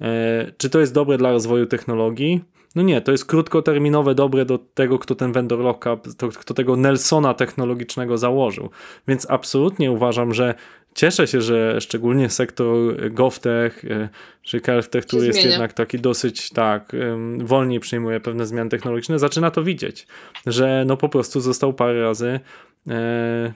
e, 0.00 0.52
czy 0.58 0.70
to 0.70 0.80
jest 0.80 0.94
dobre 0.94 1.18
dla 1.18 1.32
rozwoju 1.32 1.66
technologii. 1.66 2.40
No 2.74 2.82
nie, 2.82 3.00
to 3.00 3.12
jest 3.12 3.24
krótkoterminowe 3.24 4.14
dobre 4.14 4.44
do 4.44 4.58
tego, 4.58 4.98
kto 4.98 5.14
ten 5.14 5.32
vendor 5.32 5.58
lockup, 5.58 6.08
kto 6.38 6.54
tego 6.54 6.76
Nelsona 6.76 7.34
technologicznego 7.34 8.18
założył. 8.18 8.70
Więc 9.08 9.30
absolutnie 9.30 9.92
uważam, 9.92 10.34
że 10.34 10.54
cieszę 10.94 11.26
się, 11.26 11.40
że 11.40 11.80
szczególnie 11.80 12.30
sektor 12.30 12.96
GovTech 13.10 13.84
e, 13.84 14.08
czy 14.42 14.60
KelfTech, 14.60 15.06
który 15.06 15.26
jest 15.26 15.44
jednak 15.44 15.72
taki 15.72 15.98
dosyć 15.98 16.50
tak, 16.50 16.92
wolniej 17.38 17.80
przyjmuje 17.80 18.20
pewne 18.20 18.46
zmiany 18.46 18.70
technologiczne, 18.70 19.18
zaczyna 19.18 19.50
to 19.50 19.62
widzieć, 19.62 20.06
że 20.46 20.84
no 20.86 20.96
po 20.96 21.08
prostu 21.08 21.40
został 21.40 21.72
parę 21.72 22.02
razy 22.02 22.40
e, 22.88 23.52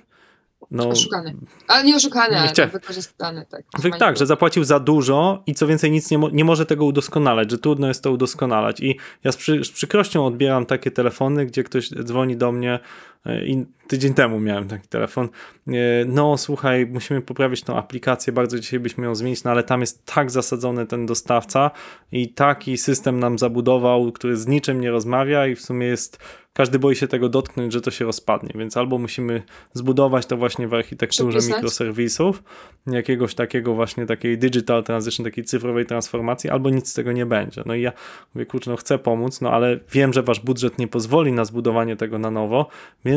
no, 0.70 0.88
oszukany. 0.88 1.34
Ale 1.68 1.84
nie 1.84 1.96
oszukany, 1.96 2.38
ale 2.38 2.48
chcia... 2.48 2.66
wykorzystany. 2.66 3.46
Tak, 3.82 3.98
tak, 3.98 4.16
że 4.16 4.26
zapłacił 4.26 4.64
za 4.64 4.80
dużo 4.80 5.42
i 5.46 5.54
co 5.54 5.66
więcej 5.66 5.90
nic 5.90 6.10
nie, 6.10 6.18
mo 6.18 6.30
nie 6.30 6.44
może 6.44 6.66
tego 6.66 6.84
udoskonalać, 6.84 7.50
że 7.50 7.58
trudno 7.58 7.88
jest 7.88 8.02
to 8.02 8.12
udoskonalać. 8.12 8.80
I 8.80 8.98
ja 9.24 9.32
z, 9.32 9.36
przy 9.36 9.64
z 9.64 9.70
przykrością 9.70 10.26
odbieram 10.26 10.66
takie 10.66 10.90
telefony, 10.90 11.46
gdzie 11.46 11.64
ktoś 11.64 11.90
dzwoni 11.90 12.36
do 12.36 12.52
mnie 12.52 12.74
e, 12.74 12.80
i 13.26 13.66
tydzień 13.86 14.14
temu 14.14 14.40
miałem 14.40 14.68
taki 14.68 14.88
telefon. 14.88 15.28
E, 15.68 15.72
no 16.06 16.38
słuchaj, 16.38 16.86
musimy 16.86 17.20
poprawić 17.22 17.62
tą 17.62 17.76
aplikację, 17.76 18.32
bardzo 18.32 18.58
dzisiaj 18.58 18.80
byśmy 18.80 19.04
ją 19.04 19.14
zmienić, 19.14 19.44
no 19.44 19.50
ale 19.50 19.62
tam 19.62 19.80
jest 19.80 20.06
tak 20.06 20.30
zasadzony 20.30 20.86
ten 20.86 21.06
dostawca 21.06 21.70
i 22.12 22.28
taki 22.28 22.78
system 22.78 23.20
nam 23.20 23.38
zabudował, 23.38 24.12
który 24.12 24.36
z 24.36 24.46
niczym 24.46 24.80
nie 24.80 24.90
rozmawia 24.90 25.46
i 25.46 25.54
w 25.54 25.60
sumie 25.60 25.86
jest 25.86 26.18
każdy 26.54 26.78
boi 26.78 26.96
się 26.96 27.08
tego 27.08 27.28
dotknąć, 27.28 27.72
że 27.72 27.80
to 27.80 27.90
się 27.90 28.04
rozpadnie, 28.04 28.50
więc 28.54 28.76
albo 28.76 28.98
musimy 28.98 29.42
zbudować 29.72 30.26
to 30.26 30.36
właśnie 30.36 30.68
w 30.68 30.74
architekturze 30.74 31.38
mikroserwisów, 31.54 32.42
jakiegoś 32.86 33.34
takiego 33.34 33.74
właśnie 33.74 34.06
takiej 34.06 34.38
digital 34.38 34.84
transition, 34.84 35.24
takiej 35.24 35.44
cyfrowej 35.44 35.86
transformacji, 35.86 36.50
albo 36.50 36.70
nic 36.70 36.88
z 36.88 36.94
tego 36.94 37.12
nie 37.12 37.26
będzie. 37.26 37.62
No 37.66 37.74
i 37.74 37.82
ja 37.82 37.92
mówię, 38.34 38.46
kurczę, 38.46 38.70
no 38.70 38.76
chcę 38.76 38.98
pomóc, 38.98 39.40
no 39.40 39.50
ale 39.50 39.80
wiem, 39.92 40.12
że 40.12 40.22
wasz 40.22 40.40
budżet 40.40 40.78
nie 40.78 40.88
pozwoli 40.88 41.32
na 41.32 41.44
zbudowanie 41.44 41.96
tego 41.96 42.18
na 42.18 42.30
nowo, 42.30 42.68
więc 43.04 43.13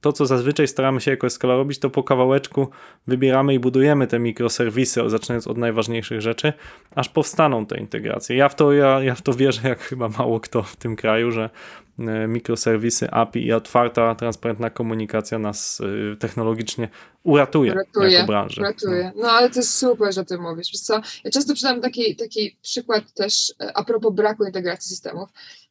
to, 0.00 0.12
co 0.12 0.26
zazwyczaj 0.26 0.68
staramy 0.68 1.00
się 1.00 1.10
jako 1.10 1.26
Escala 1.26 1.56
robić, 1.56 1.78
to 1.78 1.90
po 1.90 2.02
kawałeczku 2.02 2.68
wybieramy 3.06 3.54
i 3.54 3.58
budujemy 3.58 4.06
te 4.06 4.18
mikroserwisy, 4.18 5.00
zaczynając 5.06 5.46
od 5.46 5.58
najważniejszych 5.58 6.20
rzeczy, 6.20 6.52
aż 6.94 7.08
powstaną 7.08 7.66
te 7.66 7.78
integracje. 7.78 8.36
Ja 8.36 8.48
w 8.48 8.54
to, 8.54 8.72
ja, 8.72 9.02
ja 9.02 9.14
w 9.14 9.22
to 9.22 9.34
wierzę, 9.34 9.68
jak 9.68 9.80
chyba 9.80 10.08
mało 10.08 10.40
kto 10.40 10.62
w 10.62 10.76
tym 10.76 10.96
kraju, 10.96 11.30
że 11.30 11.50
e, 11.98 12.26
mikroserwisy, 12.26 13.10
API 13.10 13.46
i 13.46 13.52
otwarta, 13.52 14.14
transparentna 14.14 14.70
komunikacja 14.70 15.38
nas 15.38 15.80
e, 16.12 16.16
technologicznie 16.16 16.88
uratuje, 17.22 17.72
uratuje 17.72 18.12
jako 18.12 18.26
branżę. 18.26 18.60
Uratuje. 18.60 19.12
No. 19.16 19.22
no 19.22 19.30
ale 19.30 19.50
to 19.50 19.58
jest 19.58 19.74
super, 19.74 20.14
że 20.14 20.24
ty 20.24 20.38
mówisz. 20.38 20.72
Wiesz 20.72 20.80
co? 20.80 21.00
Ja 21.24 21.30
często 21.30 21.54
przydam 21.54 21.80
taki, 21.80 22.16
taki 22.16 22.56
przykład 22.62 23.12
też 23.12 23.54
e, 23.60 23.76
a 23.76 23.84
propos 23.84 24.14
braku 24.14 24.44
integracji 24.44 24.88
systemów. 24.88 25.28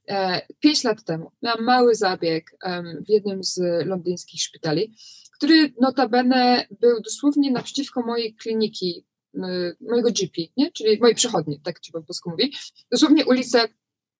E, 0.09 0.41
pięć 0.59 0.83
lat 0.83 1.03
temu 1.03 1.31
miałam 1.41 1.63
mały 1.63 1.95
zabieg 1.95 2.57
w 3.05 3.09
jednym 3.09 3.43
z 3.43 3.59
londyńskich 3.85 4.41
szpitali, 4.41 4.93
który 5.37 5.73
notabene 5.81 6.67
był 6.81 7.01
dosłownie 7.01 7.51
naprzeciwko 7.51 8.01
mojej 8.01 8.35
kliniki, 8.35 9.05
mojego 9.81 10.09
GP, 10.11 10.41
nie? 10.57 10.71
czyli 10.71 10.99
mojej 10.99 11.15
przychodni, 11.15 11.61
tak 11.63 11.79
ci 11.79 11.91
po 11.91 12.01
polsku 12.01 12.29
mówi. 12.29 12.53
Dosłownie 12.91 13.25
ulicę 13.25 13.67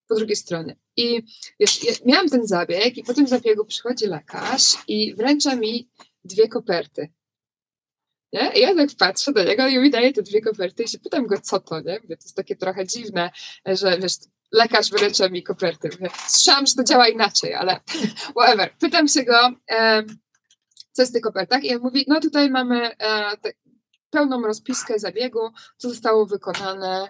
po 0.08 0.16
drugiej 0.16 0.36
stronie. 0.36 0.76
I 0.96 1.24
wiesz, 1.60 1.84
ja 1.84 1.94
miałam 2.06 2.30
ten 2.30 2.48
zabieg 2.48 2.98
i 2.98 3.04
po 3.04 3.14
tym 3.14 3.28
zabiegu 3.28 3.66
przychodzi 3.66 4.06
lekarz 4.06 4.64
i 4.88 5.16
wręcza 5.16 5.56
mi 5.56 5.90
dwie 6.24 6.48
koperty. 6.48 7.14
Nie? 8.34 8.52
I 8.56 8.60
ja 8.60 8.76
tak 8.76 8.90
patrzę 9.00 9.34
do 9.34 9.44
niego 9.44 9.68
i 9.68 9.78
mi 9.78 9.90
daje 9.90 10.14
te 10.14 10.24
dwie 10.24 10.42
koperty 10.42 10.84
i 10.84 10.88
się 10.88 11.00
pytam 11.00 11.28
go, 11.28 11.42
co 11.42 11.60
to, 11.60 11.82
nie? 11.82 12.00
to 12.00 12.08
jest 12.10 12.36
takie 12.36 12.56
trochę 12.56 12.88
dziwne, 12.88 13.30
że 13.66 14.00
wiesz, 14.00 14.14
lekarz 14.52 14.90
wyręcza 14.90 15.30
mi 15.30 15.44
koperty. 15.44 15.90
Słyszałam, 16.28 16.68
że 16.68 16.74
to 16.76 16.84
działa 16.84 17.08
inaczej, 17.08 17.54
ale 17.54 17.80
whatever. 18.38 18.78
Pytam 18.80 19.08
się 19.08 19.24
go, 19.24 19.52
co 20.92 21.02
jest 21.02 21.12
w 21.12 21.14
tych 21.14 21.24
kopertach 21.24 21.64
i 21.64 21.76
on 21.76 21.82
mówi, 21.82 22.06
no 22.08 22.20
tutaj 22.20 22.50
mamy 22.50 22.98
e, 22.98 23.32
pełną 24.10 24.42
rozpiskę 24.42 25.00
zabiegu, 25.00 25.40
co 25.78 25.90
zostało 25.90 26.26
wykonane, 26.26 27.10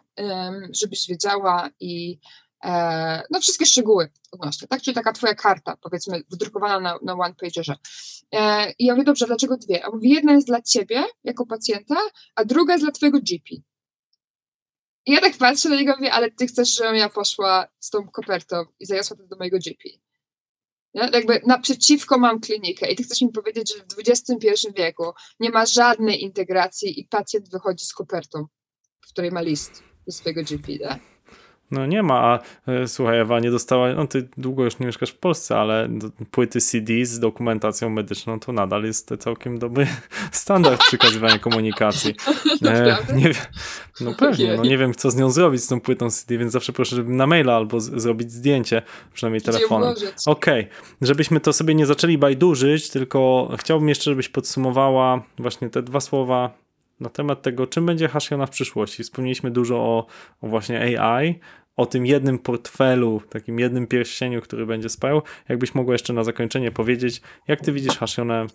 żebyś 0.71 1.07
wiedziała 1.07 1.69
i 1.79 2.19
e, 2.63 3.23
no 3.31 3.41
wszystkie 3.41 3.65
szczegóły 3.65 4.11
odnośnie, 4.31 4.67
tak? 4.67 4.81
Czyli 4.81 4.95
taka 4.95 5.13
twoja 5.13 5.35
karta, 5.35 5.77
powiedzmy, 5.81 6.21
wydrukowana 6.31 6.79
na, 6.79 6.99
na 7.03 7.13
one 7.13 7.35
pagerze. 7.35 7.75
E, 8.31 8.71
I 8.71 8.85
ja 8.85 8.93
mówię, 8.93 9.05
dobrze, 9.05 9.25
dlaczego 9.25 9.57
dwie? 9.57 9.85
A 9.85 9.89
mówi, 9.89 10.09
jedna 10.09 10.33
jest 10.33 10.47
dla 10.47 10.61
ciebie 10.61 11.03
jako 11.23 11.45
pacjenta, 11.45 11.95
a 12.35 12.45
druga 12.45 12.73
jest 12.73 12.85
dla 12.85 12.91
twojego 12.91 13.19
GP. 13.19 13.55
I 15.07 15.11
ja 15.11 15.21
tak 15.21 15.37
patrzę 15.37 15.69
na 15.69 15.75
niego 15.75 15.93
i 15.93 15.95
mówię, 15.95 16.13
ale 16.13 16.31
ty 16.31 16.47
chcesz, 16.47 16.75
żebym 16.75 16.95
ja 16.95 17.09
poszła 17.09 17.67
z 17.79 17.89
tą 17.89 18.07
kopertą 18.07 18.65
i 18.79 18.85
zaniosła 18.85 19.17
to 19.17 19.23
do 19.23 19.37
mojego 19.37 19.57
GP. 19.57 19.89
Nie? 20.93 21.09
Jakby 21.13 21.41
naprzeciwko 21.45 22.17
mam 22.17 22.39
klinikę 22.39 22.91
i 22.91 22.95
ty 22.95 23.03
chcesz 23.03 23.21
mi 23.21 23.29
powiedzieć, 23.29 23.73
że 23.75 23.83
w 23.83 24.09
XXI 24.09 24.67
wieku 24.77 25.03
nie 25.39 25.49
ma 25.49 25.65
żadnej 25.65 26.23
integracji 26.23 26.99
i 26.99 27.05
pacjent 27.05 27.49
wychodzi 27.49 27.85
z 27.85 27.93
kopertą, 27.93 28.45
w 29.01 29.07
której 29.11 29.31
ma 29.31 29.41
list 29.41 29.83
do 30.05 30.11
swojego 30.11 30.43
GP, 30.43 30.71
nie? 30.71 31.16
No 31.71 31.85
nie 31.85 32.03
ma, 32.03 32.19
a 32.19 32.39
e, 32.71 32.87
słuchaj 32.87 33.19
Ewa, 33.19 33.39
nie 33.39 33.51
dostała, 33.51 33.93
no 33.93 34.07
ty 34.07 34.27
długo 34.37 34.63
już 34.63 34.79
nie 34.79 34.85
mieszkasz 34.85 35.09
w 35.09 35.17
Polsce, 35.17 35.59
ale 35.59 35.89
płyty 36.31 36.61
CD 36.61 37.05
z 37.05 37.19
dokumentacją 37.19 37.89
medyczną 37.89 38.39
to 38.39 38.51
nadal 38.51 38.83
jest 38.83 39.13
całkiem 39.19 39.59
dobry 39.59 39.87
standard 40.31 40.81
przekazywania 40.81 41.39
komunikacji. 41.39 42.13
E, 42.65 42.97
nie, 43.15 43.31
no 44.01 44.13
pewnie, 44.13 44.57
no 44.57 44.63
nie 44.63 44.77
wiem 44.77 44.93
co 44.93 45.11
z 45.11 45.15
nią 45.15 45.29
zrobić 45.29 45.63
z 45.63 45.67
tą 45.67 45.81
płytą 45.81 46.09
CD, 46.09 46.37
więc 46.37 46.51
zawsze 46.53 46.73
proszę, 46.73 46.95
żeby 46.95 47.11
na 47.13 47.27
maila 47.27 47.55
albo 47.55 47.79
zrobić 47.79 48.31
zdjęcie, 48.31 48.81
przynajmniej 49.13 49.41
telefonem. 49.41 49.93
Okej, 50.25 50.67
żebyśmy 51.01 51.39
to 51.39 51.53
sobie 51.53 51.75
nie 51.75 51.85
zaczęli 51.85 52.17
bajdurzyć, 52.17 52.89
tylko 52.89 53.49
chciałbym 53.59 53.89
jeszcze, 53.89 54.03
żebyś 54.03 54.29
podsumowała 54.29 55.23
właśnie 55.39 55.69
te 55.69 55.83
dwa 55.83 55.99
słowa 55.99 56.66
na 56.99 57.09
temat 57.09 57.41
tego, 57.41 57.67
czym 57.67 57.85
będzie 57.85 58.07
Hashiona 58.07 58.45
w 58.45 58.49
przyszłości. 58.49 59.03
Wspomnieliśmy 59.03 59.51
dużo 59.51 59.77
o, 59.77 60.05
o 60.41 60.47
właśnie 60.47 60.99
AI, 60.99 61.39
o 61.77 61.85
tym 61.85 62.05
jednym 62.05 62.39
portfelu, 62.39 63.21
takim 63.29 63.59
jednym 63.59 63.87
pierścieniu, 63.87 64.41
który 64.41 64.65
będzie 64.65 64.89
spał. 64.89 65.21
Jakbyś 65.49 65.75
mogła 65.75 65.93
jeszcze 65.93 66.13
na 66.13 66.23
zakończenie 66.23 66.71
powiedzieć, 66.71 67.21
jak 67.47 67.61
ty 67.61 67.71
widzisz 67.71 67.97
Hashionę 67.97 68.45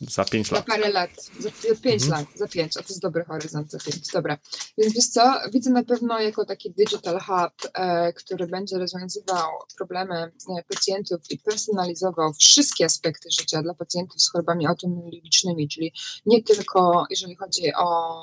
za 0.00 0.24
5 0.24 0.48
Za 0.48 0.56
lat? 0.56 0.66
parę 0.66 0.88
lat, 0.90 1.10
za, 1.40 1.48
za 1.50 1.74
pięć 1.82 2.02
Mhm. 2.02 2.10
lat, 2.10 2.38
za 2.38 2.48
pięć, 2.48 2.76
a 2.76 2.80
to 2.80 2.86
jest 2.88 3.02
dobry 3.02 3.24
horyzont, 3.24 3.70
za 3.70 3.78
pięć, 3.78 4.08
dobra. 4.12 4.38
Więc 4.78 4.94
wiesz 4.94 5.06
co, 5.06 5.34
widzę 5.52 5.70
na 5.70 5.84
pewno 5.84 6.20
jako 6.20 6.44
taki 6.44 6.70
digital 6.70 7.20
hub, 7.20 7.70
e, 7.74 8.12
który 8.12 8.46
będzie 8.46 8.78
rozwiązywał 8.78 9.48
problemy 9.76 10.14
e, 10.14 10.30
pacjentów 10.74 11.20
i 11.30 11.38
personalizował 11.38 12.32
wszystkie 12.32 12.84
aspekty 12.84 13.28
życia 13.40 13.62
dla 13.62 13.74
pacjentów 13.74 14.22
z 14.22 14.30
chorobami 14.30 14.66
autoimmunologicznymi, 14.66 15.68
czyli 15.68 15.92
nie 16.26 16.42
tylko 16.42 17.04
jeżeli 17.10 17.36
chodzi 17.36 17.62
o 17.78 18.18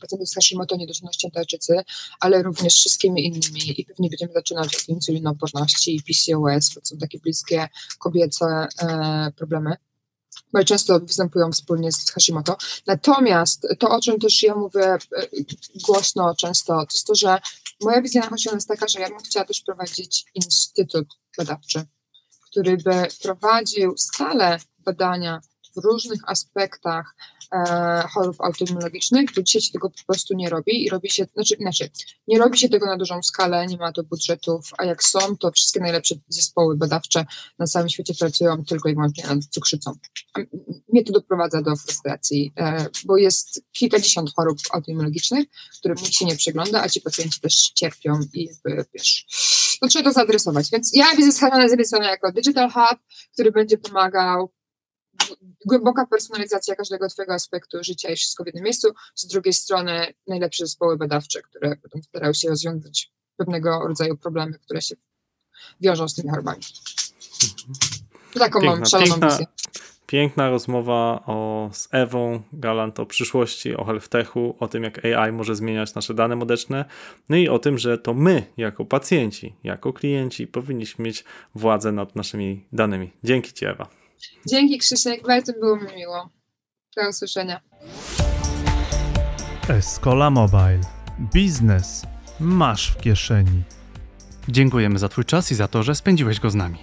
pacjentów 0.00 0.28
z 0.28 0.34
Hashimoto, 0.34 0.76
niedożylnością 0.76 1.30
tarczycy, 1.30 1.80
ale 2.20 2.42
również 2.42 2.74
wszystkimi 2.74 3.26
innymi 3.26 3.80
i 3.80 3.84
pewnie 3.84 4.10
będziemy 4.10 4.32
zaczynać 4.32 4.76
od 4.76 4.88
insulinoporności 4.88 5.96
i 5.96 6.02
PCOS, 6.02 6.74
to 6.74 6.80
są 6.82 6.98
takie 6.98 7.18
bliskie 7.18 7.68
kobiece 7.98 8.68
e, 8.82 9.32
problemy 9.36 9.76
bo 10.52 10.64
często 10.64 11.00
występują 11.00 11.52
wspólnie 11.52 11.92
z 11.92 12.10
Hashimoto. 12.10 12.56
Natomiast 12.86 13.66
to, 13.78 13.90
o 13.90 14.00
czym 14.00 14.18
też 14.18 14.42
ja 14.42 14.54
mówię 14.54 14.84
e, 14.84 14.98
głośno 15.86 16.34
często, 16.34 16.72
to 16.74 16.94
jest 16.94 17.06
to, 17.06 17.14
że 17.14 17.38
moja 17.80 18.02
wizja 18.02 18.20
na 18.20 18.28
Hashimoto 18.28 18.56
jest 18.56 18.68
taka, 18.68 18.88
że 18.88 19.00
ja 19.00 19.08
bym 19.08 19.18
chciała 19.18 19.46
też 19.46 19.60
prowadzić 19.60 20.24
instytut 20.34 21.08
badawczy, 21.38 21.84
który 22.50 22.76
by 22.76 23.06
prowadził 23.22 23.94
stale 23.96 24.58
badania 24.78 25.40
w 25.76 25.84
różnych 25.84 26.20
aspektach 26.30 27.14
chorób 28.14 28.36
autoimmunologicznych, 28.40 29.30
bo 29.36 29.42
dzisiaj 29.42 29.62
się 29.62 29.72
tego 29.72 29.90
po 29.90 30.04
prostu 30.06 30.34
nie 30.34 30.50
robi 30.50 30.84
i 30.84 30.90
robi 30.90 31.10
się, 31.10 31.26
znaczy 31.34 31.54
inaczej, 31.54 31.88
nie 32.28 32.38
robi 32.38 32.58
się 32.58 32.68
tego 32.68 32.86
na 32.86 32.96
dużą 32.96 33.22
skalę, 33.22 33.66
nie 33.66 33.76
ma 33.76 33.92
to 33.92 34.02
budżetów, 34.02 34.70
a 34.78 34.84
jak 34.84 35.04
są, 35.04 35.36
to 35.36 35.50
wszystkie 35.52 35.80
najlepsze 35.80 36.14
zespoły 36.28 36.76
badawcze 36.76 37.26
na 37.58 37.66
całym 37.66 37.88
świecie 37.88 38.14
pracują 38.14 38.64
tylko 38.64 38.88
i 38.88 38.94
wyłącznie 38.94 39.24
nad 39.26 39.44
cukrzycą. 39.50 39.92
Mnie 40.92 41.04
to 41.04 41.12
doprowadza 41.12 41.62
do 41.62 41.76
frustracji, 41.76 42.52
e, 42.56 42.86
bo 43.04 43.16
jest 43.16 43.62
kilkadziesiąt 43.72 44.30
chorób 44.36 44.58
autoimmunologicznych, 44.72 45.46
którym 45.78 45.96
nikt 45.96 46.14
się 46.14 46.24
nie 46.24 46.36
przygląda, 46.36 46.82
a 46.82 46.88
ci 46.88 47.00
pacjenci 47.00 47.40
też 47.40 47.54
cierpią 47.74 48.20
i 48.34 48.44
jakby, 48.44 48.84
wiesz, 48.94 49.26
no 49.82 49.88
trzeba 49.88 50.04
to 50.04 50.12
zaadresować. 50.12 50.70
Więc 50.70 50.90
ja 50.94 51.06
widzę 51.16 51.32
schemę 51.32 51.68
z 51.68 51.70
jednej 51.70 51.86
strony 51.86 52.06
jako 52.06 52.32
digital 52.32 52.70
hub, 52.70 52.98
który 53.32 53.52
będzie 53.52 53.78
pomagał 53.78 54.52
głęboka 55.66 56.06
personalizacja 56.06 56.74
każdego 56.74 57.08
twojego 57.08 57.34
aspektu 57.34 57.78
życia 57.84 58.10
i 58.10 58.16
wszystko 58.16 58.44
w 58.44 58.46
jednym 58.46 58.64
miejscu, 58.64 58.88
z 59.14 59.26
drugiej 59.26 59.52
strony 59.52 60.14
najlepsze 60.26 60.66
zespoły 60.66 60.96
badawcze, 60.96 61.42
które 61.42 61.68
będą 61.68 62.02
starały 62.02 62.34
się 62.34 62.48
rozwiązać 62.48 63.12
pewnego 63.36 63.80
rodzaju 63.88 64.16
problemy, 64.16 64.58
które 64.58 64.82
się 64.82 64.94
wiążą 65.80 66.08
z 66.08 66.14
tymi 66.14 66.30
chorobami. 66.30 66.62
Taką 68.38 68.60
mam 68.60 68.68
Piękna, 68.68 68.86
szaloną 68.86 69.10
piękna, 69.10 69.28
wizję. 69.30 69.46
piękna 70.06 70.50
rozmowa 70.50 71.22
o, 71.26 71.70
z 71.72 71.88
Ewą 71.92 72.42
Galant 72.52 73.00
o 73.00 73.06
przyszłości, 73.06 73.76
o 73.76 73.84
healthtechu, 73.84 74.56
o 74.60 74.68
tym 74.68 74.82
jak 74.82 75.04
AI 75.04 75.32
może 75.32 75.56
zmieniać 75.56 75.94
nasze 75.94 76.14
dane 76.14 76.36
medyczne, 76.36 76.84
no 77.28 77.36
i 77.36 77.48
o 77.48 77.58
tym, 77.58 77.78
że 77.78 77.98
to 77.98 78.14
my 78.14 78.46
jako 78.56 78.84
pacjenci, 78.84 79.54
jako 79.64 79.92
klienci 79.92 80.46
powinniśmy 80.46 81.04
mieć 81.04 81.24
władzę 81.54 81.92
nad 81.92 82.16
naszymi 82.16 82.66
danymi. 82.72 83.12
Dzięki 83.24 83.52
Ci 83.52 83.64
Ewa. 83.66 84.05
Dzięki 84.46 84.78
Krzysiek, 84.78 85.26
bardzo 85.26 85.52
było 85.52 85.76
mi 85.76 85.94
miło. 85.96 86.30
Do 86.96 87.08
usłyszenia. 87.08 87.60
Escola 89.68 90.30
Mobile. 90.30 90.80
Biznes 91.34 92.06
masz 92.40 92.90
w 92.90 93.00
kieszeni. 93.00 93.62
Dziękujemy 94.48 94.98
za 94.98 95.08
Twój 95.08 95.24
czas 95.24 95.52
i 95.52 95.54
za 95.54 95.68
to, 95.68 95.82
że 95.82 95.94
spędziłeś 95.94 96.40
go 96.40 96.50
z 96.50 96.54
nami. 96.54 96.78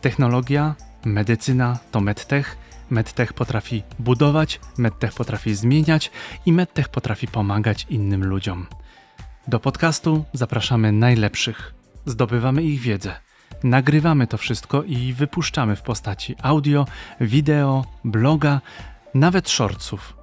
Technologia, 0.00 0.74
medycyna 1.04 1.78
to 1.90 2.00
medtech. 2.00 2.56
Medtech 2.90 3.32
potrafi 3.32 3.82
budować, 3.98 4.60
medtech 4.78 5.12
potrafi 5.12 5.54
zmieniać 5.54 6.10
i 6.46 6.52
medtech 6.52 6.88
potrafi 6.88 7.28
pomagać 7.28 7.86
innym 7.90 8.24
ludziom. 8.24 8.66
Do 9.48 9.60
podcastu 9.60 10.24
zapraszamy 10.32 10.92
najlepszych. 10.92 11.74
Zdobywamy 12.06 12.62
ich 12.62 12.80
wiedzę. 12.80 13.23
Nagrywamy 13.64 14.26
to 14.26 14.38
wszystko 14.38 14.82
i 14.82 15.12
wypuszczamy 15.12 15.76
w 15.76 15.82
postaci 15.82 16.36
audio, 16.42 16.86
wideo, 17.20 17.84
bloga, 18.04 18.60
nawet 19.14 19.50
shortsów. 19.50 20.16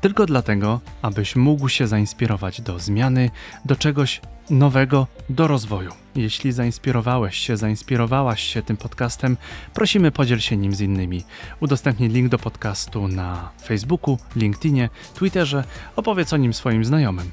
Tylko 0.00 0.26
dlatego, 0.26 0.80
abyś 1.02 1.36
mógł 1.36 1.68
się 1.68 1.86
zainspirować 1.86 2.60
do 2.60 2.78
zmiany, 2.78 3.30
do 3.64 3.76
czegoś 3.76 4.20
nowego, 4.50 5.06
do 5.28 5.48
rozwoju. 5.48 5.92
Jeśli 6.14 6.52
zainspirowałeś 6.52 7.36
się, 7.36 7.56
zainspirowałaś 7.56 8.42
się 8.42 8.62
tym 8.62 8.76
podcastem, 8.76 9.36
prosimy 9.74 10.10
podziel 10.10 10.40
się 10.40 10.56
nim 10.56 10.74
z 10.74 10.80
innymi. 10.80 11.24
Udostępnij 11.60 12.08
link 12.08 12.28
do 12.28 12.38
podcastu 12.38 13.08
na 13.08 13.50
Facebooku, 13.62 14.18
LinkedInie, 14.36 14.88
Twitterze, 15.14 15.64
opowiedz 15.96 16.32
o 16.32 16.36
nim 16.36 16.54
swoim 16.54 16.84
znajomym. 16.84 17.30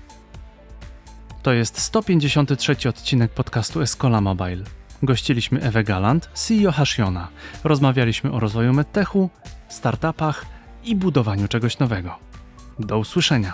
To 1.43 1.53
jest 1.53 1.79
153 1.79 2.89
odcinek 2.89 3.31
podcastu 3.31 3.81
Escola 3.81 4.21
Mobile. 4.21 4.80
Gościliśmy 5.03 5.61
Ewę 5.61 5.83
Galant, 5.83 6.29
CEO 6.33 6.71
Hashiona. 6.71 7.27
Rozmawialiśmy 7.63 8.31
o 8.31 8.39
rozwoju 8.39 8.73
medtechu, 8.73 9.29
startupach 9.69 10.45
i 10.83 10.95
budowaniu 10.95 11.47
czegoś 11.47 11.79
nowego. 11.79 12.15
Do 12.79 12.97
usłyszenia. 12.97 13.53